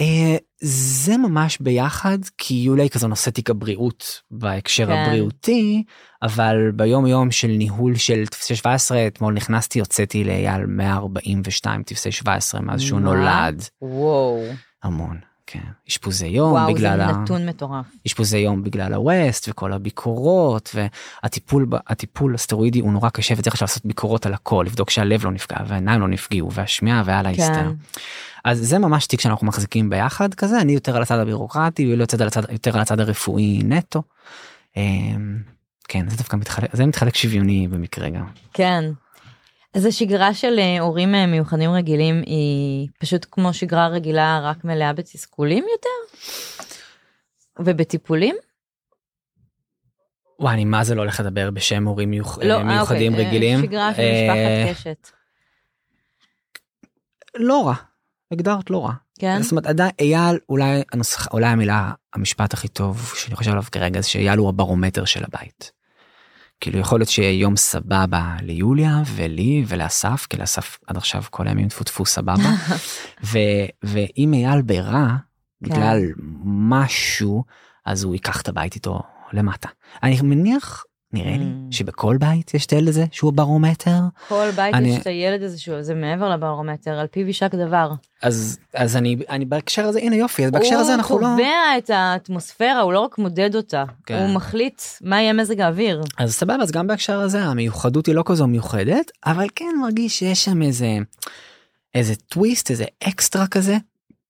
אה, 0.00 0.36
זה 0.60 1.16
ממש 1.16 1.58
ביחד 1.60 2.18
כי 2.38 2.54
יוליה 2.54 2.82
היא 2.82 2.90
כזו 2.90 3.08
נושאת 3.08 3.34
תיק 3.34 3.50
הבריאות 3.50 4.20
בהקשר 4.30 4.86
כן. 4.86 4.92
הבריאותי 4.92 5.84
אבל 6.22 6.70
ביום 6.74 7.06
יום 7.06 7.30
של 7.30 7.48
ניהול 7.48 7.94
של 7.94 8.26
טפסי 8.26 8.56
17 8.56 9.06
אתמול 9.06 9.34
נכנסתי 9.34 9.80
הוצאתי 9.80 10.24
לאייל 10.24 10.66
142 10.66 11.82
טפסי 11.82 12.12
17 12.12 12.60
מאז 12.60 12.80
שהוא? 12.80 13.00
נולד 13.00 13.62
וואו. 13.82 14.42
המון 14.82 15.16
כן. 15.46 15.60
אשפוזי 15.88 16.26
יום 16.26 16.52
וואו, 16.52 16.74
בגלל 16.74 16.96
זה 16.96 17.06
ה... 17.06 17.12
נתון 17.12 17.48
מטורף. 17.48 17.86
אשפוזי 18.06 18.38
יום 18.38 18.62
בגלל 18.62 18.94
ה 18.94 19.05
West 19.05 19.48
וכל 19.48 19.72
הביקורות 19.72 20.74
והטיפול 20.74 21.66
הטיפול 21.86 22.34
הסטרואידי 22.34 22.80
הוא 22.80 22.92
נורא 22.92 23.08
קשה 23.08 23.34
וצריך 23.36 23.54
עכשיו 23.54 23.66
לעשות 23.66 23.86
ביקורות 23.86 24.26
על 24.26 24.34
הכל 24.34 24.64
לבדוק 24.66 24.90
שהלב 24.90 25.24
לא 25.24 25.30
נפגע 25.30 25.56
והעיניים 25.66 26.00
לא 26.00 26.08
נפגעו 26.08 26.52
והשמיעה 26.52 27.02
והלאה 27.06 27.34
כן. 27.34 27.42
הסתר. 27.42 27.72
אז 28.46 28.58
זה 28.58 28.78
ממש 28.78 29.06
תיק 29.06 29.20
שאנחנו 29.20 29.46
מחזיקים 29.46 29.90
ביחד 29.90 30.34
כזה 30.34 30.60
אני 30.60 30.72
יותר 30.72 30.96
על 30.96 31.02
הצד 31.02 31.18
הבירוקרטי 31.18 31.92
ולא 31.92 32.02
יותר 32.02 32.22
על 32.22 32.28
הצד 32.28 32.42
יותר 32.52 32.74
על 32.74 32.80
הצד 32.80 33.00
הרפואי 33.00 33.62
נטו. 33.64 34.02
אמ, 34.76 35.38
כן 35.88 36.08
זה 36.08 36.16
דווקא 36.16 36.36
מתחלק 36.36 36.76
זה 36.76 36.86
מתחלק 36.86 37.14
שוויוני 37.14 37.68
במקרה 37.68 38.08
גם. 38.08 38.26
כן. 38.52 38.84
אז 39.74 39.86
השגרה 39.86 40.34
של 40.34 40.58
אה, 40.58 40.80
הורים 40.80 41.14
אה, 41.14 41.26
מיוחדים 41.26 41.70
רגילים 41.70 42.22
היא 42.26 42.88
פשוט 42.98 43.26
כמו 43.30 43.54
שגרה 43.54 43.88
רגילה 43.88 44.40
רק 44.42 44.64
מלאה 44.64 44.92
בתסכולים 44.92 45.64
יותר? 45.72 46.18
ובטיפולים? 47.58 48.36
וואי 50.40 50.54
אני 50.54 50.64
מה 50.64 50.84
זה 50.84 50.94
לא 50.94 51.00
הולך 51.00 51.20
לדבר 51.20 51.50
בשם 51.50 51.84
הורים 51.84 52.10
מיוח... 52.10 52.38
לא, 52.38 52.54
אה, 52.54 52.64
מיוחדים 52.64 53.12
אוקיי, 53.12 53.26
רגילים. 53.26 53.62
שגרה 53.62 53.94
של 53.94 54.02
משפחת 54.02 54.76
קשת. 54.76 55.10
לא 57.34 57.66
רע. 57.66 57.74
הגדרת 58.32 58.70
לא 58.70 58.84
רע. 58.84 58.92
כן? 59.18 59.42
זאת 59.42 59.50
אומרת 59.50 59.66
עדיין 59.66 59.90
אייל 60.00 60.38
אולי 60.48 60.82
הנוסח 60.92 61.32
אולי 61.32 61.46
המילה 61.46 61.92
המשפט 62.14 62.54
הכי 62.54 62.68
טוב 62.68 63.12
שאני 63.16 63.36
חושב 63.36 63.50
עליו 63.50 63.64
כרגע 63.72 64.00
זה 64.00 64.08
שאייל 64.08 64.38
הוא 64.38 64.48
הברומטר 64.48 65.04
של 65.04 65.24
הבית. 65.24 65.72
כאילו 66.60 66.78
יכול 66.78 67.00
להיות 67.00 67.08
שיהיה 67.08 67.40
יום 67.40 67.56
סבבה 67.56 68.36
ליוליה 68.42 69.02
ולי 69.14 69.64
ולאסף 69.68 70.26
כי 70.30 70.36
לאסף 70.36 70.78
עד 70.86 70.96
עכשיו 70.96 71.22
כל 71.30 71.48
הימים 71.48 71.68
טפו 71.68 71.84
טפו 71.84 72.06
סבבה 72.06 72.50
ו, 73.32 73.38
ואם 73.82 74.34
אייל 74.34 74.62
ברע 74.62 75.16
בגלל 75.60 76.02
משהו 76.44 77.44
אז 77.86 78.04
הוא 78.04 78.14
ייקח 78.14 78.40
את 78.40 78.48
הבית 78.48 78.74
איתו 78.74 79.02
למטה. 79.32 79.68
אני 80.02 80.20
מניח 80.22 80.84
נראה 81.12 81.36
לי 81.36 81.44
Mm. 81.44 81.74
שבכל 81.74 82.16
בית 82.20 82.54
יש 82.54 82.66
את 82.66 82.70
הילד 82.70 82.88
הזה 82.88 83.04
שהוא 83.12 83.32
ברומטר 83.32 83.98
כל 84.28 84.48
בית 84.56 84.74
אני- 84.74 84.88
יש 84.88 85.00
את 85.02 85.06
הילד 85.06 85.42
הזה 85.42 85.58
שהוא 85.58 85.82
זה 85.82 85.94
מעבר 85.94 86.28
לברומטר 86.30 86.90
על 86.98 87.06
פיו 87.06 87.26
יישק 87.26 87.54
דבר. 87.54 87.92
אז 88.22 88.58
אז 88.74 88.96
אני 88.96 89.16
אני 89.28 89.44
בהקשר 89.44 89.84
הזה 89.84 89.98
הנה 89.98 90.16
יופי 90.16 90.44
אז 90.44 90.50
בהקשר 90.50 90.74
הזה 90.76 90.94
אנחנו 90.94 91.18
לא. 91.18 91.26
הוא 91.26 91.36
קובע 91.36 91.78
את 91.78 91.90
האטמוספירה 91.90 92.80
הוא 92.80 92.92
לא 92.92 93.00
רק 93.00 93.18
מודד 93.18 93.54
אותה 93.56 93.84
כן. 94.06 94.18
הוא 94.22 94.34
מחליט 94.34 94.82
מה 95.00 95.20
יהיה 95.22 95.32
מזג 95.32 95.60
האוויר. 95.60 96.02
אז 96.18 96.34
סבבה 96.34 96.62
אז 96.62 96.70
גם 96.70 96.86
בהקשר 96.86 97.20
הזה 97.20 97.42
המיוחדות 97.44 98.06
היא 98.06 98.14
לא 98.14 98.22
כזו 98.26 98.46
מיוחדת 98.46 99.10
אבל 99.26 99.46
כן 99.54 99.74
מרגיש 99.82 100.18
שיש 100.18 100.44
שם 100.44 100.62
איזה 100.62 100.96
איזה 101.94 102.16
טוויסט 102.16 102.70
איזה 102.70 102.84
אקסטרה 103.08 103.46
כזה 103.46 103.76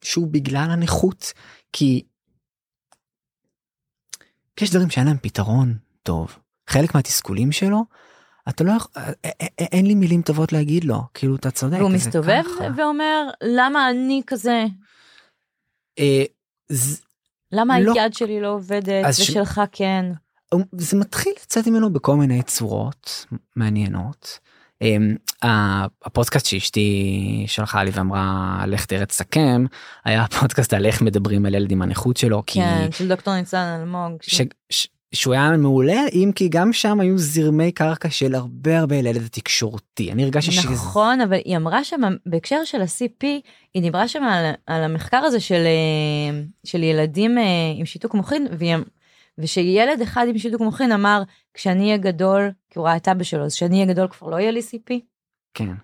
שהוא 0.05 0.27
בגלל 0.31 0.69
הנכות 0.71 1.33
כי 1.73 2.03
יש 4.61 4.71
דברים 4.71 4.91
שאין 4.91 5.07
להם 5.07 5.17
פתרון 5.23 5.75
טוב 6.03 6.39
חלק 6.69 6.95
מהתסכולים 6.95 7.53
שלו 7.53 7.85
אתה 8.49 8.65
לא 8.65 8.73
יכול 8.73 8.91
א- 8.97 9.01
א- 9.27 9.45
א- 9.45 9.65
אין 9.73 9.87
לי 9.87 9.95
מילים 9.95 10.23
טובות 10.23 10.53
להגיד 10.53 10.85
לו 10.85 11.03
כאילו 11.15 11.37
אתה 11.37 11.51
צודק 11.51 11.79
והוא 11.79 11.91
מסתובב 11.91 12.43
ככה. 12.57 12.65
ואומר 12.77 13.23
למה 13.43 13.91
אני 13.91 14.23
כזה 14.27 14.65
אה, 15.99 16.25
ז- 16.69 17.01
למה 17.53 17.81
לא. 17.81 17.93
היד 17.97 18.15
שלי 18.15 18.41
לא 18.41 18.49
עובדת 18.55 19.15
ש- 19.15 19.21
ושלך 19.21 19.61
כן. 19.73 20.05
זה 20.79 20.97
מתחיל 20.97 21.33
לצאת 21.43 21.67
ממנו 21.67 21.93
בכל 21.93 22.17
מיני 22.17 22.43
צורות 22.43 23.27
מעניינות. 23.57 24.39
אמ, 24.83 25.17
הפודקאסט 26.05 26.47
שאשתי 26.47 27.15
שלחה 27.47 27.85
לי 27.85 27.91
ואמרה 27.95 28.65
לך 28.67 28.85
תראה 28.85 29.07
תסכם 29.07 29.65
היה 30.05 30.25
פודקאסט 30.41 30.73
על 30.75 30.87
איך 30.87 31.03
מדברים 31.03 31.47
על 31.47 31.55
ילד 31.55 31.71
עם 31.71 31.83
הנכות 31.83 32.17
שלו 32.17 32.43
כי 32.47 32.61
כן 32.61 32.89
של 32.93 33.09
דוקטור 33.09 33.35
ניצן 33.35 33.79
אלמוג. 33.81 34.13
ש, 34.23 34.41
ש, 34.71 34.89
שהוא 35.15 35.35
היה 35.35 35.57
מעולה 35.57 36.01
אם 36.13 36.31
כי 36.35 36.49
גם 36.49 36.73
שם 36.73 37.01
היו 37.01 37.19
זרמי 37.19 37.73
קרקע 37.73 38.11
של 38.11 38.35
הרבה 38.35 38.79
הרבה 38.79 39.03
לילד 39.03 39.23
התקשורתי. 39.23 40.13
אני 40.13 40.25
הרגשתי 40.25 40.53
שזה 40.53 40.71
נכון 40.71 41.21
אבל 41.21 41.39
היא 41.45 41.57
אמרה 41.57 41.85
שם 41.85 42.01
בהקשר 42.27 42.65
של 42.65 42.81
ה-CP 42.81 43.27
היא 43.75 43.83
דיברה 43.83 44.09
שם 44.09 44.23
על, 44.23 44.53
על 44.67 44.83
המחקר 44.83 45.17
הזה 45.17 45.41
של 45.41 45.65
אה, 45.67 46.41
של 46.65 46.83
ילדים 46.83 47.39
אה, 47.39 47.45
עם 47.77 47.87
שיתוק 47.87 48.15
מוחין 48.15 48.47
והיא, 48.59 48.75
אמ- 48.75 48.83
ושילד 49.39 50.01
אחד 50.03 50.27
עם 50.29 50.39
שיתוק 50.39 50.61
מוחין 50.61 50.93
אמר 50.93 51.23
כשאני 51.55 51.85
אהיה 51.85 51.97
גדול 51.97 52.51
כי 52.71 52.79
הוא 52.79 52.87
ראה 52.87 52.97
את 52.97 53.09
אבא 53.09 53.25
שלו 53.25 53.45
אז 53.45 53.55
כשאני 53.55 53.77
אהיה 53.77 53.93
גדול 53.93 54.09
כבר 54.09 54.29
לא 54.31 54.37
יהיה 54.37 54.51
לי 54.51 54.61
CP 54.61 54.95
כן. 55.55 55.75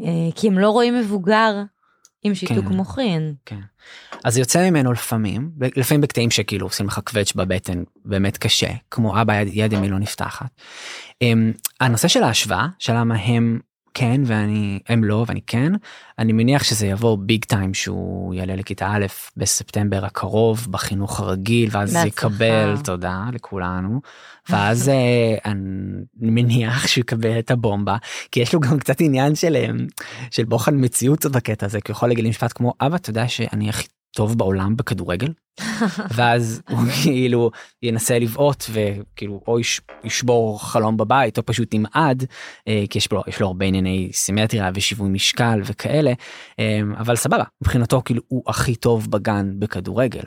אה, 0.00 0.28
כי 0.34 0.48
הם 0.48 0.58
לא 0.58 0.70
רואים 0.70 0.98
מבוגר 0.98 1.62
עם 2.22 2.34
שיתוק 2.34 2.64
כן. 2.64 2.72
מוחין. 2.72 3.34
אז 4.24 4.34
זה 4.34 4.40
יוצא 4.40 4.70
ממנו 4.70 4.92
לפעמים 4.92 5.50
לפעמים 5.76 6.00
בקטעים 6.00 6.30
שכאילו 6.30 6.66
עושים 6.66 6.86
לך 6.86 7.00
קווץ' 7.04 7.32
בבטן 7.32 7.82
באמת 8.04 8.36
קשה 8.36 8.70
כמו 8.90 9.20
אבא 9.20 9.40
יד, 9.40 9.48
יד 9.52 9.72
ימי 9.72 9.88
לא 9.88 9.98
נפתחת. 9.98 10.50
Um, 11.24 11.60
הנושא 11.80 12.08
של 12.08 12.22
ההשוואה 12.22 12.66
של 12.78 12.92
למה 12.96 13.14
הם 13.14 13.60
כן 13.98 14.20
ואני 14.24 14.78
הם 14.88 15.04
לא 15.04 15.24
ואני 15.28 15.40
כן. 15.46 15.72
אני 16.18 16.32
מניח 16.32 16.64
שזה 16.64 16.86
יבוא 16.86 17.18
ביג 17.20 17.44
טיים 17.44 17.74
שהוא 17.74 18.34
יעלה 18.34 18.56
לכיתה 18.56 18.86
א' 18.86 19.06
בספטמבר 19.36 20.04
הקרוב 20.04 20.66
בחינוך 20.70 21.20
הרגיל 21.20 21.68
ואז 21.72 21.90
זה 21.90 21.98
בהצלחה. 22.04 22.26
יקבל 22.26 22.74
תודה 22.84 23.24
לכולנו. 23.32 24.00
ואז 24.50 24.88
אה, 24.88 25.36
אני 25.44 26.30
מניח 26.30 26.86
שהוא 26.86 27.02
יקבל 27.02 27.38
את 27.38 27.50
הבומבה 27.50 27.96
כי 28.32 28.40
יש 28.40 28.54
לו 28.54 28.60
גם 28.60 28.78
קצת 28.78 29.00
עניין 29.00 29.34
של 29.34 29.56
אה, 29.56 29.68
של 30.30 30.44
בוחן 30.44 30.74
מציאות 30.84 31.26
בקטע 31.26 31.66
הזה 31.66 31.80
כי 31.80 31.92
הוא 31.92 31.96
יכול 31.96 32.08
להגיד 32.08 32.24
לי 32.24 32.30
משפט 32.30 32.52
כמו 32.54 32.74
אבא 32.80 32.96
אתה 32.96 33.10
יודע 33.10 33.28
שאני 33.28 33.68
הכי 33.68 33.86
טוב 34.16 34.38
בעולם 34.38 34.76
בכדורגל 34.76 35.32
ואז 36.16 36.62
הוא 36.70 36.78
כאילו 37.02 37.50
ינסה 37.82 38.18
לבעוט 38.18 38.64
וכאילו 38.70 39.40
או 39.48 39.60
יש, 39.60 39.80
ישבור 40.04 40.62
חלום 40.66 40.96
בבית 40.96 41.38
או 41.38 41.46
פשוט 41.46 41.74
ימעד 41.74 42.24
אה, 42.68 42.84
כי 42.90 42.98
יש 42.98 43.12
לו 43.12 43.22
יש 43.28 43.40
לו 43.40 43.46
הרבה 43.46 43.66
ענייני 43.66 44.10
סימטריה 44.12 44.70
ושיווי 44.74 45.08
משקל 45.08 45.60
וכאלה 45.64 46.12
אה, 46.58 46.80
אבל 46.98 47.16
סבבה 47.16 47.44
מבחינתו 47.62 48.02
כאילו 48.04 48.22
הוא 48.28 48.42
הכי 48.46 48.74
טוב 48.74 49.10
בגן 49.10 49.50
בכדורגל 49.58 50.20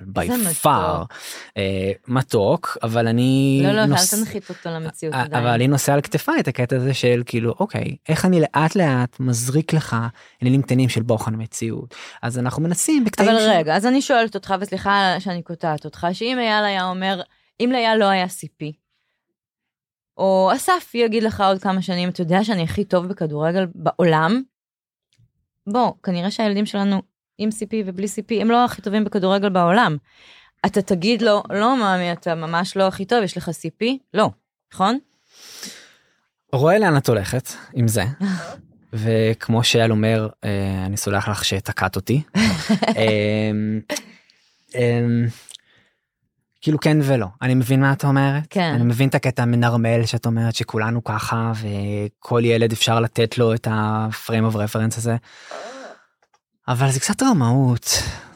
far 0.63 0.67
מתוק. 0.67 1.13
אה, 1.57 1.91
מתוק 2.07 2.77
אבל 2.84 3.07
אני 3.07 3.61
לא 3.63 3.71
לא 3.71 3.86
נוס- 3.86 4.13
אל 4.13 4.19
תנחית 4.19 4.49
אותו 4.49 4.69
למציאות 4.69 5.13
עדיין. 5.15 5.43
אבל 5.43 5.53
אני 5.53 5.67
נושא 5.67 5.93
על 5.93 6.01
כתפיי 6.01 6.39
את 6.39 6.47
הקטע 6.47 6.75
הזה 6.75 6.93
של 6.93 7.23
כאילו 7.25 7.53
אוקיי 7.59 7.95
איך 8.09 8.25
אני 8.25 8.39
לאט 8.41 8.75
לאט 8.75 9.19
מזריק 9.19 9.73
לך 9.73 9.95
עניינים 10.41 10.61
קטנים 10.61 10.89
של 10.89 11.01
בוחן 11.01 11.34
מציאות 11.38 11.95
אז 12.21 12.39
אנחנו 12.39 12.63
מנסים 12.63 13.03
בקטעים 13.05 13.29
אבל 13.29 13.39
של- 13.39 13.49
רגע 13.49 13.75
אז 13.75 13.86
אני 13.86 14.01
שואלת 14.01 14.36
אותך 14.36 14.53
וסליחה 14.61 15.15
שאני 15.22 15.43
קוטעת 15.43 15.86
אותך 15.86 16.07
שאם 16.13 16.38
אייל 16.39 16.65
היה 16.65 16.89
אומר 16.89 17.22
אם 17.59 17.69
לאייל 17.72 17.99
לא 17.99 18.05
היה 18.05 18.26
CP. 18.26 18.82
או 20.17 20.49
אסף 20.55 20.91
יגיד 20.93 21.24
לך 21.24 21.41
עוד 21.41 21.61
כמה 21.61 21.82
שנים 21.82 22.09
אתה 22.09 22.22
יודע 22.22 22.43
שאני 22.43 22.63
הכי 22.63 22.86
טוב 22.86 23.07
בכדורגל 23.07 23.65
בעולם. 23.76 24.41
בוא 25.67 25.93
כנראה 26.03 26.32
שהילדים 26.32 26.65
שלנו 26.65 27.01
עם 27.38 27.49
CP 27.49 27.74
ובלי 27.86 28.07
CP 28.07 28.41
הם 28.41 28.51
לא 28.51 28.65
הכי 28.65 28.82
טובים 28.82 29.03
בכדורגל 29.03 29.49
בעולם. 29.49 29.97
אתה 30.65 30.82
תגיד 30.82 31.22
לו 31.22 31.43
לא 31.49 31.78
מאמי 31.78 32.11
אתה 32.11 32.36
ממש 32.36 32.78
לא 32.78 32.88
הכי 32.88 33.05
טוב 33.05 33.24
יש 33.24 33.38
לך 33.38 33.49
CP 33.49 33.86
לא 34.13 34.30
נכון 34.74 34.97
רואה 36.53 36.80
לאן 36.80 36.97
את 36.97 37.09
הולכת 37.09 37.49
עם 37.74 37.88
זה 37.88 38.03
וכמו 38.93 39.63
שאייל 39.63 39.91
אומר 39.91 40.30
אה, 40.43 40.86
אני 40.86 40.97
סולח 40.97 41.28
לך 41.28 41.45
שתקעת 41.45 41.95
אותי. 41.95 42.22
אמ, 44.76 45.28
כאילו 46.61 46.80
כן 46.80 46.97
ולא 47.03 47.28
אני 47.41 47.53
מבין 47.53 47.82
מה 47.82 47.93
את 47.93 48.03
אומרת 48.03 48.43
כן. 48.49 48.72
אני 48.76 48.84
מבין 48.84 49.09
את 49.09 49.15
הקטע 49.15 49.43
המנרמל 49.43 50.05
שאת 50.05 50.26
אומרת 50.26 50.55
שכולנו 50.55 51.03
ככה 51.03 51.51
וכל 51.55 52.41
ילד 52.45 52.72
אפשר 52.72 52.99
לתת 52.99 53.38
לו 53.38 53.53
את 53.53 53.67
הפריים 53.72 54.45
אוף 54.45 54.55
רפרנס 54.55 54.97
הזה. 54.97 55.15
אבל 56.67 56.91
זה 56.91 56.99
קצת 56.99 57.24
רמאות 57.24 57.86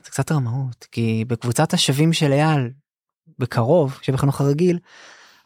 זה 0.04 0.12
קצת 0.12 0.32
רמאות 0.32 0.88
כי 0.92 1.26
בקבוצת 1.28 1.74
השווים 1.74 2.14
של 2.14 2.32
אייל 2.32 2.70
בקרוב 3.40 4.00
שבחינוך 4.02 4.42
הרגיל 4.42 4.80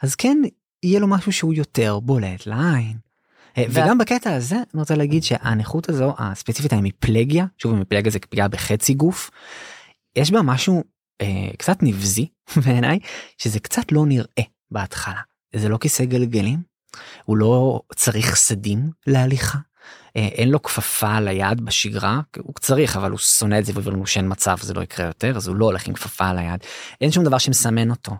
אז 0.01 0.15
כן 0.15 0.37
יהיה 0.83 0.99
לו 0.99 1.07
משהו 1.07 1.31
שהוא 1.31 1.53
יותר 1.53 1.99
בולט 1.99 2.45
לעין. 2.45 2.97
אה, 3.57 3.65
וגם 3.69 3.97
בקטע 3.97 4.35
הזה 4.35 4.55
אני 4.55 4.79
רוצה 4.79 4.95
להגיד 4.95 5.23
שהנכות 5.23 5.89
הזו 5.89 6.13
הספציפית 6.17 6.73
ההמיפלגיה 6.73 7.45
שוב 7.57 7.73
המיפלגיה 7.73 8.11
זה 8.11 8.19
פגיעה 8.19 8.47
בחצי 8.47 8.93
גוף 8.93 9.31
יש 10.15 10.31
בה 10.31 10.41
משהו 10.41 10.83
אה, 11.21 11.49
קצת 11.57 11.77
נבזי 11.81 12.27
בעיניי 12.65 12.99
שזה 13.37 13.59
קצת 13.59 13.91
לא 13.91 14.05
נראה 14.05 14.43
בהתחלה. 14.71 15.21
זה 15.55 15.69
לא 15.69 15.77
כיסא 15.77 16.05
גלגלים 16.05 16.59
הוא 17.25 17.37
לא 17.37 17.81
צריך 17.95 18.35
סדים 18.35 18.89
להליכה 19.07 19.57
אה, 20.17 20.27
אין 20.27 20.49
לו 20.49 20.61
כפפה 20.61 21.15
על 21.15 21.27
היד 21.27 21.61
בשגרה 21.61 22.21
הוא 22.37 22.53
צריך 22.59 22.97
אבל 22.97 23.11
הוא 23.11 23.19
שונא 23.19 23.59
את 23.59 23.65
זה 23.65 23.71
ואומר 23.75 23.89
לנו 23.89 24.07
שאין 24.07 24.31
מצב 24.31 24.57
זה 24.61 24.73
לא 24.73 24.81
יקרה 24.81 25.05
יותר 25.05 25.37
אז 25.37 25.47
הוא 25.47 25.55
לא 25.55 25.65
הולך 25.65 25.87
עם 25.87 25.93
כפפה 25.93 26.27
על 26.27 26.37
היד. 26.37 26.59
אין 27.01 27.11
שום 27.11 27.23
דבר 27.23 27.37
שמסמן 27.37 27.89
אותו. 27.89 28.11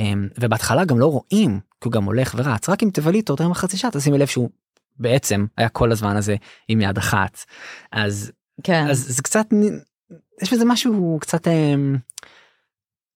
אה, 0.00 0.12
ובהתחלה 0.40 0.84
גם 0.84 0.98
לא 0.98 1.06
רואים 1.06 1.60
כי 1.80 1.88
הוא 1.88 1.92
גם 1.92 2.04
הולך 2.04 2.34
ורץ. 2.38 2.68
רק 2.68 2.82
אם 2.82 2.90
תבלי 2.92 3.18
איתו 3.18 3.32
יותר 3.32 3.48
מחצי 3.48 3.76
שעה 3.76 3.90
תשימי 3.90 4.18
לב 4.18 4.26
שהוא 4.26 4.50
בעצם 4.96 5.46
היה 5.56 5.68
כל 5.68 5.92
הזמן 5.92 6.16
הזה 6.16 6.36
עם 6.68 6.80
יד 6.80 6.98
אחת. 6.98 7.44
אז 7.92 8.32
כן. 8.62 8.86
אז 8.90 9.06
זה 9.08 9.22
קצת 9.22 9.46
יש 10.42 10.52
בזה 10.52 10.64
משהו 10.64 11.18
קצת 11.20 11.48
אמ, 11.48 11.96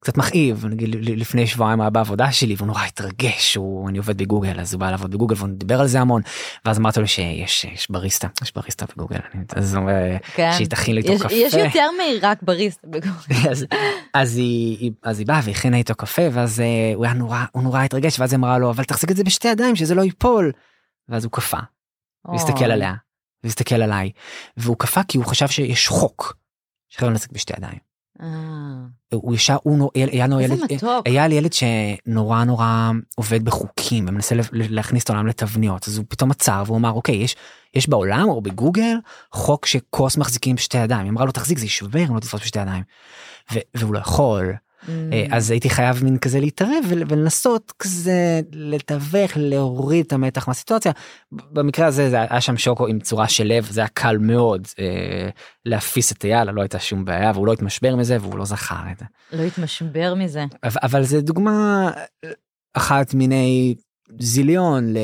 קצת 0.01 0.17
מכאיב 0.17 0.67
נגיד 0.67 0.97
לפני 1.01 1.47
שבועיים 1.47 1.81
היה 1.81 1.91
בעבודה 1.91 2.33
שלי 2.33 2.55
והוא 2.57 2.67
נורא 2.67 2.83
התרגש 2.83 3.55
הוא 3.55 3.89
אני 3.89 3.99
עובד 3.99 4.19
בגוגל 4.19 4.61
אז 4.61 4.75
הוא 4.75 4.81
בא 4.81 4.91
לעבוד 4.91 5.11
בגוגל 5.11 5.35
והוא 5.39 5.49
דיבר 5.49 5.81
על 5.81 5.87
זה 5.87 6.01
המון 6.01 6.23
ואז 6.65 6.79
אמרתי 6.79 7.01
לו 7.01 7.07
שיש 7.07 7.65
יש 7.65 7.91
בריסטה 7.91 8.29
יש 8.43 8.55
בריסטה 8.55 8.87
בגוגל 8.97 9.19
אז 9.57 9.75
הוא 9.75 9.83
אומר 9.83 10.17
כן. 10.35 10.51
שהיא 10.53 10.67
תכין 10.67 10.95
לי 10.95 11.01
איתו 11.01 11.13
יש, 11.13 11.23
קפה 11.23 11.35
יש 11.35 11.55
יותר 11.55 11.89
מרק 11.99 12.43
בריסטה 12.43 12.87
בגוגל. 12.87 13.49
אז, 13.51 13.67
אז 14.15 14.37
היא 14.37 14.93
אז 15.03 15.19
היא 15.19 15.27
באה 15.27 15.41
והכינה 15.45 15.77
איתו 15.77 15.95
קפה 15.95 16.23
ואז 16.33 16.61
אה, 16.61 16.93
הוא 16.95 17.05
היה 17.05 17.15
נורא 17.15 17.45
הוא 17.53 17.63
נורא 17.63 17.81
התרגש 17.81 18.21
ואז 18.21 18.35
אמרה 18.35 18.59
לו 18.59 18.71
אבל 18.71 18.85
תחזיק 18.85 19.11
את 19.11 19.17
זה 19.17 19.25
בשתי 19.25 19.49
ידיים 19.49 19.77
שזה 19.77 19.95
לא 19.95 20.03
ייפול. 20.03 20.53
ואז 21.09 21.25
הוא 21.25 21.33
קפא 21.33 21.61
והסתכל 22.33 22.65
אוי. 22.65 22.73
עליה 22.73 22.95
והסתכל 23.45 23.83
עליי 23.83 24.11
והוא 24.57 24.77
קפא 24.79 25.01
כי 25.09 25.19
הוא 25.19 25.27
חשב 25.27 25.49
שיש 25.49 25.89
חוק. 25.89 26.37
שחייבים 26.97 27.13
להחזיק 27.13 27.33
בשתי 27.33 27.53
ידיים. 27.57 27.79
אה, 28.23 28.27
הוא 29.15 29.35
ישר 29.35 29.57
הוא 29.63 29.79
נו- 29.79 29.91
היה 29.95 30.27
לו 30.27 30.41
איזה 30.41 30.55
מתוק. 30.65 31.07
היה 31.07 31.29
לי 31.29 31.35
ילד 31.35 31.51
שנורא 31.53 32.45
נורא 32.45 32.91
עובד 33.15 33.45
בחוקים 33.45 34.05
ומנסה 34.09 34.35
להכניס 34.53 35.05
את 35.05 35.11
העולם 35.11 35.27
לתבניות 35.27 35.89
אז 35.89 35.97
הוא 35.99 36.05
פתאום 36.09 36.31
עצר 36.31 36.63
והוא 36.67 36.77
אמר 36.77 36.91
אוקיי 36.91 37.15
יש 37.17 37.37
יש 37.75 37.89
בעולם 37.89 38.29
או 38.29 38.41
בגוגל 38.41 38.97
חוק 39.33 39.67
שכוס 39.67 40.17
מחזיקים 40.17 40.57
בשתי 40.57 40.79
ידיים 40.79 41.03
היא 41.03 41.11
אמרה 41.11 41.25
לו 41.25 41.33
תחזיק 41.33 41.59
זה 41.59 41.65
יישבר 41.65 42.03
אם 42.09 42.15
לא 42.15 42.21
תתפוס 42.21 42.41
בשתי 42.43 42.59
ידיים. 42.59 42.83
והוא 43.75 43.95
לא 43.95 43.99
יכול 43.99 44.55
אז 45.31 45.51
הייתי 45.51 45.71
חייב 45.71 46.05
מין 46.05 46.19
כזה 46.19 46.41
להתערב 46.41 46.85
ול- 46.89 47.03
ולנסות 47.09 47.73
כזה 47.79 48.41
לתווך 48.53 49.33
להוריד 49.37 50.07
את 50.07 50.13
המתח 50.13 50.49
מהסיטואציה. 50.49 50.93
במקרה 51.33 51.87
הזה 51.87 52.11
זה 52.11 52.17
היה 52.21 52.41
שם 52.41 52.57
שוקו 52.57 52.87
עם 52.87 53.01
צורה 53.01 53.29
של 53.29 53.45
לב 53.45 53.65
זה 53.71 53.81
היה 53.81 53.89
קל 53.89 54.19
מאוד 54.19 54.67
אה, 54.79 55.29
להפיס 55.65 56.13
את 56.13 56.25
אייל 56.25 56.51
לא 56.51 56.63
הייתה 56.63 56.79
שום 56.79 57.05
בעיה 57.05 57.31
והוא 57.35 57.47
לא 57.47 57.53
התמשבר 57.53 57.97
מזה 57.97 58.17
והוא 58.21 58.39
לא 58.39 58.45
זכר 58.45 58.91
את 58.93 58.99
זה. 58.99 59.05
לא 59.33 59.43
התמשבר 59.43 60.15
מזה. 60.15 60.45
אבל, 60.65 60.81
אבל 60.83 61.03
זה 61.03 61.21
דוגמה 61.21 61.91
אה, 62.25 62.31
אחת 62.75 63.15
מיני 63.15 63.75
זיליון 64.19 64.95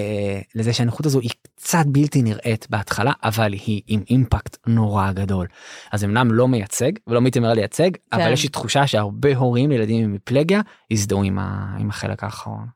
לזה 0.55 0.72
שהנכות 0.72 1.07
הזו 1.07 1.20
היא 1.20 1.30
קצת 1.57 1.84
בלתי 1.86 2.22
נראית 2.22 2.66
בהתחלה 2.70 3.12
אבל 3.22 3.53
היא 3.53 3.82
עם 3.86 4.03
אימפקט 4.11 4.57
נורא 4.66 5.12
גדול. 5.12 5.46
אז 5.92 6.05
אמנם 6.05 6.32
לא 6.32 6.48
מייצג 6.48 6.92
ולא 7.07 7.20
מתיימר 7.20 7.53
לייצג 7.53 7.90
כן. 7.94 8.20
אבל 8.20 8.32
יש 8.32 8.42
לי 8.42 8.48
תחושה 8.48 8.86
שהרבה 8.86 9.36
הורים 9.36 9.70
לילדים 9.70 10.05
עם 10.05 10.12
היפלגיה 10.12 10.61
הזדהו 10.90 11.22
עם, 11.22 11.38
ה, 11.38 11.76
עם 11.78 11.90
החלק 11.90 12.24
האחרון. 12.24 12.66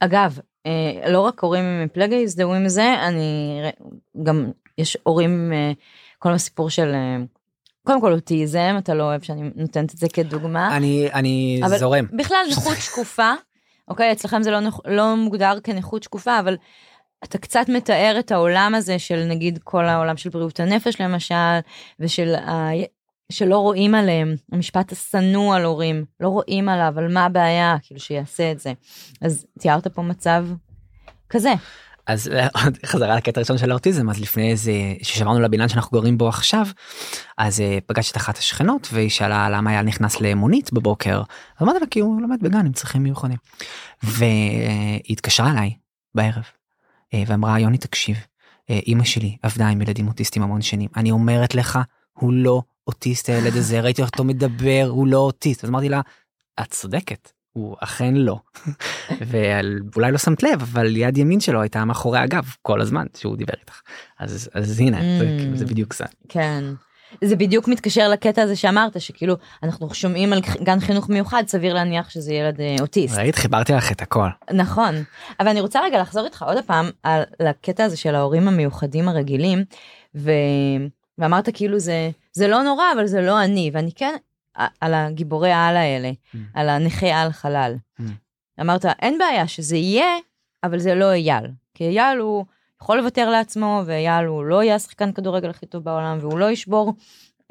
אגב, 0.00 0.38
אה, 0.66 1.10
לא 1.10 1.20
רק 1.20 1.42
הורים 1.42 1.64
עם 1.64 1.88
פלגה 1.88 2.16
הזדהו 2.16 2.54
עם 2.54 2.68
זה, 2.68 2.94
אני 3.08 3.60
גם 4.22 4.50
יש 4.78 4.96
הורים, 5.02 5.52
אה, 5.52 5.72
כל 6.18 6.32
הסיפור 6.32 6.70
של, 6.70 6.94
אה, 6.94 7.16
קודם 7.86 8.00
כל 8.00 8.12
אוטיזם, 8.12 8.74
אתה 8.78 8.94
לא 8.94 9.02
אוהב 9.02 9.22
שאני 9.22 9.50
נותנת 9.56 9.94
את 9.94 9.98
זה 9.98 10.06
כדוגמה. 10.12 10.76
אני 10.76 11.08
אני 11.12 11.60
זורם. 11.78 12.06
בכלל 12.12 12.38
נכות 12.50 12.76
שקופה, 12.76 13.32
אוקיי, 13.88 14.12
אצלכם 14.12 14.42
זה 14.42 14.50
לא, 14.50 14.68
נכ- 14.68 14.88
לא 14.90 15.16
מוגדר 15.16 15.58
כנכות 15.64 16.02
שקופה, 16.02 16.38
אבל 16.40 16.56
אתה 17.24 17.38
קצת 17.38 17.64
מתאר 17.68 18.16
את 18.18 18.32
העולם 18.32 18.72
הזה 18.76 18.98
של 18.98 19.24
נגיד 19.28 19.58
כל 19.64 19.84
העולם 19.84 20.16
של 20.16 20.30
בריאות 20.30 20.60
הנפש 20.60 21.00
למשל, 21.00 21.58
ושל 22.00 22.34
ה... 22.34 22.68
שלא 23.32 23.58
רואים 23.58 23.94
עליהם, 23.94 24.34
המשפט 24.52 24.92
השנוא 24.92 25.56
על 25.56 25.64
הורים, 25.64 26.04
לא 26.20 26.28
רואים 26.28 26.68
עליו, 26.68 26.94
על 26.96 27.12
מה 27.12 27.24
הבעיה, 27.24 27.76
כאילו 27.82 28.00
שיעשה 28.00 28.52
את 28.52 28.60
זה. 28.60 28.72
אז 29.22 29.46
תיארת 29.58 29.86
פה 29.86 30.02
מצב 30.02 30.46
כזה. 31.28 31.52
אז 32.06 32.28
אה, 32.28 32.48
חזרה 32.86 33.16
לקטע 33.16 33.40
הראשון 33.40 33.58
של 33.58 33.70
האוטיזם 33.70 34.10
אז 34.10 34.20
לפני 34.20 34.50
איזה 34.50 34.72
ששברנו 35.02 35.40
לבניין 35.40 35.68
שאנחנו 35.68 35.98
גרים 35.98 36.18
בו 36.18 36.28
עכשיו 36.28 36.66
אז 37.38 37.60
אה, 37.60 37.78
פגשתי 37.86 38.10
את 38.12 38.16
אחת 38.16 38.38
השכנות 38.38 38.88
והיא 38.92 39.10
שאלה 39.10 39.50
למה 39.50 39.70
היה 39.70 39.82
נכנס 39.82 40.20
למונית 40.20 40.72
בבוקר. 40.72 41.22
אמרתי 41.62 41.80
לה 41.80 41.86
כי 41.86 42.00
הוא 42.00 42.20
לומד 42.20 42.42
בגן 42.42 42.66
עם 42.66 42.72
צרכים 42.72 43.02
מיוחדים. 43.02 43.36
והיא 44.02 45.00
התקשרה 45.10 45.50
אליי 45.50 45.74
בערב 46.14 46.44
אה, 47.14 47.22
ואמרה 47.26 47.60
יוני 47.60 47.78
תקשיב 47.78 48.16
אמא 48.86 49.04
שלי 49.04 49.36
עבדה 49.42 49.68
עם 49.68 49.82
ילדים 49.82 50.08
אוטיסטים 50.08 50.42
המון 50.42 50.62
שנים. 50.62 50.88
אני 50.96 51.10
אומרת 51.10 51.54
לך 51.54 51.78
הוא 52.12 52.32
לא 52.32 52.62
אוטיסט 52.86 53.28
הילד 53.28 53.56
הזה 53.56 53.80
ראיתי 53.80 54.02
אותו 54.02 54.24
מדבר 54.24 54.86
הוא 54.88 55.06
לא 55.06 55.18
אוטיסט. 55.18 55.64
אז 55.64 55.70
אמרתי 55.70 55.88
לה 55.88 56.00
את 56.60 56.70
צודקת 56.70 57.32
הוא 57.52 57.76
אכן 57.80 58.14
לא. 58.14 58.36
ואולי 59.20 60.12
לא 60.12 60.18
שמת 60.18 60.42
לב 60.42 60.62
אבל 60.62 60.96
יד 60.96 61.18
ימין 61.18 61.40
שלו 61.40 61.60
הייתה 61.60 61.84
מאחורי 61.84 62.18
הגב 62.18 62.54
כל 62.62 62.80
הזמן 62.80 63.06
שהוא 63.16 63.36
דיבר 63.36 63.54
איתך 63.60 63.80
אז 64.18 64.50
אז 64.54 64.80
הנה 64.80 64.98
זה, 65.18 65.24
Mm. 65.24 65.40
כאילו, 65.40 65.56
זה 65.56 65.66
בדיוק 65.66 65.94
זה. 65.94 66.04
כן. 66.28 66.64
זה 67.24 67.36
בדיוק 67.36 67.68
מתקשר 67.68 68.08
לקטע 68.08 68.42
הזה 68.42 68.56
שאמרת, 68.56 69.00
שכאילו, 69.00 69.34
אנחנו 69.62 69.94
שומעים 69.94 70.32
על 70.32 70.40
גן 70.62 70.80
חינוך 70.80 71.08
מיוחד, 71.08 71.42
סביר 71.46 71.74
להניח 71.74 72.10
שזה 72.10 72.32
ילד 72.34 72.60
אה, 72.60 72.76
אוטיסט. 72.80 73.16
ראית 73.18 73.34
חיברתי 73.34 73.72
לך 73.72 73.92
את 73.92 74.02
הכל. 74.02 74.26
נכון, 74.52 74.94
אבל 75.40 75.48
אני 75.48 75.60
רוצה 75.60 75.80
רגע 75.84 76.00
לחזור 76.00 76.24
איתך 76.24 76.42
עוד 76.42 76.64
פעם 76.66 76.90
על 77.02 77.22
לקטע 77.40 77.84
הזה 77.84 77.96
של 77.96 78.14
ההורים 78.14 78.48
המיוחדים 78.48 79.08
הרגילים, 79.08 79.64
ו... 80.14 80.30
ואמרת 81.18 81.48
כאילו 81.54 81.78
זה 81.78 82.10
זה 82.32 82.48
לא 82.48 82.62
נורא 82.62 82.84
אבל 82.96 83.06
זה 83.06 83.20
לא 83.20 83.44
אני 83.44 83.70
ואני 83.74 83.90
כן 83.92 84.14
על 84.80 84.94
הגיבורי 84.94 85.50
העל 85.50 85.76
האלה, 85.76 86.10
Mm. 86.10 86.38
על 86.54 86.68
הנכי 86.68 87.10
על 87.10 87.32
חלל. 87.32 87.74
Mm. 88.00 88.02
אמרת 88.60 88.84
אין 88.84 89.18
בעיה 89.18 89.48
שזה 89.48 89.76
יהיה 89.76 90.06
אבל 90.64 90.78
זה 90.78 90.94
לא 90.94 91.12
אייל, 91.12 91.44
כי 91.74 91.84
אייל 91.84 92.18
הוא 92.18 92.44
יכול 92.82 92.98
לוותר 92.98 93.30
לעצמו 93.30 93.82
ואייל 93.86 94.24
הוא 94.26 94.44
לא 94.44 94.62
יהיה 94.62 94.74
השחקן 94.74 95.12
כדורגל 95.12 95.50
הכי 95.50 95.66
טוב 95.66 95.84
בעולם 95.84 96.18
והוא 96.20 96.38
לא 96.38 96.50
ישבור, 96.50 96.94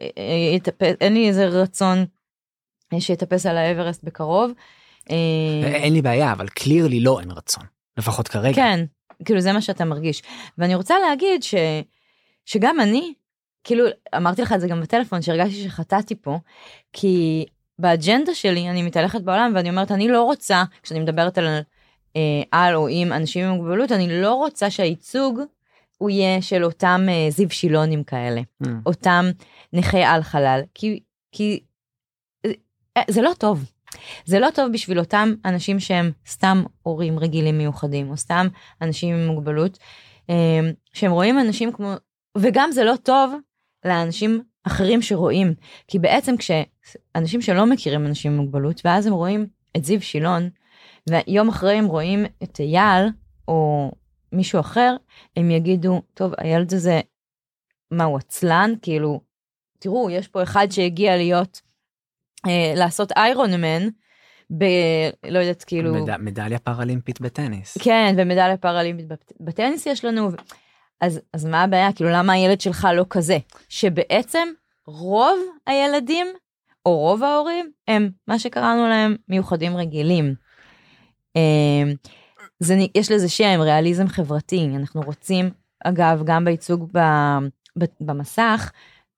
אה, 0.02 0.08
אה, 0.18 0.58
יטפ- 0.58 0.96
אין 1.02 1.14
לי 1.14 1.28
איזה 1.28 1.46
רצון 1.46 2.06
אה, 2.94 3.02
שיטפס 3.02 3.46
על 3.46 3.58
האברסט 3.58 4.04
בקרוב. 4.04 4.52
אין 5.64 5.94
לי 5.94 6.02
בעיה 6.02 6.32
אבל 6.32 6.48
קלירלי 6.48 7.00
לא 7.00 7.20
אין 7.20 7.32
רצון 7.32 7.64
לפחות 7.98 8.28
כרגע. 8.28 8.56
כן, 8.56 8.86
כאילו 9.26 9.40
זה 9.42 9.54
מה 9.54 9.62
שאתה 9.62 9.86
מרגיש. 9.86 10.22
ואני 10.58 10.76
רוצה 10.76 10.96
להגיד 11.10 11.44
ש, 11.44 11.56
שגם 12.46 12.80
אני, 12.80 13.14
כאילו 13.64 13.86
אמרתי 14.18 14.42
לך 14.42 14.54
את 14.54 14.62
זה 14.62 14.68
גם 14.68 14.82
בטלפון 14.82 15.22
שהרגשתי 15.22 15.64
שחטאתי 15.64 16.16
פה, 16.16 16.38
כי 16.94 17.46
באג'נדה 17.80 18.36
שלי 18.36 18.70
אני 18.70 18.84
מתהלכת 18.84 19.22
בעולם 19.22 19.52
ואני 19.56 19.70
אומרת 19.70 19.92
אני 19.92 20.08
לא 20.08 20.24
רוצה, 20.24 20.64
כשאני 20.84 21.00
מדברת 21.00 21.38
על 21.38 21.48
אה, 22.16 22.42
על 22.52 22.76
או 22.76 22.88
עם 22.88 23.14
אנשים 23.14 23.46
עם 23.46 23.52
מוגבלות, 23.52 23.92
אני 23.92 24.22
לא 24.22 24.34
רוצה 24.34 24.70
שהייצוג 24.70 25.40
הוא 25.98 26.10
יהיה 26.10 26.42
של 26.42 26.64
אותם 26.64 27.02
אה, 27.10 27.28
זיו 27.30 27.50
שילונים 27.50 28.04
כאלה, 28.04 28.42
Mm. 28.64 28.68
אותם 28.86 29.26
נכי 29.74 30.04
על 30.04 30.24
חלל, 30.24 30.62
כי, 30.74 31.00
כי 31.32 31.64
אה, 32.98 33.02
זה 33.10 33.22
לא 33.22 33.32
טוב. 33.38 33.72
זה 34.26 34.40
לא 34.40 34.48
טוב 34.56 34.72
בשביל 34.74 35.00
אותם 35.00 35.34
אנשים 35.46 35.80
שהם 35.80 36.12
סתם 36.28 36.64
הורים 36.84 37.20
רגילים 37.20 37.58
מיוחדים 37.58 38.10
או 38.10 38.18
סתם 38.18 38.48
אנשים 38.82 39.16
עם 39.16 39.28
מוגבלות 39.28 39.78
אה, 40.30 40.60
שהם 40.94 41.12
רואים 41.12 41.40
אנשים 41.40 41.72
כמו 41.72 41.94
וגם 42.38 42.72
זה 42.72 42.84
לא 42.84 42.96
טוב 42.96 43.34
לאנשים 43.86 44.44
אחרים 44.64 45.02
שרואים 45.02 45.54
כי 45.88 46.00
בעצם 46.00 46.36
כשאנשים 46.38 47.42
שלא 47.42 47.66
מכירים 47.66 48.06
אנשים 48.06 48.32
עם 48.32 48.38
מוגבלות 48.38 48.82
ואז 48.86 49.08
הם 49.08 49.14
רואים 49.14 49.48
את 49.78 49.86
זיו 49.86 50.02
שילון 50.02 50.50
ויום 51.10 51.50
אחרי 51.50 51.74
הם 51.74 51.86
רואים 51.86 52.26
את 52.44 52.60
אייל 52.60 53.08
או 53.48 53.92
מישהו 54.32 54.60
אחר 54.60 54.96
הם 55.38 55.52
יגידו 55.52 56.02
טוב 56.14 56.34
הילד 56.38 56.74
הזה 56.74 57.02
מה 57.92 58.04
הוא 58.04 58.18
עצלן 58.18 58.74
כאילו 58.82 59.22
תראו 59.80 60.10
יש 60.10 60.28
פה 60.28 60.44
אחד 60.44 60.68
שהגיע 60.70 61.18
להיות 61.18 61.62
אה, 62.48 62.74
לעשות 62.76 63.12
איירון 63.12 63.62
מן 63.62 63.88
ב... 64.58 64.64
לא 65.30 65.40
יודעת 65.40 65.64
כאילו 65.64 65.94
מד... 65.94 66.18
מדליה 66.18 66.60
פראלימפית 66.60 67.22
בטניס. 67.22 67.78
כן 67.78 68.16
ומדליה 68.18 68.58
פראלימפית 68.58 69.08
בט- 69.08 69.34
בטניס 69.40 69.86
יש 69.86 70.06
לנו 70.06 70.30
אז 71.02 71.22
אז 71.34 71.46
מה 71.46 71.64
הבעיה? 71.64 71.94
כאילו 71.94 72.10
למה 72.10 72.34
הילד 72.34 72.62
שלך 72.62 72.88
לא 72.96 73.06
כזה? 73.10 73.38
שבעצם 73.70 74.48
רוב 74.88 75.40
הילדים 75.68 76.28
או 76.86 76.98
רוב 76.98 77.24
ההורים 77.24 77.72
הם 77.88 78.10
מה 78.28 78.40
שקראנו 78.40 78.88
להם 78.88 79.16
מיוחדים 79.30 79.78
רגילים. 79.78 80.36
אה, 81.36 81.92
זה 82.60 82.76
יש 82.96 83.12
לזה 83.12 83.30
שם 83.30 83.60
ריאליזם 83.62 84.08
חברתי. 84.08 84.70
אנחנו 84.76 85.02
רוצים 85.02 85.50
אגב 85.84 86.22
גם 86.26 86.46
בייצוג 86.46 86.90
ב, 86.94 87.00
ב, 87.80 87.86
במסך 88.02 88.72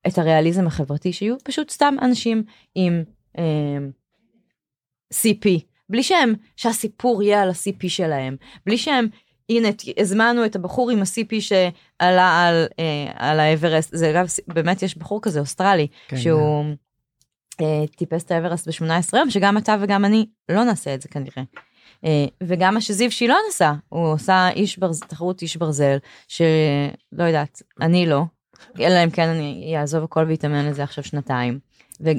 את 0.07 0.17
הריאליזם 0.17 0.67
החברתי 0.67 1.13
שיהיו 1.13 1.35
פשוט 1.43 1.69
סתם 1.69 1.95
אנשים 2.01 2.43
עם 2.75 3.03
אה, 3.37 3.77
CP 5.13 5.47
בלי 5.89 6.03
שהם 6.03 6.33
שהסיפור 6.55 7.23
יהיה 7.23 7.41
על 7.41 7.49
ה-CP 7.49 7.89
שלהם. 7.89 8.35
בלי 8.65 8.77
שהם 8.77 9.07
הנה 9.49 9.67
הזמנו 9.97 10.45
את 10.45 10.55
הבחור 10.55 10.89
עם 10.89 10.99
ה-CP 10.99 11.35
שעלה 11.39 12.47
על 12.47 12.67
אה, 12.79 13.11
על 13.15 13.39
האברסט 13.39 13.89
זה 13.93 14.09
אגב 14.09 14.27
באמת 14.47 14.83
יש 14.83 14.97
בחור 14.97 15.21
כזה 15.21 15.39
אוסטרלי 15.39 15.87
כן, 16.07 16.17
שהוא 16.17 16.65
אה, 17.61 17.87
טיפס 17.95 18.23
את 18.23 18.31
האברסט 18.31 18.67
ב-18 18.67 19.17
יום 19.17 19.29
שגם 19.29 19.57
אתה 19.57 19.75
וגם 19.81 20.05
אני 20.05 20.25
לא 20.49 20.63
נעשה 20.63 20.93
את 20.93 21.01
זה 21.01 21.09
כנראה. 21.09 21.43
אה, 22.05 22.25
וגם 22.43 22.73
מה 22.73 22.81
שזיו 22.81 23.11
שילון 23.11 23.41
עשה 23.49 23.73
הוא 23.89 24.11
עושה 24.13 24.49
איש 24.49 24.77
ברז... 24.77 24.99
תחרות 24.99 25.41
איש 25.41 25.57
ברזל 25.57 25.97
שלא 26.27 27.23
יודעת 27.23 27.61
אני 27.81 28.05
לא 28.05 28.23
אלא 28.79 29.03
אם 29.03 29.09
כן 29.09 29.27
אני 29.27 29.73
אעזוב 29.77 30.03
הכל 30.03 30.25
ואתאמן 30.29 30.65
לזה 30.65 30.83
עכשיו 30.83 31.03
שנתיים. 31.03 31.59
ו- 32.01 32.09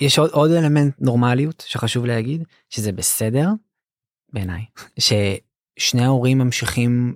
יש 0.00 0.18
עוד, 0.18 0.30
עוד 0.30 0.50
אלמנט 0.50 0.94
נורמליות 1.00 1.64
שחשוב 1.66 2.06
להגיד 2.06 2.44
שזה 2.70 2.92
בסדר 2.92 3.48
בעיניי 4.32 4.64
ששני 5.78 6.04
ההורים 6.04 6.38
ממשיכים 6.38 7.14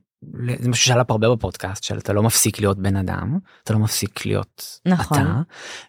זה 0.59 0.69
משהו 0.69 0.85
שעלה 0.87 1.05
פה 1.05 1.15
הרבה 1.15 1.31
בפודקאסט 1.35 1.83
של 1.83 1.99
אתה 1.99 2.13
לא 2.13 2.23
מפסיק 2.23 2.61
להיות 2.61 2.79
בן 2.79 2.97
אדם 2.97 3.39
אתה 3.65 3.73
לא 3.73 3.79
מפסיק 3.79 4.27
להיות 4.27 4.79
נכון. 4.87 5.19
אתה 5.23 5.41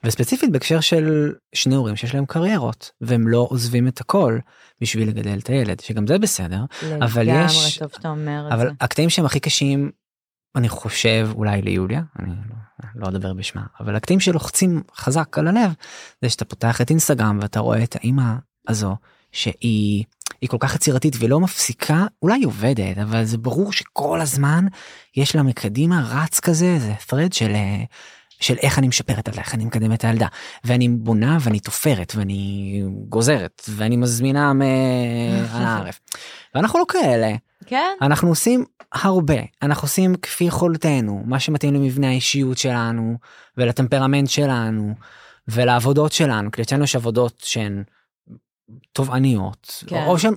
וספציפית 0.03 0.51
בהקשר 0.51 0.79
של 0.79 1.33
שני 1.55 1.75
הורים 1.75 1.95
שיש 1.95 2.15
להם 2.15 2.25
קריירות 2.25 2.91
והם 3.01 3.27
לא 3.27 3.47
עוזבים 3.49 3.87
את 3.87 4.01
הכל 4.01 4.39
בשביל 4.81 5.07
לגדל 5.07 5.39
את 5.39 5.47
הילד 5.47 5.79
שגם 5.79 6.07
זה 6.07 6.17
בסדר 6.19 6.61
אבל 7.01 7.25
יש- 7.29 7.77
טוב 7.79 7.91
אבל 8.53 8.67
זה. 8.67 8.73
הקטעים 8.81 9.09
שהם 9.09 9.25
הכי 9.25 9.39
קשים 9.39 9.91
אני 10.55 10.69
חושב 10.69 11.29
אולי 11.33 11.61
ליוליה 11.61 12.01
אני 12.19 12.29
לא, 12.29 12.85
לא 12.95 13.07
אדבר 13.07 13.33
בשמה 13.33 13.63
אבל 13.79 13.95
הקטעים 13.95 14.19
שלוחצים 14.19 14.83
חזק 14.95 15.37
על 15.37 15.47
הלב 15.47 15.71
זה 16.21 16.29
שאתה 16.29 16.45
פותח 16.45 16.81
את 16.81 16.89
אינסטגרם 16.89 17.39
ואתה 17.41 17.59
רואה 17.59 17.83
את 17.83 17.95
האימא 17.95 18.33
הזו 18.67 18.95
שהיא 19.31 20.03
היא 20.41 20.49
כל 20.49 20.57
כך 20.59 20.75
יצירתית 20.75 21.15
ולא 21.19 21.39
מפסיקה 21.39 22.05
אולי 22.21 22.39
היא 22.39 22.47
עובדת 22.47 22.97
אבל 22.97 23.23
זה 23.23 23.37
ברור 23.37 23.73
שכל 23.73 24.21
הזמן 24.21 24.65
יש 25.15 25.35
לה 25.35 25.43
מקדימה 25.43 26.03
רץ 26.09 26.39
כזה 26.39 26.79
זה 26.79 26.93
thread 27.09 27.33
של 27.33 27.51
אה, 27.55 27.83
של 28.41 28.55
איך 28.61 28.79
אני 28.79 28.87
משפרת 28.87 29.27
על 29.27 29.33
איך 29.37 29.55
אני 29.55 29.65
מקדם 29.65 29.93
את 29.93 30.03
הילדה. 30.03 30.27
ואני 30.63 30.89
בונה 30.89 31.37
ואני 31.41 31.59
תופרת 31.59 32.13
ואני 32.15 32.83
גוזרת 33.09 33.61
ואני 33.69 33.97
מזמינה 33.97 34.53
מעל 34.53 35.63
הערף 35.65 35.99
ואנחנו 36.55 36.79
לא 36.79 36.85
כאלה. 36.87 37.31
כן. 37.65 37.95
אנחנו 38.01 38.29
עושים 38.29 38.65
הרבה. 38.93 39.35
אנחנו 39.61 39.85
עושים 39.85 40.15
כפי 40.15 40.43
יכולתנו 40.43 41.23
מה 41.25 41.39
שמתאים 41.39 41.73
למבנה 41.73 42.09
האישיות 42.09 42.57
שלנו 42.57 43.17
ולטמפרמנט 43.57 44.29
שלנו 44.29 44.93
ולעבודות 45.47 46.11
שלנו 46.11 46.51
כי 46.51 46.61
אצלנו 46.61 46.83
יש 46.83 46.95
עבודות 46.95 47.41
שהן 47.45 47.83
תובעניות 48.93 49.83
כן. 49.87 50.05
או 50.07 50.19
שהן 50.19 50.33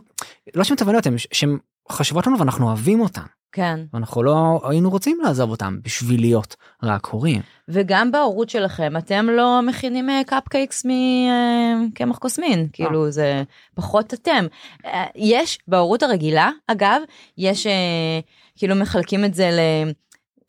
לא 0.54 0.64
שהן 0.64 0.76
תובעניות 0.76 1.06
הן 1.06 1.14
שהן 1.18 1.58
חשובות 1.90 2.26
לנו 2.26 2.38
ואנחנו 2.38 2.66
אוהבים 2.66 3.00
אותן. 3.00 3.22
כן. 3.52 3.80
ואנחנו 3.92 4.22
לא 4.22 4.60
היינו 4.68 4.90
רוצים 4.90 5.18
לעזוב 5.22 5.50
אותן 5.50 5.78
בשביל 5.82 6.20
להיות 6.20 6.56
רק 6.82 7.06
הורים. 7.06 7.40
וגם 7.68 8.12
בהורות 8.12 8.50
שלכם 8.50 8.96
אתם 8.96 9.26
לא 9.30 9.60
מכינים 9.62 10.08
קפקייקס 10.26 10.86
מקמח 11.80 12.18
קוסמין 12.18 12.68
כאילו 12.72 13.10
זה 13.10 13.42
פחות 13.74 14.14
אתם. 14.14 14.46
אה, 14.86 15.06
יש 15.14 15.58
בהורות 15.68 16.02
הרגילה 16.02 16.50
אגב 16.66 17.00
יש 17.38 17.66
אה, 17.66 18.20
כאילו 18.56 18.74
מחלקים 18.74 19.24
את 19.24 19.34
זה 19.34 19.50
ל... 19.50 19.60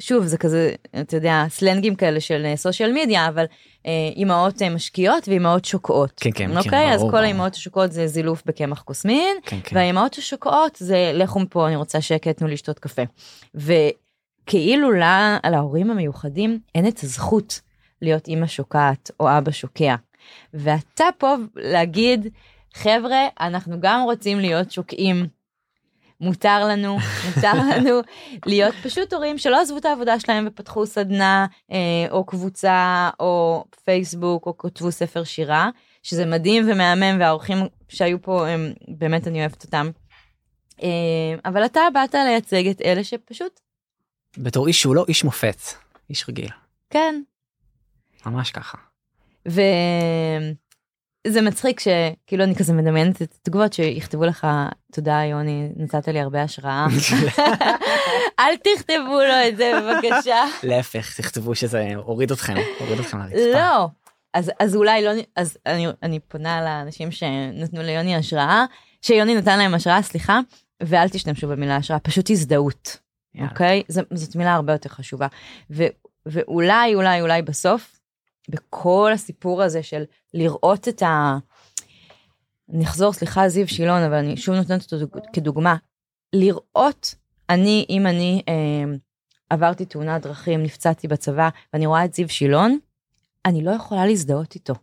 שוב 0.01 0.25
זה 0.25 0.37
כזה 0.37 0.73
אתה 1.01 1.17
יודע 1.17 1.45
סלנגים 1.49 1.95
כאלה 1.95 2.19
של 2.19 2.53
סושיאל 2.55 2.93
מדיה 2.93 3.27
אבל 3.27 3.45
אה, 3.85 3.91
אימהות 4.15 4.61
אה, 4.61 4.69
משקיעות 4.69 5.27
ואימהות 5.27 5.65
שוקעות. 5.65 6.11
כן 6.15 6.29
כן 6.35 6.57
אוקיי 6.57 6.93
אז 6.93 6.99
ברור, 6.99 7.11
כל. 7.11 7.17
האימהות 7.17 7.53
השוקעות 7.53 7.91
זה 7.91 8.07
זילוף 8.07 8.43
בקמח 8.45 8.81
קוסמין 8.81 9.37
כן, 9.43 9.59
כן. 9.63 9.75
והאימהות 9.75 10.17
השוקעות 10.17 10.75
זה 10.75 11.11
לכו 11.13 11.39
מפה 11.39 11.67
אני 11.67 11.75
רוצה 11.75 12.01
שקט 12.01 12.37
תנו 12.37 12.47
לי 12.47 12.53
לשתות 12.53 12.79
קפה. 12.79 13.01
וכאילו 13.55 14.91
לה, 14.91 15.37
להורים 15.49 15.91
המיוחדים 15.91 16.59
אין 16.75 16.87
את 16.87 16.99
הזכות 17.03 17.61
להיות 18.01 18.27
אימא 18.27 18.47
שוקעת 18.47 19.11
או 19.19 19.37
אבא 19.37 19.51
שוקע. 19.51 19.95
ואתה 20.53 21.05
פה 21.17 21.35
להגיד 21.55 22.27
חבר'ה 22.73 23.27
אנחנו 23.39 23.79
גם 23.79 24.01
רוצים 24.03 24.39
להיות 24.39 24.71
שוקעים. 24.71 25.34
מותר 26.21 26.65
לנו 26.67 26.97
מותר 27.25 27.53
לנו 27.71 27.99
להיות 28.45 28.75
פשוט 28.83 29.13
הורים 29.13 29.37
שלא 29.37 29.61
עזבו 29.61 29.77
את 29.77 29.85
העבודה 29.85 30.19
שלהם 30.19 30.47
ופתחו 30.47 30.85
סדנה 30.85 31.45
אה, 31.71 31.77
או 32.11 32.25
קבוצה 32.25 33.09
או 33.19 33.65
פייסבוק 33.85 34.45
או 34.45 34.57
כתבו 34.57 34.91
ספר 34.91 35.23
שירה 35.23 35.69
שזה 36.03 36.25
מדהים 36.25 36.69
ומהמם 36.71 37.19
והאורחים 37.19 37.57
שהיו 37.89 38.21
פה 38.21 38.47
הם 38.47 38.73
באמת 38.87 39.27
אני 39.27 39.39
אוהבת 39.39 39.63
אותם. 39.63 39.89
אה, 40.83 40.87
אבל 41.45 41.65
אתה 41.65 41.81
באת 41.93 42.13
לייצג 42.15 42.67
את 42.67 42.81
אלה 42.81 43.03
שפשוט 43.03 43.59
בתור 44.37 44.67
איש 44.67 44.81
שהוא 44.81 44.95
לא 44.95 45.05
איש 45.07 45.23
מופת 45.23 45.61
איש 46.09 46.29
רגיל 46.29 46.49
כן 46.89 47.21
ממש 48.25 48.51
ככה. 48.51 48.77
וזה 51.27 51.41
מצחיק 51.41 51.79
שכאילו 51.79 52.43
אני 52.43 52.55
כזה 52.55 52.73
מדמיינת 52.73 53.21
את 53.21 53.35
התגובות 53.41 53.73
שיכתבו 53.73 54.25
לך 54.25 54.47
תודה 54.91 55.21
יוני 55.29 55.69
נתת 55.75 56.07
לי 56.07 56.19
הרבה 56.19 56.41
השראה 56.43 56.87
אל 58.39 58.55
תכתבו 58.57 59.19
לו 59.27 59.47
את 59.49 59.57
זה 59.57 59.71
בבקשה. 59.81 60.43
להפך 60.63 61.15
תכתבו 61.21 61.55
שזה 61.55 61.87
הוריד 61.95 62.31
אתכם 62.31 62.55
הוריד 62.79 62.99
אתכם 62.99 63.17
לרצפה. 63.19 63.37
לא. 63.59 63.87
אז 64.33 64.51
אז 64.59 64.75
אולי 64.75 65.03
לא 65.03 65.11
אז 65.35 65.57
אני 65.65 65.87
אני 66.03 66.19
פונה 66.19 66.61
לאנשים 66.61 67.11
שנתנו 67.11 67.81
ליוני 67.81 68.15
השראה 68.15 68.65
שיוני 69.01 69.35
נתן 69.35 69.57
להם 69.59 69.73
השראה 69.73 70.01
סליחה 70.01 70.39
ואל 70.83 71.09
תשתמשו 71.09 71.47
במילה 71.47 71.75
השראה 71.75 71.99
פשוט 71.99 72.29
הזדהות. 72.29 72.97
אוקיי 73.41 73.83
ז- 73.87 73.99
זאת 74.13 74.35
מילה 74.35 74.53
הרבה 74.53 74.73
יותר 74.73 74.89
חשובה 74.89 75.27
ו, 75.71 75.83
ואולי 76.25 76.95
אולי 76.95 77.21
אולי 77.21 77.41
בסוף 77.41 77.94
בכל 78.49 79.11
הסיפור 79.13 79.61
הזה 79.63 79.83
של 79.83 80.03
לראות 80.33 80.87
את 80.87 81.03
ה... 81.03 81.37
אני 82.73 82.83
אחזור 82.83 83.13
סליחה 83.13 83.49
זיו 83.49 83.67
שילון 83.67 84.01
אבל 84.01 84.13
אני 84.13 84.37
שוב 84.37 84.55
נותנת 84.55 84.83
אותו 84.83 84.99
דוג- 84.99 85.19
כדוגמה 85.33 85.75
לראות 86.33 87.15
אני 87.49 87.85
אם 87.89 88.07
אני 88.07 88.41
אה, 88.49 88.93
עברתי 89.49 89.85
תאונת 89.85 90.21
דרכים 90.21 90.63
נפצעתי 90.63 91.07
בצבא 91.07 91.49
ואני 91.73 91.85
רואה 91.85 92.05
את 92.05 92.13
זיו 92.13 92.29
שילון 92.29 92.79
אני 93.45 93.63
לא 93.63 93.71
יכולה 93.71 94.05
להזדהות 94.05 94.55
איתו. 94.55 94.73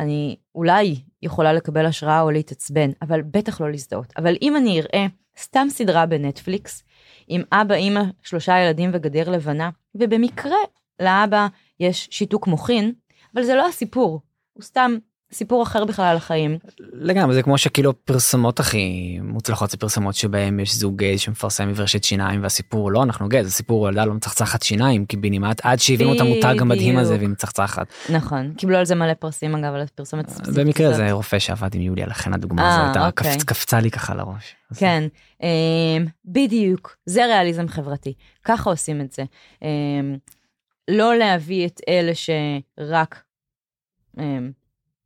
אני 0.00 0.36
אולי 0.54 0.96
יכולה 1.22 1.52
לקבל 1.52 1.86
השראה 1.86 2.20
או 2.20 2.30
להתעצבן, 2.30 2.90
אבל 3.02 3.22
בטח 3.22 3.60
לא 3.60 3.70
להזדהות. 3.70 4.12
אבל 4.16 4.36
אם 4.42 4.56
אני 4.56 4.80
אראה 4.80 5.06
סתם 5.38 5.66
סדרה 5.70 6.06
בנטפליקס, 6.06 6.84
עם 7.28 7.42
אבא, 7.52 7.74
אימא, 7.74 8.02
שלושה 8.22 8.58
ילדים 8.58 8.90
וגדר 8.92 9.30
לבנה, 9.30 9.70
ובמקרה 9.94 10.56
לאבא 11.00 11.46
יש 11.80 12.08
שיתוק 12.10 12.46
מוחין, 12.46 12.92
אבל 13.34 13.42
זה 13.42 13.54
לא 13.54 13.68
הסיפור, 13.68 14.20
הוא 14.52 14.62
סתם 14.62 14.96
סיפור 15.32 15.62
אחר 15.62 15.84
בכלל 15.84 16.04
על 16.04 16.16
החיים. 16.16 16.58
לגמרי 16.92 17.34
זה 17.34 17.42
כמו 17.42 17.58
שכאילו 17.58 18.04
פרסומות 18.04 18.60
הכי 18.60 19.18
מוצלחות 19.22 19.70
זה 19.70 19.76
פרסומות 19.76 20.14
שבהם 20.14 20.60
יש 20.60 20.74
זוג 20.74 20.96
גייז 20.98 21.20
שמפרסם 21.20 21.68
מברשת 21.68 22.04
שיניים 22.04 22.42
והסיפור 22.42 22.92
לא 22.92 23.02
אנחנו 23.02 23.28
גייז 23.28 23.46
הסיפור 23.46 23.88
ילדה 23.88 24.04
לא 24.04 24.14
מצחצחת 24.14 24.62
שיניים 24.62 25.04
קיבינימט 25.06 25.60
עד 25.64 25.78
שהבינו 25.78 26.14
את 26.14 26.20
המותג 26.20 26.54
המדהים 26.60 26.98
הזה. 26.98 27.16
והיא 27.16 27.28
מצחצחת. 27.28 27.86
נכון, 28.12 28.52
קיבלו 28.54 28.76
על 28.78 28.84
זה 28.84 28.94
מלא 28.94 29.14
פרסים 29.14 29.54
אגב, 29.56 29.74
על 29.74 29.80
הפרסומת. 29.80 30.30
במקרה 30.54 30.86
הזאת. 30.86 30.96
זה 30.96 31.12
רופא 31.12 31.38
שעבד 31.38 31.74
עם 31.74 31.80
יוליה 31.80 32.06
לכן 32.06 32.32
הדוגמה 32.34 32.62
אה, 32.62 32.90
הזו 32.90 33.06
אוקיי. 33.06 33.34
קפצ- 33.36 33.44
קפצה 33.44 33.80
לי 33.80 33.90
ככה 33.90 34.14
לראש. 34.14 34.54
כן, 34.76 35.04
אמ, 35.42 35.48
בדיוק, 36.24 36.96
זה 37.06 37.26
ריאליזם 37.26 37.68
חברתי, 37.68 38.12
ככה 38.44 38.70
עושים 38.70 39.00
את 39.00 39.12
זה. 39.12 39.22
אמ, 40.90 40.94
לא 40.94 41.16
להביא 41.16 41.66
את 41.66 41.80
אלה 41.88 42.12
שרק 42.14 43.22
אמ, 44.18 44.52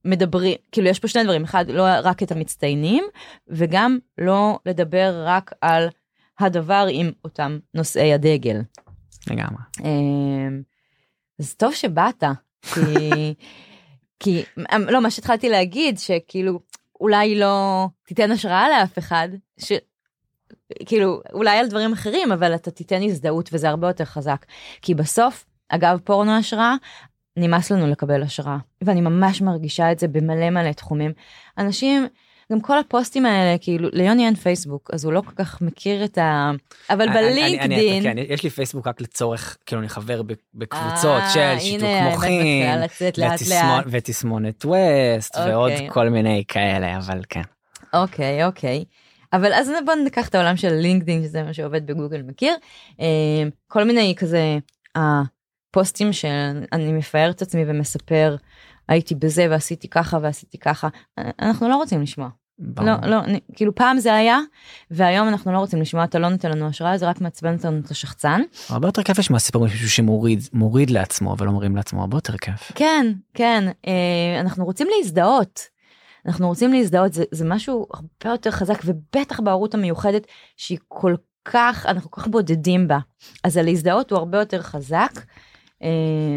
מדברים, 0.05 0.57
כאילו 0.73 0.89
יש 0.89 0.99
פה 0.99 1.09
שני 1.09 1.25
דברים, 1.25 1.45
אחד, 1.45 1.71
לא 1.71 1.83
רק 2.03 2.23
את 2.23 2.33
המצטיינים, 2.33 3.05
וגם 3.49 3.99
לא 4.19 4.59
לדבר 4.67 5.23
רק 5.27 5.53
על 5.61 5.89
הדבר 6.39 6.87
עם 6.91 7.11
אותם 7.25 7.59
נושאי 7.75 8.13
הדגל. 8.13 8.61
לגמרי. 9.31 9.63
אמ, 9.85 10.63
אז 11.41 11.55
טוב 11.55 11.75
שבאת, 11.75 12.25
כי, 12.63 13.35
כי 14.21 14.43
לא, 14.89 15.03
מה 15.03 15.11
שהתחלתי 15.11 15.49
להגיד, 15.49 15.99
שכאילו, 15.99 16.61
אולי 17.01 17.39
לא 17.39 17.87
תיתן 18.07 18.31
השראה 18.31 18.69
לאף 18.69 18.99
אחד, 18.99 19.29
ש... 19.59 19.73
כאילו, 20.87 21.21
אולי 21.33 21.59
על 21.59 21.69
דברים 21.69 21.93
אחרים, 21.93 22.33
אבל 22.33 22.55
אתה 22.55 22.71
תיתן 22.71 23.03
הזדהות 23.03 23.51
וזה 23.53 23.69
הרבה 23.69 23.87
יותר 23.87 24.05
חזק. 24.05 24.47
כי 24.83 24.95
בסוף, 24.95 25.45
אגב, 25.69 25.99
פורנו 26.05 26.33
השראה, 26.33 26.75
נמאס 27.37 27.71
לנו 27.73 27.87
לקבל 27.87 28.23
השראה. 28.23 28.57
ואני 28.85 29.01
ממש 29.01 29.43
מרגישה 29.43 29.93
את 29.93 29.99
זה 29.99 30.09
במלא 30.09 30.51
מלא 30.51 30.73
תחומים. 30.73 31.13
אנשים, 31.59 32.07
גם 32.53 32.61
כל 32.61 32.79
הפוסטים 32.79 33.27
האלה, 33.27 33.59
כאילו, 33.59 33.89
ליוני 33.93 34.27
אין 34.27 34.35
פייסבוק, 34.35 34.91
אז 34.93 35.05
הוא 35.05 35.13
לא 35.13 35.21
כל 35.21 35.33
כך 35.37 35.61
מכיר 35.63 36.05
את 36.05 36.19
ה... 36.19 36.51
אבל 36.91 37.09
בלינקדין... 37.09 38.03
כן, 38.03 38.17
יש 38.19 38.43
לי 38.43 38.51
פייסבוק 38.51 38.87
רק 38.87 39.01
לצורך 39.01 39.57
כאילו 39.67 39.81
אני 39.81 39.89
חבר 39.89 40.23
בקבוצות 40.55 41.23
אה, 41.23 41.31
של 41.31 41.59
שיתוק 41.59 41.89
מוחין 42.05 42.81
ותסמונת- 43.87 44.65
ווסט 44.65 45.37
ועוד 45.37 45.73
אוקיי. 45.73 45.91
כל 45.91 46.09
מיני 46.09 46.45
כאלה 46.49 46.97
אבל 46.97 47.21
כן. 47.29 47.43
אוקיי, 47.95 48.45
אוקיי. 48.45 48.85
אבל 49.33 49.53
אז 49.53 49.71
בוא 49.87 49.95
ניקח 49.95 50.29
את 50.29 50.35
העולם 50.35 50.57
של 50.57 50.73
לינקדאין, 50.73 51.23
שזה 51.23 51.43
מה 51.43 51.55
שעובד 51.55 51.87
בגוגל 51.87 52.23
מכיר. 52.23 52.55
אה, 53.01 53.07
כל 53.67 53.85
מיני 53.85 54.15
כזה 54.19 54.59
הפוסטים 55.71 56.13
שאני 56.13 56.93
מפאר 56.93 57.31
את 57.31 57.43
עצמי 57.43 57.65
ומספר, 57.67 58.37
הייתי 58.89 59.15
בזה 59.15 59.47
ועשיתי 59.51 59.89
ככה 59.89 60.19
ועשיתי 60.23 60.59
ככה. 60.59 60.89
אנחנו 61.43 61.69
לא 61.69 61.77
רוצים 61.77 62.03
לשמוע. 62.03 62.29
ברור. 62.59 62.89
לא, 62.91 63.11
לא, 63.11 63.21
אני- 63.25 63.41
כאילו 63.55 63.75
פעם 63.75 63.99
זה 63.99 64.15
היה, 64.15 64.39
והיום 64.91 65.29
אנחנו 65.29 65.53
לא 65.53 65.59
רוצים 65.59 65.81
לשמוע, 65.81 66.05
אתה 66.05 66.19
לא 66.19 66.29
נותן 66.29 66.51
לנו 66.51 66.67
השראה, 66.69 66.99
זה 66.99 67.09
רק 67.09 67.21
מעצבן 67.21 67.57
אותנו 67.57 67.79
את 67.79 67.91
השחצן. 67.91 68.41
הרבה 68.69 68.89
יותר 68.89 69.03
כיף 69.03 69.19
לשמוע 69.19 69.39
סיפור 69.39 69.65
מישהו 69.65 69.91
שמוריד 69.91 70.41
מוריד 70.53 70.91
לעצמו 70.91 71.35
ולא 71.39 71.53
מרים 71.53 71.77
לעצמו 71.77 72.01
הרבה 72.01 72.17
יותר 72.17 72.37
כיף. 72.37 72.73
כן, 72.75 73.07
כן, 73.35 73.65
אה, 73.87 74.41
אנחנו 74.41 74.65
רוצים 74.65 74.87
להזדהות. 74.99 75.61
אנחנו 76.27 76.49
רוצים 76.49 76.73
להזדהות, 76.73 77.13
זה, 77.13 77.25
זה 77.31 77.45
משהו 77.45 77.87
הרבה 77.95 78.09
יותר 78.35 78.51
חזק, 78.51 78.79
ובטח 78.85 79.41
בהורות 79.41 79.75
המיוחדת, 79.75 80.27
שהיא 80.57 80.79
כל 80.89 81.15
כך, 81.45 81.87
אנחנו 81.89 82.11
כל 82.11 82.21
כך 82.21 82.29
בודדים 82.29 82.89
בה. 82.89 82.99
אז 83.45 83.57
הלהזדהות 83.57 84.11
הוא 84.11 84.19
הרבה 84.19 84.39
יותר 84.39 84.63
חזק. 84.63 85.13
אה, 85.83 85.89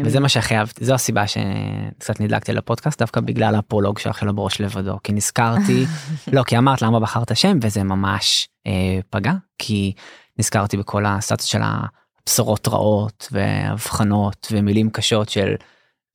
וזה 0.04 0.20
מה 0.20 0.28
שהכי 0.28 0.56
אהבתי 0.56 0.84
זו 0.84 0.94
הסיבה 0.94 1.24
שקצת 1.26 2.20
נדלקתי 2.20 2.52
לפודקאסט 2.52 2.98
דווקא 2.98 3.20
בגלל 3.20 3.54
הפרולוג 3.54 3.98
שלך 3.98 4.22
לא 4.22 4.32
בראש 4.32 4.60
לבדו 4.60 4.98
כי 5.04 5.12
נזכרתי 5.12 5.84
לא 6.32 6.42
כי 6.42 6.58
אמרת 6.58 6.82
למה 6.82 7.00
בחרת 7.00 7.36
שם 7.36 7.58
וזה 7.62 7.82
ממש 7.82 8.48
אה, 8.66 9.00
פגע 9.10 9.32
כי 9.58 9.92
נזכרתי 10.38 10.76
בכל 10.76 11.06
הסטטוס 11.06 11.44
של 11.44 11.60
הבשורות 11.62 12.68
רעות 12.68 13.28
והבחנות 13.32 14.48
ומילים 14.52 14.90
קשות 14.90 15.28
של 15.28 15.54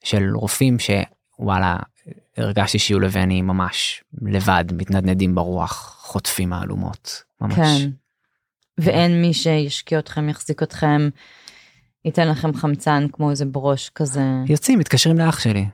של 0.03 0.35
רופאים 0.35 0.77
שוואלה 0.79 1.77
הרגשתי 2.37 2.79
שיהיו 2.79 2.99
לבני 2.99 3.41
ממש 3.41 4.03
לבד 4.21 4.65
מתנדנדים 4.71 5.35
ברוח 5.35 5.97
חוטפים 5.99 6.49
מהלומות 6.49 7.23
ממש. 7.41 7.55
כן. 7.55 7.89
ואין 8.77 9.21
מי 9.21 9.33
שישקיע 9.33 9.99
אתכם, 9.99 10.29
יחזיק 10.29 10.63
אתכם, 10.63 11.09
ייתן 12.05 12.27
לכם 12.27 12.53
חמצן 12.53 13.07
כמו 13.11 13.31
איזה 13.31 13.45
ברוש 13.45 13.89
כזה. 13.89 14.23
יוצאים 14.47 14.79
מתקשרים 14.79 15.17
לאח 15.17 15.39
שלי. 15.39 15.65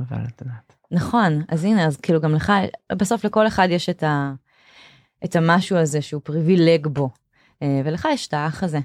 אבל 0.00 0.18
את 0.28 0.40
יודעת. 0.40 0.76
נכון, 0.90 1.42
אז 1.48 1.64
הנה, 1.64 1.86
אז 1.86 1.96
כאילו 1.96 2.20
גם 2.20 2.34
לך, 2.34 2.52
בסוף 2.92 3.24
לכל 3.24 3.46
אחד 3.46 3.68
יש 3.70 3.88
את, 3.88 4.02
ה, 4.02 4.32
את 5.24 5.36
המשהו 5.36 5.76
הזה 5.76 6.02
שהוא 6.02 6.22
פריבילג 6.24 6.86
בו. 6.86 7.10
אה, 7.62 7.80
ולך 7.84 8.08
יש 8.12 8.28
את 8.28 8.34
האח 8.34 8.62
הזה. 8.62 8.78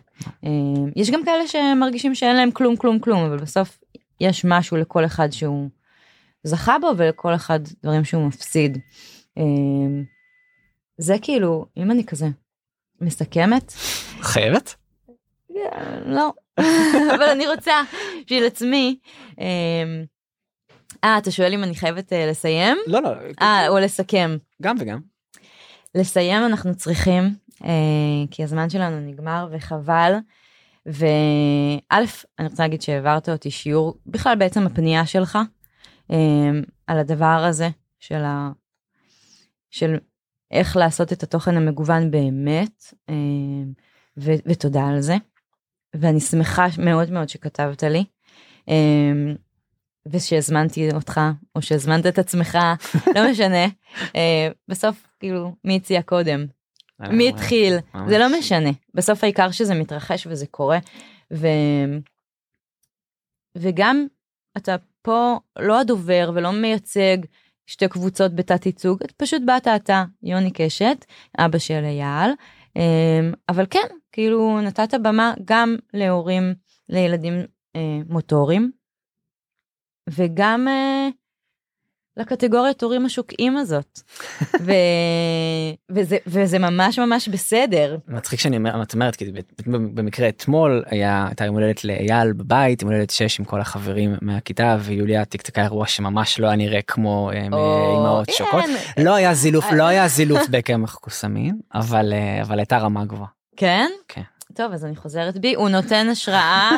אה, 0.43 0.49
יש 0.95 1.11
גם 1.11 1.25
כאלה 1.25 1.47
שמרגישים 1.47 2.15
שאין 2.15 2.35
להם 2.35 2.51
כלום 2.51 2.75
כלום 2.75 2.99
כלום, 2.99 3.23
אבל 3.23 3.37
בסוף 3.37 3.79
יש 4.19 4.45
משהו 4.45 4.77
לכל 4.77 5.05
אחד 5.05 5.31
שהוא 5.31 5.69
זכה 6.43 6.79
בו 6.79 6.91
ולכל 6.97 7.35
אחד 7.35 7.59
דברים 7.83 8.03
שהוא 8.03 8.27
מפסיד. 8.27 8.77
אה, 9.37 9.43
זה 10.97 11.15
כאילו, 11.21 11.65
אם 11.77 11.91
אני 11.91 12.05
כזה 12.05 12.27
מסכמת, 13.01 13.73
חייבת? 14.21 14.75
לא, 16.05 16.33
אבל 17.15 17.29
אני 17.31 17.47
רוצה 17.47 17.81
בשביל 18.25 18.45
עצמי. 18.45 18.99
אה, 19.39 19.45
אה, 21.03 21.17
אתה 21.17 21.31
שואל 21.31 21.53
אם 21.53 21.63
אני 21.63 21.75
חייבת 21.75 22.13
אה, 22.13 22.25
לסיים? 22.25 22.77
לא 22.87 23.01
לא 23.01 23.09
אה, 23.41 23.67
או 23.69 23.79
לסכם. 23.79 24.37
גם 24.61 24.75
וגם. 24.79 24.99
לסיים 25.95 26.45
אנחנו 26.45 26.75
צריכים, 26.75 27.23
אה, 27.63 27.69
כי 28.31 28.43
הזמן 28.43 28.69
שלנו 28.69 28.99
נגמר 28.99 29.47
וחבל. 29.51 30.13
וא', 30.85 31.97
אני 32.39 32.47
רוצה 32.47 32.63
להגיד 32.63 32.81
שהעברת 32.81 33.29
אותי 33.29 33.51
שיעור, 33.51 33.97
בכלל 34.05 34.35
בעצם 34.35 34.65
הפנייה 34.65 35.05
שלך, 35.05 35.37
אה, 36.11 36.49
על 36.87 36.99
הדבר 36.99 37.25
הזה 37.25 37.69
של 37.99 38.23
ה... 38.23 38.51
של 39.71 39.97
איך 40.51 40.77
לעשות 40.77 41.13
את 41.13 41.23
התוכן 41.23 41.57
המגוון 41.57 42.11
באמת, 42.11 42.93
אה, 43.09 43.13
ו, 44.17 44.31
ותודה 44.45 44.87
על 44.87 45.01
זה. 45.01 45.15
ואני 45.99 46.19
שמחה 46.19 46.67
מאוד 46.77 47.11
מאוד 47.11 47.29
שכתבת 47.29 47.83
לי, 47.83 48.05
אה, 48.69 49.33
ושהזמנתי 50.05 50.91
אותך, 50.91 51.21
או 51.55 51.61
שהזמנת 51.61 52.05
את 52.05 52.19
עצמך, 52.19 52.57
לא 53.15 53.21
משנה. 53.31 53.65
אה, 54.15 54.49
בסוף, 54.67 55.07
כאילו, 55.19 55.55
מי 55.63 55.75
הציע 55.75 56.01
קודם? 56.01 56.45
מי 56.99 57.29
התחיל? 57.29 57.77
זה 58.07 58.17
לא 58.17 58.39
משנה. 58.39 58.69
בסוף 58.93 59.23
העיקר 59.23 59.51
שזה 59.51 59.75
מתרחש 59.75 60.27
וזה 60.27 60.45
קורה. 60.47 60.79
ו... 61.33 61.47
וגם 63.57 64.07
אתה 64.57 64.75
פה 65.01 65.39
לא 65.59 65.79
הדובר 65.79 66.31
ולא 66.35 66.51
מייצג 66.51 67.17
שתי 67.67 67.87
קבוצות 67.87 68.35
בתת 68.35 68.65
ייצוג, 68.65 69.03
את 69.03 69.11
פשוט 69.11 69.41
באת 69.45 69.67
אתה, 69.67 70.03
יוני 70.23 70.51
קשת, 70.53 71.05
אבא 71.37 71.57
של 71.57 71.83
אייל, 71.83 72.31
אמ, 72.75 73.33
אבל 73.49 73.65
כן, 73.69 73.87
כאילו 74.15 74.61
נתת 74.61 74.93
במה 75.03 75.33
גם 75.45 75.75
להורים 75.93 76.53
לילדים 76.89 77.33
אה, 77.75 77.99
מוטוריים, 78.09 78.71
וגם 80.09 80.67
אה, 80.67 81.09
לקטגוריית 82.17 82.83
הורים 82.83 83.05
השוקעים 83.05 83.57
הזאת. 83.57 83.99
ו... 84.61 84.71
וזה, 85.91 86.17
וזה 86.27 86.59
ממש 86.59 86.99
ממש 86.99 87.29
בסדר. 87.29 87.97
מצחיק 88.07 88.39
שאני 88.39 88.57
אומר, 88.57 88.83
את 88.83 88.93
אומרת, 88.93 89.15
כי 89.15 89.31
במקרה 89.67 90.29
אתמול 90.29 90.83
היה, 90.87 91.25
הייתה 91.27 91.45
יום 91.45 91.55
הולדת 91.55 91.83
לאייל 91.83 92.33
בבית, 92.33 92.81
יום 92.81 92.91
הולדת 92.91 93.09
6 93.09 93.39
עם 93.39 93.45
כל 93.45 93.61
החברים 93.61 94.15
מהכיתה, 94.21 94.77
ויוליה 94.79 95.25
תקתקה 95.25 95.63
אירוע 95.63 95.87
שממש 95.87 96.39
לא 96.39 96.47
היה 96.47 96.55
נראה 96.55 96.81
כמו 96.81 97.31
אה, 97.33 97.47
או, 97.51 97.89
מאימהות 97.93 98.29
שוקות. 98.29 98.65
לא 99.03 99.15
היה 99.15 99.33
זילוף, 99.33 99.65
לא 99.71 99.83
היה 99.83 100.07
זילוף 100.07 100.47
בקמח 100.51 100.95
קוסמין, 100.95 101.59
אבל 101.73 102.13
אה, 102.13 102.41
אבל 102.41 102.59
הייתה 102.59 102.77
רמה 102.77 103.05
גבוהה. 103.05 103.35
כן? 103.57 103.91
כן. 104.07 104.21
טוב, 104.53 104.73
אז 104.73 104.85
אני 104.85 104.95
חוזרת 104.95 105.37
בי, 105.37 105.55
הוא 105.55 105.69
נותן 105.69 106.07
השראה. 106.11 106.71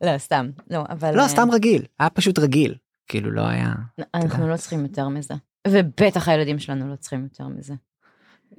לא, 0.00 0.18
סתם, 0.18 0.50
לא, 0.70 0.84
אבל... 0.88 1.16
לא, 1.16 1.22
אה, 1.22 1.28
סתם 1.28 1.48
רגיל, 1.52 1.82
היה 1.98 2.10
פשוט 2.10 2.38
רגיל, 2.38 2.74
כאילו 3.08 3.30
לא 3.30 3.48
היה, 3.48 3.72
אנחנו 4.14 4.48
לא 4.48 4.56
צריכים 4.56 4.82
יותר 4.82 5.08
מזה. 5.08 5.34
ובטח 5.68 6.28
הילדים 6.28 6.58
שלנו 6.58 6.90
לא 6.90 6.96
צריכים 6.96 7.22
יותר 7.22 7.48
מזה. 7.48 7.74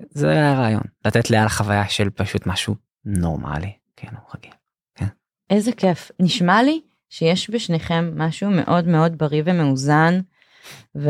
זה 0.10 0.30
היה 0.30 0.52
הרעיון, 0.52 0.84
לתת 1.06 1.30
לאייל 1.30 1.50
חוויה 1.50 1.90
של 1.90 2.10
פשוט 2.10 2.48
משהו 2.48 2.76
נורמלי, 3.06 3.72
כאילו 3.96 4.18
רגיל. 4.36 4.52
איזה 5.50 5.72
כיף. 5.72 6.12
נשמע 6.20 6.64
לי 6.64 6.82
שיש 7.10 7.50
בשניכם 7.50 8.12
משהו 8.16 8.52
מאוד 8.52 8.88
מאוד 8.88 9.18
בריא 9.18 9.44
ומאוזן, 9.46 10.20
ו... 10.96 11.10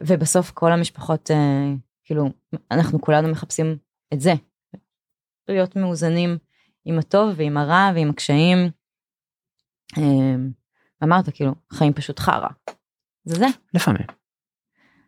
ובסוף 0.00 0.50
כל 0.50 0.72
המשפחות, 0.72 1.30
אה, 1.30 1.72
כאילו, 2.04 2.30
אנחנו 2.70 3.00
כולנו 3.00 3.28
מחפשים 3.28 3.78
את 4.14 4.20
זה. 4.20 4.32
להיות 5.48 5.76
מאוזנים 5.76 6.38
עם 6.84 6.98
הטוב 6.98 7.34
ועם 7.36 7.56
הרע 7.56 7.90
ועם 7.94 8.10
הקשיים. 8.10 8.58
אה, 9.98 10.34
אמרת, 11.04 11.24
כאילו, 11.34 11.54
חיים 11.72 11.92
פשוט 11.92 12.18
חרא. 12.18 12.48
זה 13.24 13.34
זה, 13.34 13.46
לפעמים. 13.74 14.06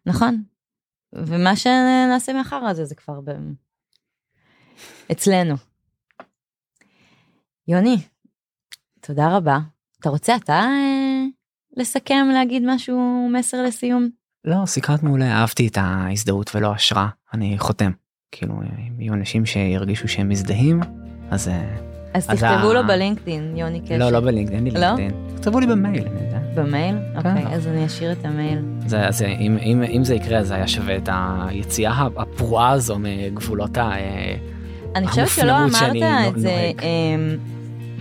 נכון. 0.06 0.42
ומה 1.12 1.56
שנעשה 1.56 2.32
מהחרא 2.32 2.68
הזה 2.68 2.84
זה 2.84 2.94
כבר 2.94 3.20
ב... 3.20 3.30
אצלנו. 5.12 5.54
יוני, 7.68 7.96
תודה 9.00 9.36
רבה. 9.36 9.58
אתה 10.00 10.08
רוצה 10.08 10.36
אתה 10.36 10.52
אה, 10.52 11.24
לסכם, 11.76 12.26
להגיד 12.32 12.62
משהו, 12.66 13.28
מסר 13.32 13.62
לסיום? 13.62 14.17
לא, 14.49 14.66
סיקרת 14.66 15.03
מעולה, 15.03 15.32
אהבתי 15.32 15.66
את 15.68 15.78
ההזדהות 15.80 16.51
ולא 16.55 16.72
השראה, 16.72 17.09
אני 17.34 17.59
חותם. 17.59 17.90
כאילו, 18.32 18.55
אם 18.55 19.01
יהיו 19.01 19.14
אנשים 19.14 19.46
שירגישו 19.46 20.09
שהם 20.09 20.28
מזדהים, 20.28 20.80
אז... 21.30 21.49
אה, 21.49 21.62
אז 22.14 22.26
אז 22.28 22.38
תכתבו 22.38 22.70
ה- 22.70 22.74
לו 22.74 22.86
בלינקדאין, 22.86 23.57
יוני 23.57 23.80
קשר. 23.80 23.99
לא, 23.99 24.11
לא 24.11 24.20
בלינקדאין, 24.20 24.66
אין 24.66 24.74
לי 24.74 24.80
לא? 24.80 24.86
לינקדאין. 24.86 25.36
תכתבו 25.36 25.61
לי 25.61 25.66
במייל, 25.66 26.09
אני 26.09 26.26
יודע. 26.26 26.38
במייל? 26.55 26.96
אוקיי, 27.16 27.44
לא. 27.44 27.49
אז 27.49 27.66
אני 27.66 27.86
אשאיר 27.86 28.12
את 28.12 28.24
המייל. 28.24 28.59
זה, 28.86 29.09
אז 29.09 29.22
אם, 29.22 29.59
אם, 29.62 29.82
אם 29.82 30.05
זה 30.05 30.14
יקרה, 30.14 30.38
אז 30.38 30.51
היה 30.51 30.68
שווה 30.68 30.96
את 30.96 31.09
היציאה 31.12 32.09
הפרועה 32.16 32.70
הזו 32.70 32.96
מגבולות 32.99 33.76
ה... 33.76 33.90
אה, 33.90 34.34
אני 34.94 35.07
חושבת 35.07 35.28
שלא 35.28 35.57
אמרת 35.57 35.96
את 36.34 36.40
זה. 36.40 36.70
אמ, 36.82 37.36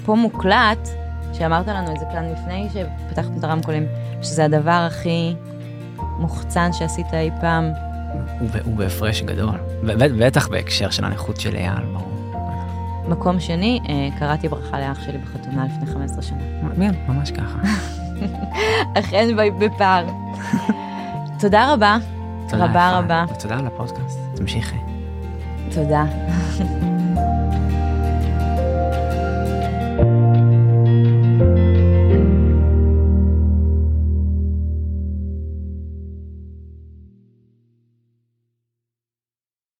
פה 0.06 0.16
מוקלט, 0.16 0.90
שאמרת 1.34 1.68
לנו 1.68 1.92
את 1.94 2.00
זה 2.00 2.06
כאן 2.14 2.26
לפני 2.32 2.68
שפתחנו 2.74 3.40
את 3.40 3.44
הרמקולים, 3.44 3.86
שזה 4.22 4.46
הדבר 4.46 4.88
הכי 4.88 5.34
מוחצן 6.20 6.74
שעשית 6.74 7.14
אי 7.14 7.30
פעם. 7.42 7.72
הוא, 8.66 8.76
בהפרש 8.76 9.22
גדול. 9.22 9.56
בטח 10.20 10.48
בהקשר 10.48 10.90
של 10.90 11.06
הנכות 11.06 11.40
של 11.40 11.56
אייל, 11.56 11.86
ברור. 11.94 12.08
מקום 13.08 13.40
שני, 13.40 13.80
אה, 13.90 14.20
קראתי 14.20 14.48
ברכה 14.50 14.80
לאח 14.80 15.02
שלי 15.06 15.18
בחתונה 15.18 15.66
לפני 15.66 15.94
15 15.94 16.22
שנה. 16.22 16.38
כן, 16.78 16.92
ממש 17.08 17.32
ככה. 17.32 17.60
אכן 19.00 19.28
בפער. 19.60 20.06
תודה 21.40 21.74
רבה. 21.74 21.98
תודה 22.50 22.66
רבה. 22.66 23.00
רבה. 23.00 23.26
ותודה 23.30 23.58
על 23.58 23.68
הפודקאסט. 23.68 24.20
תמשיכי. 24.36 24.78
תודה. 25.72 26.06